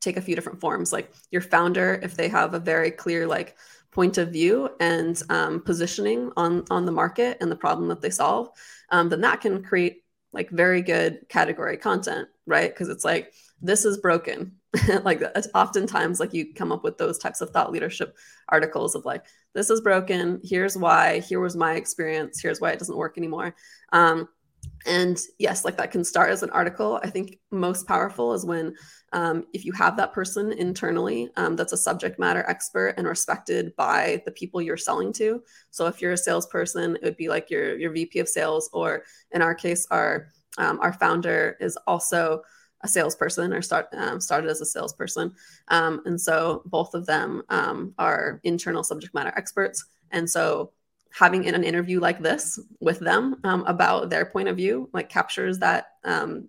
take 0.00 0.16
a 0.16 0.22
few 0.22 0.34
different 0.34 0.60
forms 0.60 0.92
like 0.92 1.12
your 1.30 1.42
founder 1.42 1.98
if 2.02 2.16
they 2.16 2.28
have 2.28 2.54
a 2.54 2.60
very 2.60 2.90
clear 2.90 3.26
like 3.26 3.56
point 3.90 4.18
of 4.18 4.30
view 4.30 4.70
and 4.78 5.22
um, 5.30 5.60
positioning 5.62 6.30
on 6.36 6.64
on 6.70 6.84
the 6.84 6.92
market 6.92 7.38
and 7.40 7.50
the 7.50 7.56
problem 7.56 7.88
that 7.88 8.00
they 8.00 8.10
solve 8.10 8.48
um, 8.90 9.08
then 9.08 9.22
that 9.22 9.40
can 9.40 9.62
create 9.62 10.04
like 10.36 10.50
very 10.50 10.82
good 10.82 11.26
category 11.30 11.78
content, 11.78 12.28
right? 12.44 12.70
Because 12.70 12.90
it's 12.90 13.06
like, 13.06 13.32
this 13.62 13.86
is 13.86 13.96
broken. 13.96 14.52
like 15.02 15.22
oftentimes 15.54 16.20
like 16.20 16.34
you 16.34 16.52
come 16.52 16.70
up 16.70 16.84
with 16.84 16.98
those 16.98 17.16
types 17.16 17.40
of 17.40 17.48
thought 17.48 17.72
leadership 17.72 18.14
articles 18.50 18.94
of 18.94 19.06
like, 19.06 19.24
this 19.54 19.70
is 19.70 19.80
broken. 19.80 20.38
Here's 20.44 20.76
why. 20.76 21.20
Here 21.20 21.40
was 21.40 21.56
my 21.56 21.76
experience. 21.76 22.38
Here's 22.38 22.60
why 22.60 22.72
it 22.72 22.78
doesn't 22.78 22.98
work 22.98 23.16
anymore. 23.16 23.56
Um, 23.92 24.28
and 24.86 25.20
yes, 25.38 25.64
like 25.64 25.76
that 25.76 25.90
can 25.90 26.04
start 26.04 26.30
as 26.30 26.42
an 26.42 26.50
article. 26.50 27.00
I 27.02 27.10
think 27.10 27.38
most 27.50 27.86
powerful 27.86 28.32
is 28.32 28.44
when 28.44 28.74
um, 29.12 29.46
if 29.52 29.64
you 29.64 29.72
have 29.72 29.96
that 29.96 30.12
person 30.12 30.52
internally 30.52 31.30
um, 31.36 31.56
that's 31.56 31.72
a 31.72 31.76
subject 31.76 32.18
matter 32.18 32.44
expert 32.48 32.94
and 32.96 33.06
respected 33.06 33.74
by 33.76 34.22
the 34.24 34.32
people 34.32 34.62
you're 34.62 34.76
selling 34.76 35.12
to. 35.14 35.42
So 35.70 35.86
if 35.86 36.00
you're 36.00 36.12
a 36.12 36.16
salesperson, 36.16 36.96
it 36.96 37.02
would 37.02 37.16
be 37.16 37.28
like 37.28 37.50
your 37.50 37.76
your 37.78 37.92
VP 37.92 38.18
of 38.20 38.28
sales, 38.28 38.70
or 38.72 39.04
in 39.32 39.42
our 39.42 39.54
case, 39.54 39.86
our 39.90 40.28
um, 40.58 40.80
our 40.80 40.92
founder 40.92 41.56
is 41.60 41.76
also 41.86 42.42
a 42.82 42.88
salesperson 42.88 43.52
or 43.52 43.62
start 43.62 43.88
um, 43.92 44.20
started 44.20 44.50
as 44.50 44.60
a 44.60 44.66
salesperson, 44.66 45.34
um, 45.68 46.02
and 46.04 46.20
so 46.20 46.62
both 46.66 46.94
of 46.94 47.06
them 47.06 47.42
um, 47.48 47.94
are 47.98 48.40
internal 48.44 48.84
subject 48.84 49.14
matter 49.14 49.32
experts. 49.36 49.84
And 50.10 50.28
so 50.30 50.72
having 51.16 51.48
an 51.48 51.64
interview 51.64 51.98
like 51.98 52.20
this 52.20 52.60
with 52.80 52.98
them 52.98 53.36
about 53.44 54.10
their 54.10 54.26
point 54.26 54.48
of 54.48 54.56
view 54.56 54.88
like 54.92 55.08
captures 55.08 55.58
that 55.58 55.92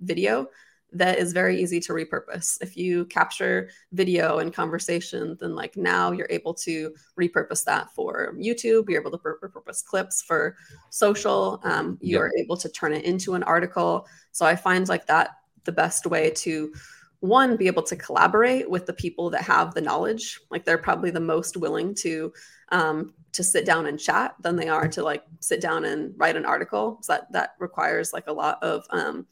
video 0.01 0.47
that 0.93 1.19
is 1.19 1.33
very 1.33 1.61
easy 1.61 1.79
to 1.81 1.93
repurpose. 1.93 2.57
If 2.61 2.77
you 2.77 3.05
capture 3.05 3.69
video 3.91 4.39
and 4.39 4.53
conversation, 4.53 5.37
then 5.39 5.53
like 5.53 5.75
now 5.75 6.11
you're 6.11 6.27
able 6.29 6.53
to 6.55 6.93
repurpose 7.19 7.63
that 7.65 7.91
for 7.93 8.33
YouTube. 8.37 8.89
You're 8.89 9.01
able 9.01 9.11
to 9.11 9.17
repurpose 9.17 9.83
clips 9.83 10.21
for 10.21 10.55
social. 10.89 11.59
Um, 11.63 11.97
you're 12.01 12.31
yep. 12.35 12.45
able 12.45 12.57
to 12.57 12.69
turn 12.69 12.93
it 12.93 13.03
into 13.03 13.35
an 13.35 13.43
article. 13.43 14.07
So 14.31 14.45
I 14.45 14.55
find 14.55 14.87
like 14.87 15.07
that 15.07 15.31
the 15.65 15.71
best 15.71 16.05
way 16.05 16.31
to 16.31 16.73
one 17.19 17.57
be 17.57 17.67
able 17.67 17.83
to 17.83 17.95
collaborate 17.95 18.69
with 18.69 18.85
the 18.85 18.93
people 18.93 19.29
that 19.31 19.41
have 19.41 19.73
the 19.73 19.81
knowledge. 19.81 20.39
Like 20.49 20.63
they're 20.63 20.77
probably 20.77 21.11
the 21.11 21.19
most 21.19 21.57
willing 21.57 21.95
to 21.95 22.31
um, 22.69 23.13
to 23.33 23.43
sit 23.43 23.65
down 23.65 23.85
and 23.85 23.99
chat 23.99 24.35
than 24.41 24.55
they 24.55 24.67
are 24.67 24.87
to 24.87 25.03
like 25.03 25.23
sit 25.39 25.61
down 25.61 25.85
and 25.85 26.13
write 26.17 26.35
an 26.35 26.45
article. 26.45 26.99
So 27.01 27.13
that 27.13 27.31
that 27.33 27.55
requires 27.59 28.13
like 28.13 28.27
a 28.27 28.33
lot 28.33 28.61
of 28.63 28.85
um, 28.89 29.27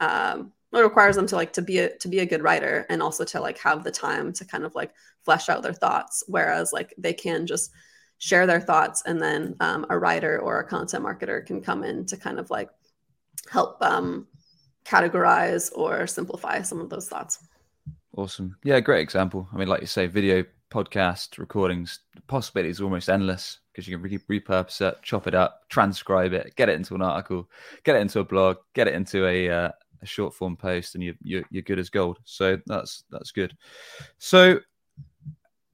um, 0.00 0.52
it 0.72 0.80
requires 0.80 1.16
them 1.16 1.26
to 1.28 1.36
like 1.36 1.52
to 1.54 1.62
be 1.62 1.78
a 1.78 1.96
to 1.98 2.08
be 2.08 2.20
a 2.20 2.26
good 2.26 2.42
writer 2.42 2.86
and 2.90 3.02
also 3.02 3.24
to 3.24 3.40
like 3.40 3.58
have 3.58 3.84
the 3.84 3.90
time 3.90 4.32
to 4.34 4.44
kind 4.44 4.64
of 4.64 4.74
like 4.74 4.92
flesh 5.24 5.48
out 5.48 5.62
their 5.62 5.72
thoughts. 5.72 6.24
Whereas 6.26 6.72
like 6.72 6.94
they 6.98 7.12
can 7.12 7.46
just 7.46 7.70
share 8.18 8.46
their 8.46 8.60
thoughts 8.60 9.02
and 9.06 9.20
then 9.20 9.54
um, 9.60 9.86
a 9.90 9.98
writer 9.98 10.38
or 10.38 10.60
a 10.60 10.66
content 10.66 11.04
marketer 11.04 11.44
can 11.44 11.60
come 11.60 11.84
in 11.84 12.06
to 12.06 12.16
kind 12.16 12.38
of 12.38 12.50
like 12.50 12.70
help 13.50 13.80
um, 13.82 14.26
categorize 14.84 15.70
or 15.74 16.06
simplify 16.06 16.62
some 16.62 16.80
of 16.80 16.88
those 16.88 17.08
thoughts. 17.08 17.38
Awesome. 18.16 18.56
Yeah 18.64 18.80
great 18.80 19.02
example. 19.02 19.48
I 19.52 19.56
mean 19.56 19.68
like 19.68 19.82
you 19.82 19.86
say 19.86 20.06
video 20.06 20.44
podcast 20.70 21.38
recordings 21.38 22.00
the 22.14 22.22
possibility 22.22 22.82
almost 22.82 23.08
endless 23.08 23.60
because 23.72 23.86
you 23.86 23.96
can 23.96 24.02
re- 24.02 24.40
repurpose 24.40 24.80
it 24.80 24.96
chop 25.02 25.26
it 25.26 25.34
up 25.34 25.62
transcribe 25.68 26.32
it 26.32 26.54
get 26.56 26.68
it 26.68 26.74
into 26.74 26.94
an 26.94 27.02
article 27.02 27.48
get 27.84 27.94
it 27.94 28.00
into 28.00 28.18
a 28.18 28.24
blog 28.24 28.56
get 28.74 28.88
it 28.88 28.94
into 28.94 29.26
a 29.26 29.48
uh, 29.48 29.70
a 30.02 30.06
short 30.06 30.34
form 30.34 30.56
post 30.56 30.94
and 30.94 31.04
you, 31.04 31.14
you 31.22 31.44
you're 31.50 31.62
good 31.62 31.78
as 31.78 31.90
gold. 31.90 32.18
So 32.24 32.58
that's 32.66 33.04
that's 33.10 33.32
good. 33.32 33.56
So 34.18 34.60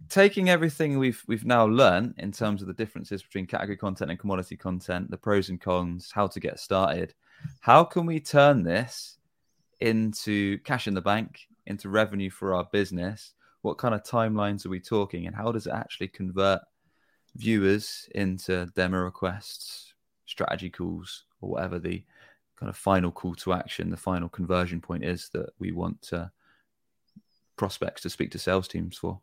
taking 0.09 0.51
everything 0.51 0.99
we've 0.99 1.23
we've 1.27 1.45
now 1.45 1.67
learned 1.67 2.15
in 2.19 2.33
terms 2.33 2.63
of 2.63 2.69
the 2.69 2.75
differences 2.75 3.23
between 3.23 3.47
category 3.47 3.77
content 3.77 4.11
and 4.11 4.21
commodity 4.21 4.57
content, 4.57 5.11
the 5.11 5.17
pros 5.17 5.49
and 5.49 5.61
cons, 5.61 6.11
how 6.13 6.27
to 6.27 6.41
get 6.41 6.61
started, 6.61 7.15
how 7.61 7.85
can 7.85 8.07
we 8.07 8.21
turn 8.21 8.63
this 8.63 9.19
into 9.81 10.59
cash 10.59 10.87
in 10.87 10.95
the 10.95 11.01
bank, 11.01 11.41
into 11.67 11.89
revenue 11.89 12.31
for 12.31 12.55
our 12.55 12.65
business? 12.73 13.35
What 13.63 13.79
kind 13.79 13.95
of 13.95 14.03
timelines 14.03 14.67
are 14.67 14.71
we 14.71 14.81
talking, 14.81 15.27
and 15.27 15.35
how 15.35 15.53
does 15.53 15.67
it 15.67 15.73
actually 15.73 16.09
convert 16.09 16.61
viewers 17.37 18.09
into 18.15 18.67
demo 18.75 18.99
requests, 18.99 19.95
strategy 20.27 20.69
calls, 20.69 21.25
or 21.41 21.51
whatever 21.51 21.79
the 21.79 22.03
kind 22.57 22.69
of 22.69 22.77
final 22.77 23.11
call 23.11 23.35
to 23.37 23.53
action, 23.53 23.91
the 23.91 23.97
final 23.97 24.29
conversion 24.29 24.81
point 24.81 25.05
is 25.05 25.29
that 25.31 25.51
we 25.59 25.73
want 25.73 26.13
prospects 27.57 28.03
to 28.03 28.11
speak 28.11 28.31
to 28.33 28.39
sales 28.39 28.69
teams 28.69 28.97
for? 28.97 29.21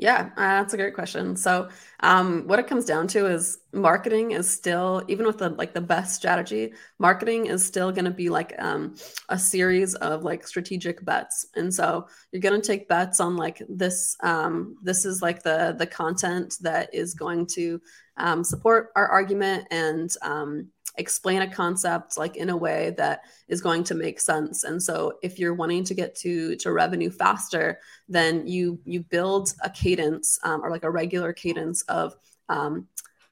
Yeah, 0.00 0.30
uh, 0.38 0.62
that's 0.62 0.72
a 0.72 0.78
great 0.78 0.94
question. 0.94 1.36
So, 1.36 1.68
um, 2.02 2.46
what 2.46 2.58
it 2.58 2.66
comes 2.66 2.86
down 2.86 3.06
to 3.08 3.26
is 3.26 3.58
marketing 3.74 4.30
is 4.30 4.48
still, 4.48 5.02
even 5.08 5.26
with 5.26 5.36
the 5.36 5.50
like 5.50 5.74
the 5.74 5.82
best 5.82 6.14
strategy, 6.16 6.72
marketing 6.98 7.44
is 7.46 7.62
still 7.62 7.92
going 7.92 8.06
to 8.06 8.10
be 8.10 8.30
like 8.30 8.54
um, 8.58 8.94
a 9.28 9.38
series 9.38 9.94
of 9.96 10.24
like 10.24 10.46
strategic 10.46 11.04
bets. 11.04 11.48
And 11.54 11.72
so, 11.72 12.08
you're 12.32 12.40
going 12.40 12.58
to 12.58 12.66
take 12.66 12.88
bets 12.88 13.20
on 13.20 13.36
like 13.36 13.60
this. 13.68 14.16
Um, 14.22 14.76
this 14.82 15.04
is 15.04 15.20
like 15.20 15.42
the 15.42 15.74
the 15.78 15.86
content 15.86 16.54
that 16.62 16.88
is 16.94 17.12
going 17.12 17.44
to 17.48 17.78
um, 18.16 18.42
support 18.42 18.92
our 18.96 19.06
argument 19.06 19.68
and 19.70 20.10
um, 20.22 20.68
explain 20.96 21.42
a 21.42 21.50
concept 21.50 22.18
like 22.18 22.36
in 22.36 22.50
a 22.50 22.56
way 22.56 22.94
that 22.96 23.22
is 23.48 23.60
going 23.60 23.84
to 23.84 23.94
make 23.94 24.20
sense. 24.20 24.64
And 24.64 24.82
so 24.82 25.14
if 25.22 25.38
you're 25.38 25.54
wanting 25.54 25.84
to 25.84 25.94
get 25.94 26.14
to 26.16 26.56
to 26.56 26.72
revenue 26.72 27.10
faster 27.10 27.78
then 28.08 28.46
you 28.46 28.80
you 28.84 29.00
build 29.00 29.54
a 29.62 29.70
cadence 29.70 30.38
um, 30.42 30.62
or 30.62 30.70
like 30.70 30.84
a 30.84 30.90
regular 30.90 31.32
cadence 31.32 31.82
of 31.82 32.14
um, 32.48 32.88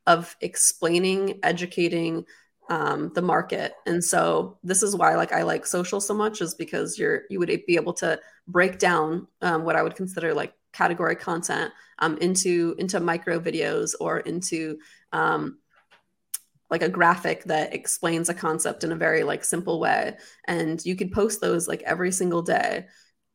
of 0.06 0.36
explaining 0.40 1.38
educating 1.42 2.24
um, 2.70 3.10
the 3.14 3.22
market. 3.22 3.74
And 3.86 4.02
so 4.02 4.58
this 4.62 4.82
is 4.82 4.94
why 4.94 5.16
like 5.16 5.32
i 5.32 5.42
like 5.42 5.66
social 5.66 6.00
so 6.00 6.14
much 6.14 6.40
is 6.40 6.54
because 6.54 6.98
you're 6.98 7.22
you 7.30 7.38
would 7.38 7.48
be 7.66 7.76
able 7.76 7.94
to 7.94 8.20
break 8.46 8.78
down 8.78 9.26
um, 9.42 9.64
what 9.64 9.76
i 9.76 9.82
would 9.82 9.94
consider 9.94 10.34
like 10.34 10.54
category 10.72 11.16
content 11.16 11.72
um, 11.98 12.18
into 12.18 12.74
into 12.78 13.00
micro 13.00 13.40
videos 13.40 13.94
or 14.00 14.20
into 14.20 14.78
um, 15.12 15.58
like 16.70 16.82
a 16.82 16.88
graphic 16.88 17.44
that 17.44 17.74
explains 17.74 18.28
a 18.28 18.34
concept 18.34 18.84
in 18.84 18.92
a 18.92 18.96
very 18.96 19.22
like 19.22 19.44
simple 19.44 19.80
way. 19.80 20.16
And 20.46 20.84
you 20.84 20.96
could 20.96 21.12
post 21.12 21.40
those 21.40 21.66
like 21.68 21.82
every 21.82 22.12
single 22.12 22.42
day. 22.42 22.86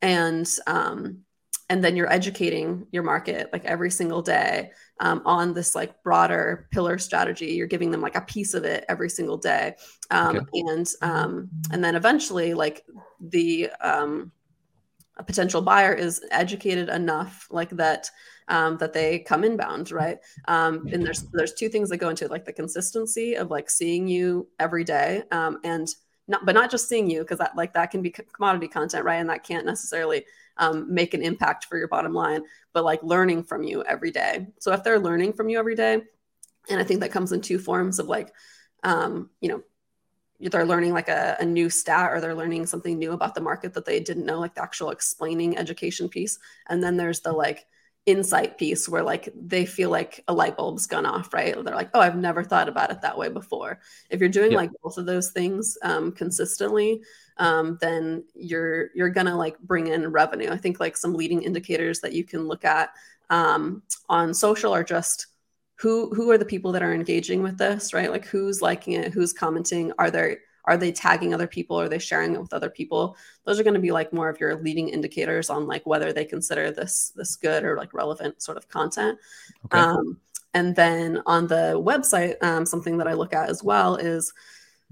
And 0.01 0.49
um 0.67 1.23
and 1.69 1.83
then 1.83 1.95
you're 1.95 2.11
educating 2.11 2.85
your 2.91 3.03
market 3.03 3.49
like 3.53 3.65
every 3.65 3.89
single 3.89 4.21
day 4.21 4.71
um, 4.99 5.21
on 5.25 5.53
this 5.53 5.73
like 5.73 6.03
broader 6.03 6.67
pillar 6.71 6.97
strategy. 6.97 7.53
You're 7.53 7.67
giving 7.67 7.89
them 7.89 8.01
like 8.01 8.15
a 8.15 8.21
piece 8.21 8.53
of 8.53 8.63
it 8.63 8.85
every 8.89 9.09
single 9.09 9.37
day. 9.37 9.75
Um, 10.11 10.37
okay. 10.37 10.45
and 10.53 10.87
um, 11.01 11.49
and 11.71 11.83
then 11.83 11.95
eventually 11.95 12.53
like 12.53 12.85
the 13.19 13.69
um, 13.81 14.31
a 15.17 15.23
potential 15.23 15.61
buyer 15.61 15.93
is 15.93 16.21
educated 16.31 16.89
enough 16.89 17.47
like 17.49 17.69
that 17.71 18.09
um, 18.47 18.77
that 18.77 18.93
they 18.93 19.19
come 19.19 19.43
inbound, 19.43 19.91
right? 19.91 20.17
Um, 20.47 20.87
and 20.91 21.05
there's 21.05 21.23
there's 21.33 21.53
two 21.53 21.69
things 21.69 21.89
that 21.89 21.97
go 21.97 22.09
into 22.09 22.25
it, 22.25 22.31
like 22.31 22.45
the 22.45 22.53
consistency 22.53 23.35
of 23.35 23.51
like 23.51 23.69
seeing 23.69 24.07
you 24.07 24.47
every 24.59 24.83
day, 24.83 25.23
um, 25.31 25.59
and 25.63 25.87
not 26.27 26.45
but 26.45 26.55
not 26.55 26.71
just 26.71 26.87
seeing 26.87 27.09
you 27.09 27.21
because 27.21 27.39
that 27.39 27.55
like 27.55 27.73
that 27.73 27.91
can 27.91 28.01
be 28.01 28.11
commodity 28.11 28.67
content, 28.67 29.05
right? 29.05 29.15
And 29.15 29.29
that 29.29 29.43
can't 29.43 29.65
necessarily 29.65 30.25
um, 30.57 30.93
make 30.93 31.13
an 31.13 31.21
impact 31.21 31.65
for 31.65 31.77
your 31.77 31.87
bottom 31.87 32.13
line, 32.13 32.43
but 32.73 32.83
like 32.83 33.01
learning 33.03 33.43
from 33.43 33.63
you 33.63 33.83
every 33.83 34.11
day. 34.11 34.47
So 34.59 34.71
if 34.73 34.83
they're 34.83 34.99
learning 34.99 35.33
from 35.33 35.49
you 35.49 35.59
every 35.59 35.75
day, 35.75 36.01
and 36.69 36.79
I 36.79 36.83
think 36.83 37.01
that 37.01 37.11
comes 37.11 37.31
in 37.31 37.41
two 37.41 37.59
forms 37.59 37.99
of 37.99 38.07
like, 38.07 38.33
um, 38.83 39.29
you 39.41 39.49
know, 39.49 39.63
they're 40.39 40.65
learning 40.65 40.93
like 40.93 41.09
a, 41.09 41.37
a, 41.39 41.45
new 41.45 41.69
stat 41.69 42.11
or 42.11 42.19
they're 42.19 42.35
learning 42.35 42.65
something 42.65 42.97
new 42.97 43.13
about 43.13 43.33
the 43.33 43.41
market 43.41 43.73
that 43.73 43.85
they 43.85 43.99
didn't 43.99 44.25
know, 44.25 44.39
like 44.39 44.55
the 44.55 44.63
actual 44.63 44.89
explaining 44.89 45.57
education 45.57 46.09
piece. 46.09 46.37
And 46.67 46.83
then 46.83 46.97
there's 46.97 47.21
the 47.21 47.31
like 47.31 47.65
insight 48.05 48.57
piece 48.57 48.89
where 48.89 49.03
like 49.03 49.29
they 49.35 49.65
feel 49.65 49.89
like 49.89 50.23
a 50.27 50.33
light 50.33 50.57
bulb's 50.57 50.87
gone 50.87 51.05
off, 51.05 51.33
right? 51.33 51.53
They're 51.53 51.75
like, 51.75 51.89
oh, 51.93 52.01
I've 52.01 52.17
never 52.17 52.43
thought 52.43 52.67
about 52.67 52.91
it 52.91 53.01
that 53.01 53.17
way 53.17 53.29
before. 53.29 53.79
If 54.09 54.19
you're 54.19 54.29
doing 54.29 54.51
yeah. 54.51 54.57
like 54.57 54.71
both 54.83 54.97
of 54.97 55.05
those 55.05 55.31
things 55.31 55.77
um, 55.83 56.11
consistently, 56.11 57.01
um, 57.37 57.77
then 57.79 58.25
you're 58.35 58.89
you're 58.93 59.09
gonna 59.09 59.37
like 59.37 59.57
bring 59.59 59.87
in 59.87 60.11
revenue. 60.11 60.51
I 60.51 60.57
think 60.57 60.79
like 60.79 60.97
some 60.97 61.13
leading 61.13 61.43
indicators 61.43 62.01
that 62.01 62.13
you 62.13 62.23
can 62.23 62.47
look 62.47 62.65
at 62.65 62.89
um, 63.29 63.83
on 64.09 64.33
social 64.33 64.73
are 64.73 64.83
just 64.83 65.27
who 65.75 66.13
who 66.13 66.29
are 66.29 66.37
the 66.37 66.45
people 66.45 66.73
that 66.73 66.83
are 66.83 66.93
engaging 66.93 67.41
with 67.41 67.57
this, 67.57 67.93
right? 67.93 68.11
Like 68.11 68.25
who's 68.25 68.61
liking 68.61 68.93
it, 68.93 69.13
who's 69.13 69.33
commenting, 69.33 69.93
are 69.97 70.11
there 70.11 70.39
are 70.65 70.77
they 70.77 70.91
tagging 70.91 71.33
other 71.33 71.47
people? 71.47 71.79
Are 71.79 71.89
they 71.89 71.99
sharing 71.99 72.35
it 72.35 72.41
with 72.41 72.53
other 72.53 72.69
people? 72.69 73.17
Those 73.45 73.59
are 73.59 73.63
going 73.63 73.73
to 73.73 73.79
be 73.79 73.91
like 73.91 74.13
more 74.13 74.29
of 74.29 74.39
your 74.39 74.55
leading 74.55 74.89
indicators 74.89 75.49
on 75.49 75.67
like 75.67 75.85
whether 75.85 76.13
they 76.13 76.25
consider 76.25 76.71
this 76.71 77.11
this 77.15 77.35
good 77.35 77.63
or 77.63 77.77
like 77.77 77.93
relevant 77.93 78.41
sort 78.41 78.57
of 78.57 78.69
content. 78.69 79.19
Okay. 79.65 79.77
um, 79.77 80.19
and 80.53 80.75
then 80.75 81.21
on 81.25 81.47
the 81.47 81.81
website 81.83 82.41
um, 82.43 82.65
something 82.65 82.97
that 82.97 83.07
i 83.07 83.13
look 83.13 83.33
at 83.33 83.49
as 83.49 83.63
well 83.63 83.95
is 83.95 84.33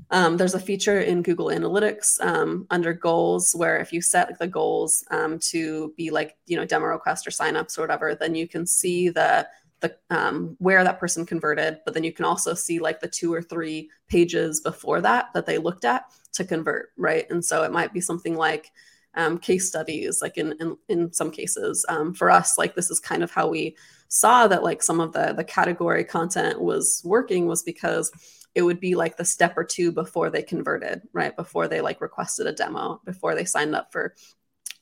um, 0.09 0.35
there's 0.35 0.55
a 0.55 0.59
feature 0.59 0.99
in 0.99 1.21
google 1.21 1.47
analytics 1.47 2.19
um, 2.21 2.65
under 2.69 2.93
goals 2.93 3.53
where 3.53 3.77
if 3.77 3.93
you 3.93 4.01
set 4.01 4.37
the 4.39 4.47
goals 4.47 5.03
um, 5.11 5.39
to 5.39 5.93
be 5.95 6.09
like 6.09 6.37
you 6.47 6.57
know 6.57 6.65
demo 6.65 6.85
request 6.85 7.27
or 7.27 7.31
signups 7.31 7.77
or 7.77 7.81
whatever 7.81 8.15
then 8.15 8.35
you 8.35 8.47
can 8.47 8.65
see 8.65 9.09
the 9.09 9.47
the 9.81 9.95
um, 10.09 10.55
where 10.59 10.83
that 10.83 10.99
person 10.99 11.25
converted, 11.25 11.79
but 11.85 11.93
then 11.93 12.03
you 12.03 12.13
can 12.13 12.25
also 12.25 12.53
see 12.53 12.79
like 12.79 12.99
the 12.99 13.07
two 13.07 13.33
or 13.33 13.41
three 13.41 13.89
pages 14.07 14.61
before 14.61 15.01
that 15.01 15.33
that 15.33 15.45
they 15.45 15.57
looked 15.57 15.85
at 15.85 16.05
to 16.33 16.45
convert, 16.45 16.89
right? 16.97 17.29
And 17.29 17.43
so 17.43 17.63
it 17.63 17.71
might 17.71 17.93
be 17.93 18.01
something 18.01 18.35
like 18.35 18.71
um, 19.15 19.37
case 19.37 19.67
studies, 19.67 20.21
like 20.21 20.37
in 20.37 20.53
in, 20.59 20.77
in 20.87 21.13
some 21.13 21.31
cases. 21.31 21.85
Um, 21.89 22.13
for 22.13 22.31
us, 22.31 22.57
like 22.57 22.75
this 22.75 22.89
is 22.89 22.99
kind 22.99 23.23
of 23.23 23.31
how 23.31 23.47
we 23.49 23.75
saw 24.07 24.47
that 24.47 24.63
like 24.63 24.83
some 24.83 24.99
of 24.99 25.13
the 25.13 25.33
the 25.33 25.43
category 25.43 26.03
content 26.03 26.61
was 26.61 27.01
working 27.03 27.47
was 27.47 27.63
because 27.63 28.11
it 28.53 28.61
would 28.63 28.79
be 28.79 28.95
like 28.95 29.17
the 29.17 29.25
step 29.25 29.57
or 29.57 29.63
two 29.63 29.91
before 29.91 30.29
they 30.29 30.43
converted, 30.43 31.01
right? 31.13 31.35
Before 31.35 31.67
they 31.67 31.81
like 31.81 32.01
requested 32.01 32.47
a 32.47 32.53
demo, 32.53 33.01
before 33.05 33.33
they 33.33 33.45
signed 33.45 33.75
up 33.75 33.91
for 33.91 34.13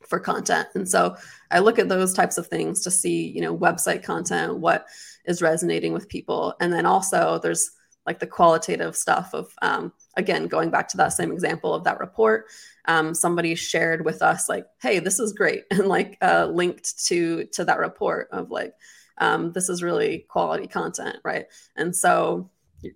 for 0.10 0.20
content. 0.20 0.68
And 0.74 0.90
so 0.90 1.16
I 1.52 1.60
look 1.60 1.80
at 1.80 1.88
those 1.88 2.14
types 2.14 2.38
of 2.38 2.48
things 2.48 2.82
to 2.82 2.92
see, 2.92 3.30
you 3.30 3.42
know, 3.42 3.56
website 3.56 4.04
content, 4.04 4.58
what 4.58 4.88
is 5.26 5.42
resonating 5.42 5.94
with 5.94 6.10
people. 6.10 6.56
And 6.60 6.74
then 6.74 6.86
also 6.86 7.40
there's 7.42 7.72
like 8.06 8.20
the 8.20 8.28
qualitative 8.28 8.96
stuff 8.96 9.34
of, 9.34 9.54
um, 9.62 9.94
again, 10.18 10.48
going 10.48 10.72
back 10.72 10.88
to 10.90 10.98
that 10.98 11.14
same 11.14 11.32
example 11.32 11.74
of 11.76 11.84
that 11.84 12.00
report, 12.00 12.48
um, 12.86 13.14
somebody 13.14 13.54
shared 13.54 14.04
with 14.04 14.24
us 14.24 14.50
like, 14.50 14.66
hey, 14.82 14.98
this 14.98 15.20
is 15.20 15.32
great. 15.34 15.66
And 15.72 15.86
like 15.86 16.18
uh, 16.22 16.48
linked 16.48 17.06
to, 17.06 17.46
to 17.54 17.66
that 17.66 17.78
report 17.78 18.30
of 18.32 18.50
like, 18.50 18.74
um, 19.20 19.52
this 19.52 19.70
is 19.70 19.84
really 19.84 20.26
quality 20.28 20.66
content. 20.66 21.18
Right. 21.24 21.46
And 21.76 21.96
so 21.96 22.50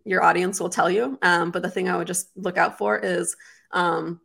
your 0.04 0.24
audience 0.24 0.60
will 0.60 0.70
tell 0.70 0.90
you. 0.90 1.20
Um, 1.22 1.52
but 1.52 1.62
the 1.62 1.70
thing 1.70 1.90
I 1.90 1.98
would 1.98 2.08
just 2.08 2.30
look 2.36 2.58
out 2.58 2.78
for 2.78 2.98
is, 2.98 3.36
um, 3.72 4.20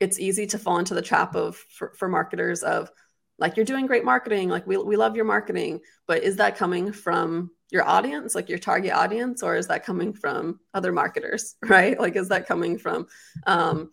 it's 0.00 0.18
easy 0.18 0.46
to 0.46 0.58
fall 0.58 0.78
into 0.78 0.94
the 0.94 1.02
trap 1.02 1.34
of 1.34 1.56
for, 1.56 1.92
for 1.96 2.08
marketers 2.08 2.62
of 2.62 2.90
like 3.38 3.56
you're 3.56 3.66
doing 3.66 3.86
great 3.86 4.04
marketing 4.04 4.48
like 4.48 4.66
we, 4.66 4.76
we 4.76 4.96
love 4.96 5.16
your 5.16 5.24
marketing 5.24 5.80
but 6.06 6.22
is 6.22 6.36
that 6.36 6.56
coming 6.56 6.92
from 6.92 7.50
your 7.70 7.86
audience 7.86 8.34
like 8.34 8.48
your 8.48 8.58
target 8.58 8.92
audience 8.92 9.42
or 9.42 9.56
is 9.56 9.66
that 9.66 9.84
coming 9.84 10.12
from 10.12 10.58
other 10.74 10.92
marketers 10.92 11.56
right? 11.68 11.98
Like 11.98 12.16
is 12.16 12.28
that 12.28 12.46
coming 12.46 12.78
from 12.78 13.06
um, 13.46 13.90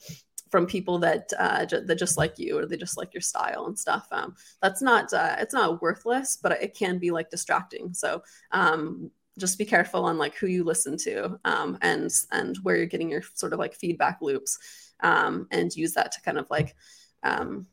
from 0.49 0.65
people 0.65 0.99
that 0.99 1.31
uh, 1.37 1.65
that 1.65 1.97
just 1.97 2.17
like 2.17 2.37
you 2.37 2.57
or 2.57 2.65
they 2.65 2.77
just 2.77 2.97
like 2.97 3.13
your 3.13 3.21
style 3.21 3.65
and 3.65 3.77
stuff? 3.77 4.07
Um, 4.11 4.35
that's 4.61 4.81
not 4.81 5.11
uh, 5.13 5.35
it's 5.39 5.53
not 5.53 5.81
worthless 5.81 6.37
but 6.41 6.53
it 6.53 6.75
can 6.75 6.97
be 6.97 7.11
like 7.11 7.29
distracting. 7.29 7.93
So 7.93 8.23
um, 8.51 9.11
just 9.37 9.57
be 9.57 9.65
careful 9.65 10.05
on 10.05 10.17
like 10.17 10.35
who 10.35 10.47
you 10.47 10.63
listen 10.63 10.97
to 10.97 11.37
um, 11.43 11.77
and 11.81 12.09
and 12.31 12.57
where 12.63 12.77
you're 12.77 12.85
getting 12.85 13.09
your 13.09 13.23
sort 13.33 13.51
of 13.51 13.59
like 13.59 13.75
feedback 13.75 14.19
loops 14.21 14.57
um, 15.01 15.47
and 15.51 15.75
use 15.75 15.93
that 15.93 16.11
to 16.13 16.21
kind 16.21 16.37
of 16.37 16.47
like 16.49 16.75
um, 17.23 17.67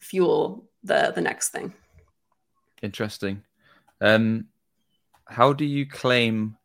fuel 0.00 0.64
the 0.82 1.12
the 1.14 1.20
next 1.20 1.50
thing. 1.50 1.72
Interesting. 2.82 3.42
Um, 4.00 4.48
how 5.26 5.52
do 5.52 5.64
you 5.64 5.86
claim 5.86 6.56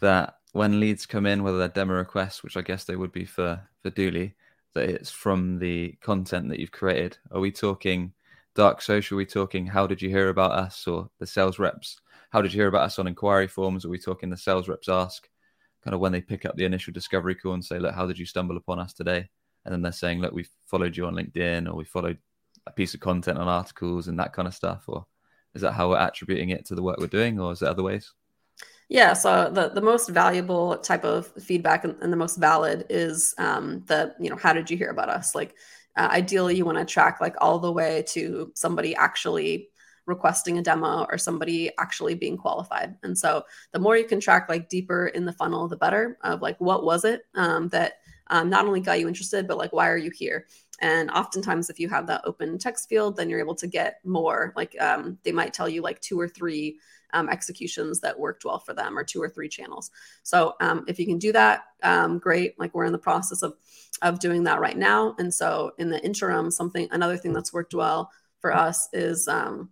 that 0.00 0.36
when 0.52 0.80
leads 0.80 1.06
come 1.06 1.26
in, 1.26 1.42
whether 1.42 1.58
they're 1.58 1.68
demo 1.68 1.94
requests, 1.94 2.42
which 2.42 2.56
I 2.56 2.62
guess 2.62 2.84
they 2.84 2.96
would 2.96 3.12
be 3.12 3.24
for 3.24 3.60
for 3.82 3.90
Dooly, 3.90 4.34
that 4.74 4.88
it's 4.88 5.10
from 5.10 5.58
the 5.58 5.96
content 6.00 6.48
that 6.48 6.60
you've 6.60 6.72
created? 6.72 7.18
Are 7.30 7.40
we 7.40 7.50
talking 7.50 8.12
dark 8.54 8.82
social? 8.82 9.16
Are 9.16 9.18
we 9.18 9.26
talking 9.26 9.66
how 9.66 9.86
did 9.86 10.02
you 10.02 10.08
hear 10.08 10.28
about 10.28 10.52
us 10.52 10.86
or 10.86 11.10
the 11.18 11.26
sales 11.26 11.58
reps? 11.58 12.00
How 12.30 12.42
did 12.42 12.52
you 12.52 12.60
hear 12.60 12.68
about 12.68 12.82
us 12.82 12.98
on 12.98 13.06
inquiry 13.06 13.48
forms? 13.48 13.84
Are 13.84 13.88
we 13.88 13.98
talking 13.98 14.30
the 14.30 14.36
sales 14.36 14.68
reps 14.68 14.88
ask? 14.88 15.28
Kind 15.84 15.94
of 15.94 16.00
when 16.00 16.12
they 16.12 16.20
pick 16.20 16.44
up 16.44 16.56
the 16.56 16.64
initial 16.64 16.92
discovery 16.92 17.34
call 17.34 17.54
and 17.54 17.64
say, 17.64 17.78
look, 17.78 17.94
how 17.94 18.06
did 18.06 18.18
you 18.18 18.26
stumble 18.26 18.56
upon 18.56 18.78
us 18.78 18.92
today? 18.92 19.28
And 19.64 19.72
then 19.72 19.82
they're 19.82 19.92
saying, 19.92 20.20
look, 20.20 20.32
we 20.32 20.46
followed 20.66 20.96
you 20.96 21.06
on 21.06 21.14
LinkedIn 21.14 21.68
or 21.68 21.74
we 21.74 21.84
followed 21.84 22.18
a 22.66 22.72
piece 22.72 22.94
of 22.94 23.00
content 23.00 23.38
on 23.38 23.48
articles 23.48 24.08
and 24.08 24.18
that 24.18 24.32
kind 24.32 24.48
of 24.48 24.54
stuff. 24.54 24.84
Or 24.86 25.06
is 25.54 25.62
that 25.62 25.72
how 25.72 25.90
we're 25.90 26.06
attributing 26.06 26.50
it 26.50 26.64
to 26.66 26.74
the 26.74 26.82
work 26.82 26.98
we're 26.98 27.06
doing 27.06 27.38
or 27.40 27.52
is 27.52 27.60
there 27.60 27.70
other 27.70 27.82
ways? 27.82 28.12
Yeah, 28.88 29.12
so 29.12 29.50
the, 29.50 29.68
the 29.68 29.82
most 29.82 30.08
valuable 30.08 30.78
type 30.78 31.04
of 31.04 31.26
feedback 31.42 31.84
and, 31.84 31.96
and 32.00 32.10
the 32.10 32.16
most 32.16 32.36
valid 32.36 32.86
is 32.88 33.34
um, 33.36 33.84
the, 33.86 34.14
you 34.18 34.30
know, 34.30 34.36
how 34.36 34.54
did 34.54 34.70
you 34.70 34.78
hear 34.78 34.90
about 34.90 35.10
us? 35.10 35.34
Like, 35.34 35.54
uh, 35.94 36.08
ideally, 36.10 36.56
you 36.56 36.64
want 36.64 36.78
to 36.78 36.86
track 36.86 37.20
like 37.20 37.34
all 37.38 37.58
the 37.58 37.72
way 37.72 38.04
to 38.08 38.50
somebody 38.54 38.94
actually 38.94 39.68
requesting 40.08 40.58
a 40.58 40.62
demo 40.62 41.06
or 41.10 41.18
somebody 41.18 41.70
actually 41.78 42.14
being 42.14 42.36
qualified. 42.36 42.96
And 43.02 43.16
so 43.16 43.44
the 43.72 43.78
more 43.78 43.96
you 43.96 44.04
can 44.04 44.18
track 44.18 44.48
like 44.48 44.68
deeper 44.68 45.08
in 45.08 45.24
the 45.24 45.32
funnel, 45.32 45.68
the 45.68 45.76
better 45.76 46.18
of 46.22 46.42
like 46.42 46.58
what 46.60 46.84
was 46.84 47.04
it 47.04 47.26
um, 47.34 47.68
that 47.68 47.98
um, 48.28 48.50
not 48.50 48.66
only 48.66 48.80
got 48.80 48.98
you 48.98 49.06
interested, 49.06 49.46
but 49.46 49.58
like 49.58 49.72
why 49.72 49.88
are 49.88 49.96
you 49.96 50.10
here? 50.10 50.46
And 50.80 51.10
oftentimes, 51.10 51.70
if 51.70 51.80
you 51.80 51.88
have 51.88 52.06
that 52.06 52.22
open 52.24 52.56
text 52.56 52.88
field, 52.88 53.16
then 53.16 53.28
you're 53.28 53.40
able 53.40 53.54
to 53.56 53.66
get 53.66 54.00
more. 54.04 54.52
Like 54.56 54.80
um, 54.80 55.18
they 55.24 55.32
might 55.32 55.52
tell 55.52 55.68
you 55.68 55.82
like 55.82 56.00
two 56.00 56.18
or 56.18 56.28
three 56.28 56.78
um, 57.12 57.28
executions 57.28 58.00
that 58.00 58.18
worked 58.18 58.44
well 58.44 58.58
for 58.58 58.74
them, 58.74 58.96
or 58.96 59.02
two 59.02 59.20
or 59.20 59.28
three 59.28 59.48
channels. 59.48 59.90
So 60.22 60.54
um, 60.60 60.84
if 60.86 60.98
you 61.00 61.06
can 61.06 61.18
do 61.18 61.32
that, 61.32 61.64
um, 61.82 62.18
great. 62.18 62.58
Like 62.60 62.74
we're 62.74 62.84
in 62.84 62.92
the 62.92 62.98
process 62.98 63.42
of 63.42 63.54
of 64.02 64.20
doing 64.20 64.44
that 64.44 64.60
right 64.60 64.78
now. 64.78 65.16
And 65.18 65.34
so 65.34 65.72
in 65.78 65.90
the 65.90 66.02
interim, 66.04 66.50
something 66.50 66.86
another 66.92 67.16
thing 67.16 67.32
that's 67.32 67.52
worked 67.52 67.74
well 67.74 68.12
for 68.40 68.54
us 68.54 68.88
is 68.92 69.26
um, 69.26 69.70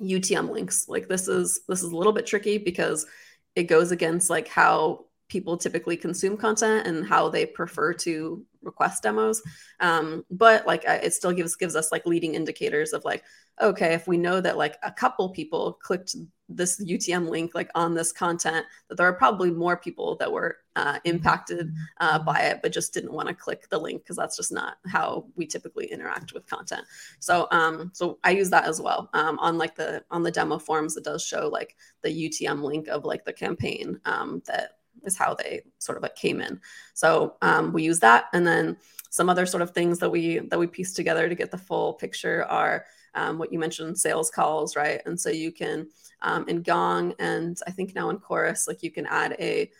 UTM 0.00 0.50
links. 0.50 0.88
Like 0.88 1.08
this 1.08 1.28
is 1.28 1.60
this 1.68 1.82
is 1.82 1.92
a 1.92 1.96
little 1.96 2.12
bit 2.12 2.26
tricky 2.26 2.58
because 2.58 3.06
it 3.54 3.64
goes 3.64 3.92
against 3.92 4.30
like 4.30 4.48
how 4.48 5.06
people 5.28 5.56
typically 5.56 5.96
consume 5.96 6.36
content 6.36 6.86
and 6.86 7.06
how 7.06 7.28
they 7.28 7.46
prefer 7.46 7.92
to 7.92 8.44
request 8.62 9.02
demos 9.02 9.42
um, 9.80 10.24
but 10.30 10.66
like 10.66 10.84
it 10.86 11.12
still 11.12 11.32
gives 11.32 11.56
gives 11.56 11.76
us 11.76 11.90
like 11.92 12.06
leading 12.06 12.34
indicators 12.34 12.92
of 12.92 13.04
like 13.04 13.24
okay 13.60 13.94
if 13.94 14.06
we 14.06 14.16
know 14.16 14.40
that 14.40 14.56
like 14.56 14.76
a 14.82 14.92
couple 14.92 15.28
people 15.30 15.78
clicked 15.82 16.14
this 16.48 16.82
utm 16.84 17.28
link 17.28 17.54
like 17.54 17.70
on 17.74 17.94
this 17.94 18.12
content 18.12 18.66
that 18.88 18.96
there 18.96 19.06
are 19.06 19.14
probably 19.14 19.50
more 19.50 19.76
people 19.76 20.16
that 20.16 20.30
were 20.30 20.58
uh, 20.76 20.98
impacted 21.04 21.72
uh, 22.00 22.18
by 22.18 22.40
it 22.40 22.60
but 22.62 22.72
just 22.72 22.92
didn't 22.92 23.12
want 23.12 23.28
to 23.28 23.34
click 23.34 23.68
the 23.68 23.78
link 23.78 24.02
because 24.02 24.16
that's 24.16 24.36
just 24.36 24.52
not 24.52 24.78
how 24.86 25.24
we 25.36 25.46
typically 25.46 25.86
interact 25.86 26.32
with 26.32 26.46
content 26.46 26.82
so 27.20 27.46
um 27.50 27.90
so 27.94 28.18
i 28.24 28.30
use 28.30 28.50
that 28.50 28.64
as 28.64 28.80
well 28.80 29.08
um, 29.14 29.38
on 29.38 29.58
like 29.58 29.74
the 29.74 30.02
on 30.10 30.22
the 30.22 30.30
demo 30.30 30.58
forms 30.58 30.96
it 30.96 31.04
does 31.04 31.24
show 31.24 31.48
like 31.48 31.76
the 32.02 32.28
utm 32.28 32.62
link 32.62 32.88
of 32.88 33.04
like 33.04 33.24
the 33.24 33.32
campaign 33.32 34.00
um, 34.04 34.42
that 34.46 34.78
is 35.04 35.16
how 35.16 35.34
they 35.34 35.62
sort 35.78 35.96
of 35.96 36.02
like 36.02 36.16
came 36.16 36.40
in. 36.40 36.60
So 36.94 37.36
um, 37.42 37.72
we 37.72 37.82
use 37.82 38.00
that, 38.00 38.26
and 38.32 38.46
then 38.46 38.76
some 39.10 39.28
other 39.28 39.46
sort 39.46 39.62
of 39.62 39.70
things 39.70 39.98
that 40.00 40.10
we 40.10 40.38
that 40.38 40.58
we 40.58 40.66
piece 40.66 40.92
together 40.92 41.28
to 41.28 41.34
get 41.34 41.50
the 41.50 41.58
full 41.58 41.94
picture 41.94 42.44
are 42.44 42.86
um, 43.14 43.38
what 43.38 43.52
you 43.52 43.58
mentioned, 43.58 43.98
sales 43.98 44.30
calls, 44.30 44.76
right? 44.76 45.00
And 45.06 45.18
so 45.18 45.30
you 45.30 45.52
can 45.52 45.88
um, 46.22 46.48
in 46.48 46.62
Gong 46.62 47.14
and 47.18 47.56
I 47.66 47.70
think 47.70 47.94
now 47.94 48.10
in 48.10 48.18
Chorus, 48.18 48.66
like 48.66 48.82
you 48.82 48.90
can 48.90 49.06
add 49.06 49.36
a 49.38 49.70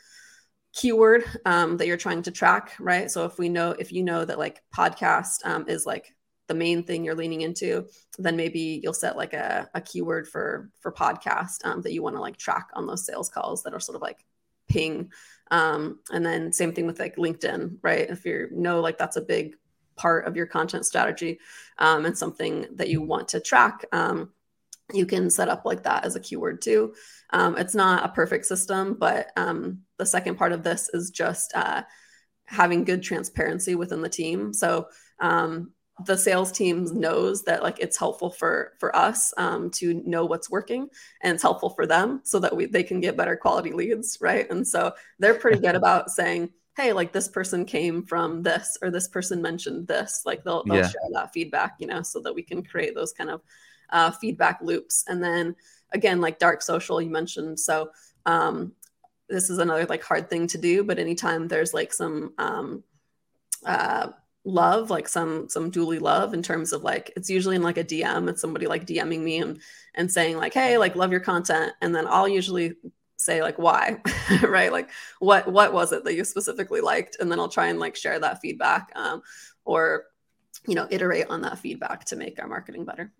keyword 0.74 1.24
um, 1.44 1.76
that 1.76 1.86
you're 1.86 1.96
trying 1.96 2.22
to 2.22 2.30
track, 2.30 2.74
right? 2.80 3.10
So 3.10 3.24
if 3.24 3.38
we 3.38 3.48
know 3.48 3.70
if 3.78 3.92
you 3.92 4.02
know 4.02 4.24
that 4.24 4.38
like 4.38 4.62
podcast 4.76 5.44
um, 5.44 5.66
is 5.68 5.86
like 5.86 6.12
the 6.48 6.54
main 6.54 6.82
thing 6.82 7.04
you're 7.04 7.14
leaning 7.14 7.40
into, 7.40 7.86
then 8.18 8.36
maybe 8.36 8.80
you'll 8.82 8.92
set 8.92 9.16
like 9.16 9.32
a, 9.32 9.68
a 9.74 9.80
keyword 9.80 10.28
for 10.28 10.70
for 10.80 10.92
podcast 10.92 11.64
um, 11.64 11.80
that 11.82 11.92
you 11.92 12.02
want 12.02 12.16
to 12.16 12.20
like 12.20 12.36
track 12.36 12.68
on 12.74 12.86
those 12.86 13.06
sales 13.06 13.30
calls 13.30 13.62
that 13.62 13.72
are 13.72 13.80
sort 13.80 13.96
of 13.96 14.02
like 14.02 14.24
ping. 14.68 15.10
Um, 15.50 16.00
and 16.10 16.26
then 16.26 16.52
same 16.52 16.72
thing 16.72 16.86
with 16.86 16.98
like 16.98 17.16
LinkedIn, 17.16 17.78
right? 17.82 18.10
If 18.10 18.24
you 18.24 18.48
know 18.50 18.80
like 18.80 18.98
that's 18.98 19.16
a 19.16 19.22
big 19.22 19.54
part 19.96 20.26
of 20.26 20.36
your 20.36 20.46
content 20.46 20.84
strategy 20.84 21.38
um, 21.78 22.04
and 22.04 22.18
something 22.18 22.66
that 22.74 22.88
you 22.88 23.00
want 23.00 23.28
to 23.28 23.40
track, 23.40 23.84
um, 23.92 24.32
you 24.92 25.06
can 25.06 25.30
set 25.30 25.48
up 25.48 25.64
like 25.64 25.82
that 25.84 26.04
as 26.04 26.16
a 26.16 26.20
keyword 26.20 26.60
too. 26.60 26.94
Um, 27.30 27.56
it's 27.56 27.74
not 27.74 28.04
a 28.04 28.12
perfect 28.12 28.46
system, 28.46 28.96
but 28.98 29.30
um, 29.36 29.80
the 29.98 30.06
second 30.06 30.36
part 30.36 30.52
of 30.52 30.62
this 30.62 30.90
is 30.92 31.10
just 31.10 31.54
uh, 31.54 31.82
having 32.44 32.84
good 32.84 33.02
transparency 33.02 33.74
within 33.74 34.02
the 34.02 34.08
team. 34.08 34.52
So 34.52 34.88
um, 35.20 35.72
the 36.04 36.16
sales 36.16 36.50
team 36.50 36.86
knows 36.98 37.44
that 37.44 37.62
like 37.62 37.78
it's 37.78 37.96
helpful 37.96 38.30
for 38.30 38.72
for 38.80 38.94
us 38.94 39.32
um, 39.36 39.70
to 39.70 39.94
know 40.04 40.24
what's 40.24 40.50
working 40.50 40.88
and 41.22 41.34
it's 41.34 41.42
helpful 41.42 41.70
for 41.70 41.86
them 41.86 42.20
so 42.24 42.40
that 42.40 42.54
we 42.54 42.66
they 42.66 42.82
can 42.82 43.00
get 43.00 43.16
better 43.16 43.36
quality 43.36 43.72
leads, 43.72 44.18
right? 44.20 44.50
And 44.50 44.66
so 44.66 44.92
they're 45.18 45.34
pretty 45.34 45.60
good 45.60 45.74
about 45.76 46.10
saying, 46.10 46.50
hey, 46.76 46.92
like 46.92 47.12
this 47.12 47.28
person 47.28 47.64
came 47.64 48.02
from 48.02 48.42
this 48.42 48.76
or 48.82 48.90
this 48.90 49.08
person 49.08 49.40
mentioned 49.40 49.86
this. 49.86 50.22
Like 50.26 50.42
they'll 50.44 50.64
they'll 50.64 50.78
yeah. 50.78 50.88
share 50.88 51.10
that 51.12 51.32
feedback, 51.32 51.76
you 51.78 51.86
know, 51.86 52.02
so 52.02 52.20
that 52.20 52.34
we 52.34 52.42
can 52.42 52.62
create 52.62 52.94
those 52.94 53.12
kind 53.12 53.30
of 53.30 53.40
uh, 53.94 54.10
feedback 54.10 54.58
loops. 54.60 55.04
And 55.08 55.22
then 55.22 55.56
again, 55.92 56.20
like 56.20 56.38
dark 56.38 56.60
social, 56.60 57.00
you 57.00 57.08
mentioned. 57.08 57.58
So 57.58 57.90
um, 58.26 58.72
this 59.28 59.48
is 59.48 59.58
another 59.58 59.86
like 59.86 60.02
hard 60.02 60.28
thing 60.28 60.46
to 60.48 60.58
do, 60.58 60.84
but 60.84 60.98
anytime 60.98 61.48
there's 61.48 61.72
like 61.72 61.92
some 61.92 62.34
um, 62.36 62.82
uh, 63.64 64.08
love, 64.44 64.90
like 64.90 65.08
some 65.08 65.48
some 65.48 65.70
Dooly 65.70 66.00
love 66.00 66.34
in 66.34 66.42
terms 66.42 66.72
of 66.72 66.82
like 66.82 67.12
it's 67.16 67.30
usually 67.30 67.56
in 67.56 67.62
like 67.62 67.78
a 67.78 67.84
DM. 67.84 68.28
It's 68.28 68.40
somebody 68.40 68.66
like 68.66 68.84
DMing 68.86 69.20
me 69.20 69.38
and 69.38 69.60
and 69.94 70.10
saying 70.10 70.36
like, 70.36 70.52
hey, 70.52 70.76
like 70.76 70.96
love 70.96 71.12
your 71.12 71.20
content, 71.20 71.72
and 71.80 71.94
then 71.94 72.06
I'll 72.08 72.28
usually 72.28 72.74
say 73.16 73.40
like 73.40 73.58
why 73.58 74.02
right 74.42 74.70
like 74.70 74.90
what 75.18 75.50
what 75.50 75.72
was 75.72 75.92
it 75.92 76.04
that 76.04 76.14
you 76.14 76.24
specifically 76.24 76.82
liked 76.82 77.16
and 77.20 77.30
then 77.30 77.40
i'll 77.40 77.48
try 77.48 77.68
and 77.68 77.78
like 77.78 77.96
share 77.96 78.18
that 78.18 78.40
feedback 78.40 78.92
um, 78.96 79.22
or 79.64 80.04
you 80.66 80.74
know 80.74 80.86
iterate 80.90 81.28
on 81.30 81.40
that 81.40 81.58
feedback 81.58 82.04
to 82.04 82.16
make 82.16 82.38
our 82.42 82.48
marketing 82.48 82.84
better 82.84 83.10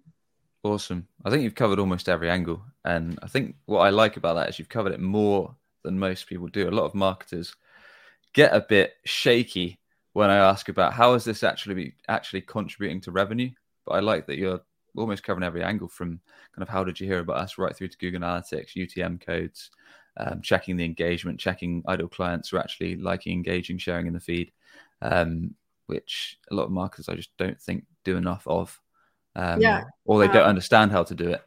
Awesome. 0.65 1.07
I 1.25 1.31
think 1.31 1.43
you've 1.43 1.55
covered 1.55 1.79
almost 1.79 2.09
every 2.09 2.31
angle. 2.31 2.63
And 2.85 3.19
I 3.23 3.29
think 3.29 3.57
what 3.67 3.81
I 3.81 3.91
like 3.91 4.17
about 4.17 4.35
that 4.35 4.49
is 4.49 4.59
you've 4.59 4.69
covered 4.69 4.93
it 4.93 5.01
more 5.01 5.55
than 5.83 5.99
most 5.99 6.27
people 6.27 6.49
do. 6.49 6.69
A 6.69 6.71
lot 6.71 6.87
of 6.87 6.95
marketers 6.95 7.55
get 8.35 8.55
a 8.55 8.61
bit 8.61 8.95
shaky 9.05 9.79
when 10.15 10.31
I 10.31 10.37
ask 10.37 10.69
about 10.69 10.95
how 10.95 11.15
is 11.15 11.25
this 11.25 11.43
actually 11.43 11.95
actually 12.09 12.43
contributing 12.43 13.01
to 13.03 13.13
revenue. 13.13 13.51
But 13.87 13.93
I 13.95 14.01
like 14.01 14.27
that 14.27 14.39
you're 14.39 14.61
almost 14.97 15.25
covering 15.25 15.45
every 15.45 15.63
angle 15.65 15.89
from 15.89 16.21
kind 16.55 16.63
of 16.63 16.69
how 16.69 16.85
did 16.85 17.01
you 17.01 17.07
hear 17.07 17.21
about 17.21 17.39
us 17.39 17.59
right 17.59 17.77
through 17.77 17.89
to 17.89 17.99
Google 17.99 18.23
Analytics, 18.23 18.77
UTM 18.77 19.19
codes, 19.19 19.71
um, 20.19 20.43
checking 20.43 20.77
the 20.77 20.85
engagement, 20.85 21.41
checking 21.41 21.83
idle 21.87 22.09
clients 22.09 22.51
who 22.51 22.57
are 22.57 22.61
actually 22.61 22.97
liking, 22.97 23.35
engaging, 23.35 23.79
sharing 23.79 24.07
in 24.07 24.15
the 24.15 24.21
feed, 24.21 24.53
um, 25.03 25.55
which 25.87 26.39
a 26.51 26.55
lot 26.55 26.65
of 26.65 26.71
marketers 26.71 27.09
I 27.09 27.17
just 27.17 27.37
don't 27.39 27.61
think 27.61 27.85
do 28.05 28.17
enough 28.17 28.47
of 28.47 28.81
um, 29.37 29.61
yeah. 29.61 29.85
or 30.05 30.21
they 30.21 30.27
don't 30.29 30.43
um, 30.43 30.49
understand 30.49 30.93
how 30.93 31.03
to 31.05 31.15
do 31.15 31.29
it. 31.31 31.43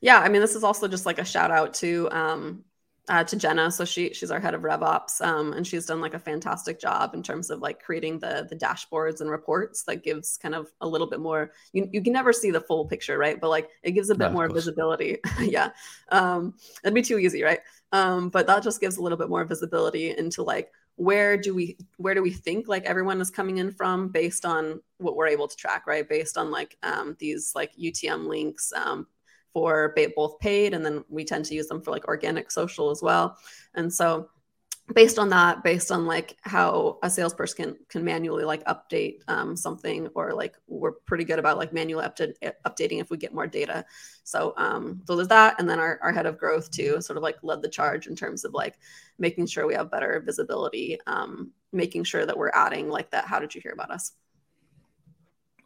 Yeah, 0.00 0.20
I 0.20 0.28
mean, 0.28 0.40
this 0.40 0.54
is 0.54 0.64
also 0.64 0.88
just 0.88 1.06
like 1.06 1.18
a 1.18 1.24
shout 1.24 1.50
out 1.50 1.74
to 1.74 2.08
um, 2.10 2.64
uh, 3.08 3.24
to 3.24 3.36
Jenna. 3.36 3.70
So 3.70 3.84
she 3.84 4.12
she's 4.12 4.30
our 4.30 4.40
head 4.40 4.54
of 4.54 4.62
RevOps, 4.62 5.20
um, 5.20 5.52
and 5.52 5.66
she's 5.66 5.86
done 5.86 6.00
like 6.00 6.14
a 6.14 6.18
fantastic 6.18 6.80
job 6.80 7.14
in 7.14 7.22
terms 7.22 7.50
of 7.50 7.60
like 7.60 7.82
creating 7.82 8.18
the 8.18 8.46
the 8.48 8.56
dashboards 8.56 9.20
and 9.20 9.30
reports 9.30 9.84
that 9.84 10.02
gives 10.02 10.36
kind 10.36 10.54
of 10.54 10.68
a 10.80 10.88
little 10.88 11.06
bit 11.06 11.20
more. 11.20 11.52
You 11.72 11.88
you 11.92 12.02
can 12.02 12.12
never 12.12 12.32
see 12.32 12.50
the 12.50 12.60
full 12.60 12.86
picture, 12.86 13.16
right? 13.18 13.40
But 13.40 13.50
like 13.50 13.68
it 13.82 13.92
gives 13.92 14.10
a 14.10 14.14
bit 14.14 14.28
no, 14.28 14.32
more 14.32 14.48
visibility. 14.48 15.18
yeah, 15.40 15.70
um, 16.10 16.54
it'd 16.82 16.94
be 16.94 17.02
too 17.02 17.18
easy, 17.18 17.42
right? 17.42 17.60
Um, 17.92 18.28
but 18.28 18.46
that 18.48 18.62
just 18.62 18.80
gives 18.80 18.96
a 18.96 19.02
little 19.02 19.18
bit 19.18 19.28
more 19.28 19.44
visibility 19.44 20.16
into 20.16 20.42
like 20.42 20.72
where 20.96 21.36
do 21.36 21.54
we 21.54 21.76
where 21.98 22.14
do 22.14 22.22
we 22.22 22.30
think 22.30 22.68
like 22.68 22.84
everyone 22.84 23.20
is 23.20 23.30
coming 23.30 23.58
in 23.58 23.70
from 23.70 24.08
based 24.08 24.44
on 24.44 24.80
what 24.98 25.14
we're 25.14 25.28
able 25.28 25.46
to 25.46 25.56
track 25.56 25.86
right? 25.86 26.08
Based 26.08 26.36
on 26.38 26.50
like 26.50 26.76
um, 26.82 27.16
these 27.18 27.52
like 27.54 27.70
utm 27.76 28.26
links 28.26 28.72
um, 28.74 29.06
for 29.52 29.94
both 30.16 30.38
paid 30.40 30.74
and 30.74 30.84
then 30.84 31.04
we 31.08 31.24
tend 31.24 31.44
to 31.44 31.54
use 31.54 31.66
them 31.66 31.82
for 31.82 31.90
like 31.90 32.08
organic 32.08 32.50
social 32.50 32.90
as 32.90 33.02
well. 33.02 33.36
And 33.74 33.92
so 33.92 34.28
based 34.94 35.18
on 35.18 35.28
that 35.28 35.64
based 35.64 35.90
on 35.90 36.06
like 36.06 36.36
how 36.42 36.98
a 37.02 37.10
salesperson 37.10 37.56
can, 37.56 37.76
can 37.88 38.04
manually 38.04 38.44
like 38.44 38.64
update 38.66 39.18
um, 39.26 39.56
something 39.56 40.06
or 40.14 40.32
like 40.32 40.56
we're 40.68 40.92
pretty 40.92 41.24
good 41.24 41.40
about 41.40 41.58
like 41.58 41.72
manually 41.72 42.04
update, 42.04 42.34
updating 42.64 43.00
if 43.00 43.10
we 43.10 43.16
get 43.16 43.34
more 43.34 43.48
data. 43.48 43.84
So 44.22 44.54
um 44.56 45.02
so 45.06 45.16
there's 45.16 45.28
that 45.28 45.56
and 45.58 45.68
then 45.68 45.80
our, 45.80 45.98
our 46.02 46.12
head 46.12 46.26
of 46.26 46.38
growth 46.38 46.70
too 46.70 47.00
sort 47.00 47.16
of 47.16 47.22
like 47.22 47.36
led 47.42 47.62
the 47.62 47.68
charge 47.68 48.06
in 48.06 48.14
terms 48.14 48.44
of 48.44 48.54
like 48.54 48.78
making 49.18 49.46
sure 49.46 49.66
we 49.66 49.74
have 49.74 49.90
better 49.90 50.22
visibility 50.24 50.98
um 51.06 51.50
making 51.72 52.04
sure 52.04 52.24
that 52.24 52.36
we're 52.36 52.50
adding 52.50 52.88
like 52.88 53.10
that 53.10 53.24
how 53.24 53.40
did 53.40 53.54
you 53.54 53.60
hear 53.60 53.72
about 53.72 53.90
us? 53.90 54.12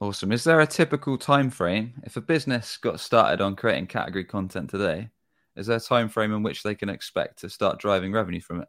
Awesome. 0.01 0.33
Is 0.33 0.45
there 0.45 0.61
a 0.61 0.67
typical 0.67 1.19
time 1.19 1.51
frame 1.51 1.93
if 2.05 2.17
a 2.17 2.23
business 2.23 2.79
got 2.79 3.01
started 3.01 3.43
on 3.43 3.55
creating 3.55 3.87
category 3.87 4.25
content 4.25 4.71
today 4.71 5.11
is 5.57 5.67
there 5.67 5.77
a 5.77 5.81
time 5.81 6.09
frame 6.09 6.33
in 6.33 6.43
which 6.43 6.63
they 6.63 6.75
can 6.75 6.89
expect 6.89 7.41
to 7.41 7.51
start 7.51 7.79
driving 7.79 8.13
revenue 8.13 8.41
from 8.41 8.63
it 8.63 8.69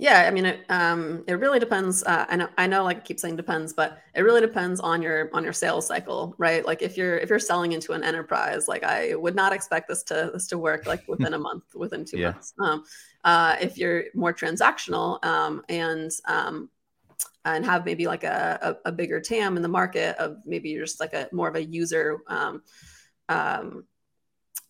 yeah, 0.00 0.26
I 0.28 0.30
mean, 0.30 0.44
it 0.44 0.64
um, 0.68 1.24
it 1.26 1.34
really 1.34 1.58
depends. 1.58 2.04
Uh, 2.04 2.24
I 2.28 2.36
know, 2.36 2.48
I 2.56 2.68
know, 2.68 2.84
like 2.84 2.98
I 2.98 3.00
keep 3.00 3.18
saying 3.18 3.34
depends, 3.34 3.72
but 3.72 4.00
it 4.14 4.22
really 4.22 4.40
depends 4.40 4.78
on 4.78 5.02
your 5.02 5.28
on 5.32 5.42
your 5.42 5.52
sales 5.52 5.88
cycle, 5.88 6.36
right? 6.38 6.64
Like 6.64 6.82
if 6.82 6.96
you're 6.96 7.18
if 7.18 7.28
you're 7.28 7.40
selling 7.40 7.72
into 7.72 7.92
an 7.92 8.04
enterprise, 8.04 8.68
like 8.68 8.84
I 8.84 9.16
would 9.16 9.34
not 9.34 9.52
expect 9.52 9.88
this 9.88 10.04
to 10.04 10.30
this 10.32 10.46
to 10.48 10.58
work 10.58 10.86
like 10.86 11.02
within 11.08 11.34
a 11.34 11.38
month, 11.38 11.64
within 11.74 12.04
two 12.04 12.18
yeah. 12.18 12.30
months. 12.30 12.54
Um, 12.60 12.84
uh, 13.24 13.56
if 13.60 13.76
you're 13.76 14.04
more 14.14 14.32
transactional 14.32 15.24
um, 15.24 15.62
and 15.68 16.12
um, 16.26 16.70
and 17.44 17.64
have 17.64 17.84
maybe 17.84 18.06
like 18.06 18.22
a, 18.22 18.78
a, 18.84 18.90
a 18.90 18.92
bigger 18.92 19.20
TAM 19.20 19.56
in 19.56 19.62
the 19.62 19.68
market 19.68 20.16
of 20.18 20.38
maybe 20.46 20.68
you're 20.68 20.84
just 20.84 21.00
like 21.00 21.12
a 21.12 21.28
more 21.32 21.48
of 21.48 21.56
a 21.56 21.64
user 21.64 22.18
um, 22.28 22.62
um, 23.28 23.84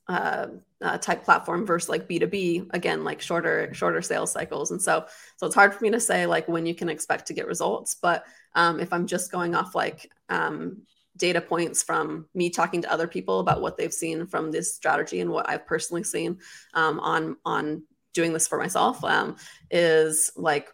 uh, 0.08 0.46
uh, 0.80 0.98
type 0.98 1.24
platform 1.24 1.66
versus 1.66 1.88
like 1.88 2.08
b2b 2.08 2.68
again 2.70 3.04
like 3.04 3.20
shorter 3.20 3.72
shorter 3.74 4.00
sales 4.02 4.32
cycles. 4.32 4.70
And 4.70 4.80
so 4.80 5.06
so 5.36 5.46
it's 5.46 5.54
hard 5.54 5.74
for 5.74 5.82
me 5.82 5.90
to 5.90 6.00
say 6.00 6.26
like 6.26 6.48
when 6.48 6.66
you 6.66 6.74
can 6.74 6.88
expect 6.88 7.26
to 7.26 7.34
get 7.34 7.46
results 7.46 7.96
but 8.00 8.24
um, 8.54 8.80
if 8.80 8.92
i'm 8.92 9.06
just 9.06 9.32
going 9.32 9.54
off 9.54 9.74
like 9.74 10.10
um, 10.28 10.82
data 11.16 11.40
points 11.40 11.82
from 11.82 12.26
me 12.34 12.48
talking 12.48 12.82
to 12.82 12.92
other 12.92 13.08
people 13.08 13.40
about 13.40 13.60
what 13.60 13.76
they've 13.76 13.92
seen 13.92 14.26
from 14.26 14.50
this 14.50 14.74
strategy 14.74 15.20
and 15.20 15.30
what 15.30 15.48
i've 15.48 15.66
personally 15.66 16.04
seen 16.04 16.38
um, 16.74 17.00
on 17.00 17.36
on 17.44 17.82
doing 18.14 18.32
this 18.32 18.48
for 18.48 18.58
myself 18.58 19.02
um, 19.04 19.36
is 19.70 20.32
like 20.36 20.68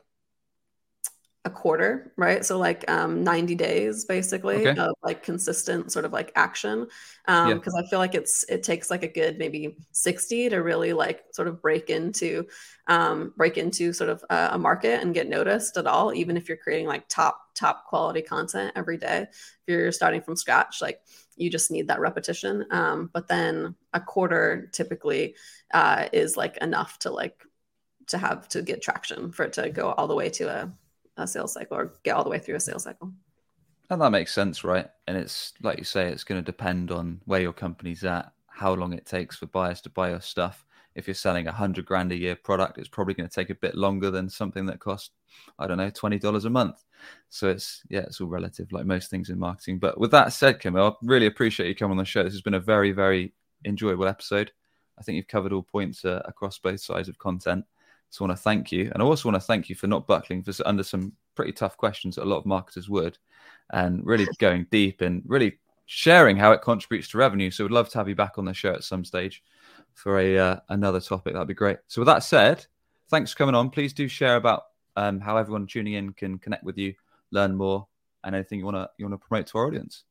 a 1.46 1.50
quarter, 1.50 2.10
right? 2.16 2.42
So 2.42 2.58
like 2.58 2.90
um, 2.90 3.22
90 3.22 3.54
days 3.54 4.06
basically 4.06 4.66
okay. 4.66 4.80
of 4.80 4.94
like 5.02 5.22
consistent 5.22 5.92
sort 5.92 6.06
of 6.06 6.12
like 6.12 6.32
action. 6.34 6.86
Um, 7.26 7.50
yeah. 7.50 7.58
cause 7.58 7.74
I 7.74 7.86
feel 7.88 7.98
like 7.98 8.14
it's, 8.14 8.44
it 8.48 8.62
takes 8.62 8.90
like 8.90 9.02
a 9.02 9.08
good 9.08 9.38
maybe 9.38 9.76
60 9.92 10.48
to 10.48 10.56
really 10.62 10.94
like 10.94 11.22
sort 11.32 11.48
of 11.48 11.60
break 11.60 11.90
into, 11.90 12.46
um, 12.86 13.34
break 13.36 13.58
into 13.58 13.92
sort 13.92 14.08
of 14.08 14.24
a, 14.30 14.50
a 14.52 14.58
market 14.58 15.02
and 15.02 15.12
get 15.12 15.28
noticed 15.28 15.76
at 15.76 15.86
all. 15.86 16.14
Even 16.14 16.38
if 16.38 16.48
you're 16.48 16.56
creating 16.56 16.86
like 16.86 17.08
top, 17.08 17.38
top 17.54 17.84
quality 17.86 18.22
content 18.22 18.72
every 18.74 18.96
day, 18.96 19.26
if 19.30 19.38
you're 19.66 19.92
starting 19.92 20.22
from 20.22 20.36
scratch, 20.36 20.80
like 20.80 21.02
you 21.36 21.50
just 21.50 21.70
need 21.70 21.88
that 21.88 22.00
repetition. 22.00 22.64
Um, 22.70 23.10
but 23.12 23.28
then 23.28 23.74
a 23.92 24.00
quarter 24.00 24.70
typically 24.72 25.36
uh, 25.74 26.08
is 26.10 26.38
like 26.38 26.56
enough 26.58 26.98
to 27.00 27.10
like, 27.10 27.44
to 28.06 28.18
have 28.18 28.48
to 28.48 28.62
get 28.62 28.82
traction 28.82 29.30
for 29.32 29.44
it 29.44 29.54
to 29.54 29.70
go 29.70 29.90
all 29.92 30.06
the 30.06 30.14
way 30.14 30.28
to 30.28 30.44
a 30.48 30.72
a 31.16 31.26
sales 31.26 31.52
cycle 31.52 31.76
or 31.76 31.94
get 32.02 32.16
all 32.16 32.24
the 32.24 32.30
way 32.30 32.38
through 32.38 32.56
a 32.56 32.60
sales 32.60 32.84
cycle. 32.84 33.12
And 33.90 34.00
that 34.00 34.10
makes 34.10 34.32
sense, 34.32 34.64
right? 34.64 34.88
And 35.06 35.16
it's 35.16 35.52
like 35.62 35.78
you 35.78 35.84
say, 35.84 36.08
it's 36.08 36.24
going 36.24 36.40
to 36.40 36.44
depend 36.44 36.90
on 36.90 37.20
where 37.26 37.40
your 37.40 37.52
company's 37.52 38.04
at, 38.04 38.32
how 38.48 38.72
long 38.72 38.92
it 38.92 39.06
takes 39.06 39.36
for 39.36 39.46
buyers 39.46 39.80
to 39.82 39.90
buy 39.90 40.10
your 40.10 40.20
stuff. 40.20 40.64
If 40.94 41.06
you're 41.08 41.14
selling 41.14 41.48
a 41.48 41.52
hundred 41.52 41.86
grand 41.86 42.12
a 42.12 42.16
year 42.16 42.36
product, 42.36 42.78
it's 42.78 42.88
probably 42.88 43.14
going 43.14 43.28
to 43.28 43.34
take 43.34 43.50
a 43.50 43.54
bit 43.56 43.74
longer 43.74 44.10
than 44.10 44.30
something 44.30 44.64
that 44.66 44.78
costs, 44.78 45.10
I 45.58 45.66
don't 45.66 45.76
know, 45.76 45.90
twenty 45.90 46.18
dollars 46.18 46.44
a 46.44 46.50
month. 46.50 46.84
So 47.30 47.48
it's 47.48 47.82
yeah, 47.88 48.00
it's 48.00 48.20
all 48.20 48.28
relative, 48.28 48.70
like 48.72 48.86
most 48.86 49.10
things 49.10 49.28
in 49.28 49.38
marketing. 49.38 49.80
But 49.80 49.98
with 49.98 50.12
that 50.12 50.32
said, 50.32 50.60
Kim, 50.60 50.76
I 50.76 50.92
really 51.02 51.26
appreciate 51.26 51.68
you 51.68 51.74
coming 51.74 51.98
on 51.98 52.04
the 52.04 52.04
show. 52.04 52.22
This 52.22 52.32
has 52.32 52.42
been 52.42 52.54
a 52.54 52.60
very, 52.60 52.92
very 52.92 53.34
enjoyable 53.64 54.06
episode. 54.06 54.52
I 54.98 55.02
think 55.02 55.16
you've 55.16 55.26
covered 55.28 55.52
all 55.52 55.62
points 55.64 56.04
uh, 56.04 56.22
across 56.24 56.58
both 56.58 56.80
sides 56.80 57.08
of 57.08 57.18
content. 57.18 57.64
So 58.14 58.24
I 58.24 58.28
want 58.28 58.38
to 58.38 58.42
thank 58.44 58.70
you. 58.70 58.92
And 58.94 59.02
I 59.02 59.06
also 59.06 59.28
want 59.28 59.34
to 59.42 59.44
thank 59.44 59.68
you 59.68 59.74
for 59.74 59.88
not 59.88 60.06
buckling 60.06 60.44
for 60.44 60.52
under 60.64 60.84
some 60.84 61.14
pretty 61.34 61.50
tough 61.50 61.76
questions 61.76 62.14
that 62.14 62.22
a 62.22 62.24
lot 62.24 62.38
of 62.38 62.46
marketers 62.46 62.88
would 62.88 63.18
and 63.72 64.06
really 64.06 64.28
going 64.38 64.68
deep 64.70 65.00
and 65.00 65.20
really 65.26 65.58
sharing 65.86 66.36
how 66.36 66.52
it 66.52 66.62
contributes 66.62 67.08
to 67.08 67.18
revenue. 67.18 67.50
So 67.50 67.64
we'd 67.64 67.72
love 67.72 67.88
to 67.88 67.98
have 67.98 68.08
you 68.08 68.14
back 68.14 68.38
on 68.38 68.44
the 68.44 68.54
show 68.54 68.72
at 68.72 68.84
some 68.84 69.04
stage 69.04 69.42
for 69.94 70.20
a 70.20 70.38
uh, 70.38 70.60
another 70.68 71.00
topic. 71.00 71.32
That'd 71.32 71.48
be 71.48 71.54
great. 71.54 71.78
So 71.88 72.02
with 72.02 72.06
that 72.06 72.22
said, 72.22 72.64
thanks 73.10 73.32
for 73.32 73.38
coming 73.38 73.56
on. 73.56 73.70
Please 73.70 73.92
do 73.92 74.06
share 74.06 74.36
about 74.36 74.62
um, 74.94 75.18
how 75.18 75.36
everyone 75.36 75.66
tuning 75.66 75.94
in 75.94 76.12
can 76.12 76.38
connect 76.38 76.62
with 76.62 76.78
you, 76.78 76.94
learn 77.32 77.56
more, 77.56 77.88
and 78.22 78.36
anything 78.36 78.60
you 78.60 78.64
want 78.64 78.76
to 78.76 78.88
you 78.96 79.06
want 79.06 79.20
to 79.20 79.26
promote 79.26 79.48
to 79.48 79.58
our 79.58 79.66
audience. 79.66 80.04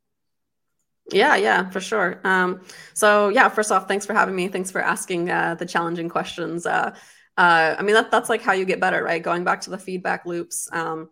Yeah, 1.10 1.38
yeah, 1.38 1.70
for 1.70 1.80
sure. 1.80 2.20
Um, 2.26 2.64
so 2.94 3.30
yeah, 3.30 3.48
first 3.48 3.72
off, 3.72 3.88
thanks 3.88 4.06
for 4.06 4.14
having 4.14 4.36
me. 4.36 4.50
Thanks 4.50 4.72
for 4.72 4.82
asking 4.82 5.32
uh, 5.32 5.56
the 5.56 5.66
challenging 5.66 6.10
questions. 6.10 6.66
Uh, 6.66 6.94
uh, 7.38 7.76
I 7.78 7.82
mean, 7.82 7.96
that, 7.96 8.12
that's 8.12 8.30
like 8.30 8.42
how 8.42 8.54
you 8.54 8.66
get 8.66 8.80
better, 8.80 9.04
right? 9.04 9.22
Going 9.22 9.44
back 9.44 9.62
to 9.62 9.70
the 9.70 9.78
feedback 9.78 10.26
loops. 10.26 10.70
Um, 10.72 11.10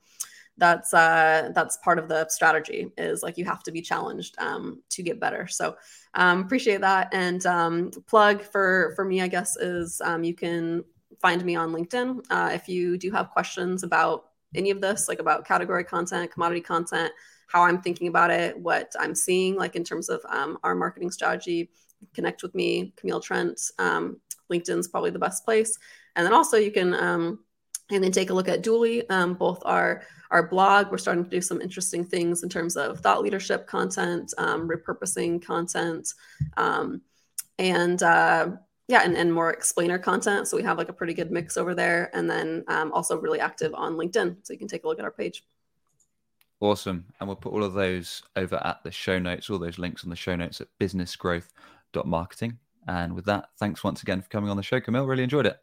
that's 0.58 0.94
uh, 0.94 1.50
that's 1.56 1.78
part 1.78 1.98
of 1.98 2.08
the 2.08 2.28
strategy 2.30 2.92
is 2.98 3.24
like 3.24 3.38
you 3.38 3.46
have 3.46 3.64
to 3.64 3.72
be 3.72 3.82
challenged 3.82 4.36
um, 4.38 4.84
to 4.90 5.02
get 5.02 5.20
better. 5.20 5.48
So 5.48 5.76
um, 6.14 6.42
appreciate 6.42 6.82
that. 6.82 7.10
And 7.14 7.44
um, 7.46 7.92
plug 8.08 8.44
for 8.44 8.94
for 8.96 9.04
me, 9.04 9.22
I 9.22 9.28
guess, 9.28 9.58
is 9.58 10.02
um, 10.04 10.24
you 10.24 10.36
can 10.36 10.84
find 11.22 11.44
me 11.44 11.56
on 11.56 11.72
LinkedIn 11.72 12.26
uh, 12.30 12.52
if 12.54 12.68
you 12.68 12.98
do 12.98 13.12
have 13.12 13.32
questions 13.32 13.84
about 13.84 14.26
any 14.54 14.70
of 14.70 14.82
this, 14.82 15.08
like 15.08 15.20
about 15.20 15.46
category 15.46 15.84
content, 15.84 16.32
commodity 16.32 16.62
content, 16.62 17.12
how 17.48 17.64
I'm 17.64 17.82
thinking 17.82 18.08
about 18.08 18.32
it, 18.32 18.58
what 18.58 18.94
I'm 19.00 19.16
seeing, 19.16 19.56
like 19.56 19.76
in 19.76 19.84
terms 19.84 20.10
of 20.10 20.22
um, 20.30 20.58
our 20.64 20.76
marketing 20.76 21.12
strategy. 21.12 21.70
Connect 22.14 22.44
with 22.44 22.54
me, 22.56 22.94
Camille 22.98 23.20
Trent. 23.20 23.60
Um, 23.80 24.20
LinkedIn's 24.52 24.88
probably 24.88 25.12
the 25.12 25.20
best 25.20 25.46
place. 25.46 25.78
And 26.16 26.26
then 26.26 26.34
also 26.34 26.57
you 26.57 26.72
can 26.72 26.93
um, 26.93 27.39
and 27.91 28.03
then 28.03 28.12
take 28.12 28.30
a 28.30 28.34
look 28.34 28.47
at 28.47 28.64
Dooly, 28.64 29.09
um, 29.09 29.34
both 29.34 29.62
our 29.66 30.03
our 30.32 30.47
blog. 30.47 30.91
We're 30.91 30.97
starting 30.97 31.24
to 31.24 31.30
do 31.30 31.41
some 31.41 31.62
interesting 31.62 32.05
things 32.05 32.43
in 32.43 32.49
terms 32.49 32.78
of 32.78 32.99
thought 32.99 33.22
leadership 33.22 33.68
content, 33.68 34.34
um, 34.38 34.68
repurposing 34.68 35.43
content, 35.43 36.14
um, 36.57 37.01
and 37.59 38.01
uh, 38.01 38.51
yeah, 38.88 39.01
and, 39.03 39.16
and 39.16 39.34
more 39.34 39.51
explainer 39.51 39.99
content. 39.99 40.47
So 40.47 40.57
we 40.57 40.64
have 40.64 40.78
like 40.78 40.89
a 40.89 40.93
pretty 40.93 41.14
good 41.14 41.32
mix 41.32 41.57
over 41.57 41.76
there, 41.76 42.09
and 42.14 42.30
then 42.30 42.64
um, 42.68 42.91
also 42.93 43.18
really 43.18 43.39
active 43.39 43.74
on 43.74 43.95
LinkedIn. 43.95 44.38
So 44.43 44.53
you 44.53 44.59
can 44.59 44.68
take 44.68 44.84
a 44.84 44.88
look 44.88 44.99
at 44.99 45.05
our 45.05 45.12
page. 45.12 45.43
Awesome, 46.59 47.05
and 47.20 47.28
we'll 47.28 47.36
put 47.36 47.53
all 47.53 47.64
of 47.64 47.74
those 47.74 48.22
over 48.36 48.62
at 48.64 48.84
the 48.84 48.91
show 48.91 49.20
notes. 49.20 49.49
All 49.49 49.59
those 49.59 49.80
links 49.80 50.03
on 50.03 50.09
the 50.09 50.16
show 50.16 50.36
notes 50.36 50.62
at 50.62 50.68
businessgrowth.marketing. 50.80 52.57
And 52.88 53.14
with 53.14 53.26
that, 53.26 53.49
thanks 53.59 53.84
once 53.84 54.01
again 54.01 54.22
for 54.22 54.30
coming 54.30 54.49
on 54.49 54.57
the 54.57 54.64
show, 54.64 54.80
Camille. 54.80 55.05
Really 55.05 55.24
enjoyed 55.24 55.45
it. 55.45 55.59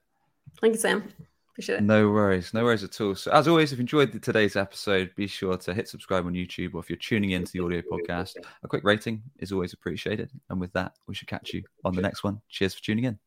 Thank 0.60 0.74
you, 0.74 0.80
Sam. 0.80 1.12
Appreciate 1.52 1.76
it. 1.76 1.82
No 1.82 2.10
worries, 2.10 2.54
no 2.54 2.62
worries 2.62 2.84
at 2.84 3.00
all. 3.00 3.16
So, 3.16 3.32
as 3.32 3.48
always, 3.48 3.72
if 3.72 3.78
you 3.78 3.82
enjoyed 3.82 4.22
today's 4.22 4.54
episode, 4.54 5.12
be 5.16 5.26
sure 5.26 5.56
to 5.56 5.74
hit 5.74 5.88
subscribe 5.88 6.24
on 6.24 6.32
YouTube, 6.32 6.74
or 6.74 6.80
if 6.80 6.88
you're 6.88 6.96
tuning 6.96 7.30
into 7.30 7.50
the 7.50 7.60
audio 7.60 7.82
podcast, 7.82 8.36
a 8.62 8.68
quick 8.68 8.84
rating 8.84 9.22
is 9.40 9.50
always 9.50 9.72
appreciated. 9.72 10.30
And 10.50 10.60
with 10.60 10.72
that, 10.74 10.92
we 11.08 11.16
should 11.16 11.28
catch 11.28 11.52
you 11.52 11.64
on 11.84 11.94
the 11.96 12.02
next 12.02 12.22
one. 12.22 12.40
Cheers 12.48 12.74
for 12.74 12.82
tuning 12.82 13.04
in. 13.04 13.18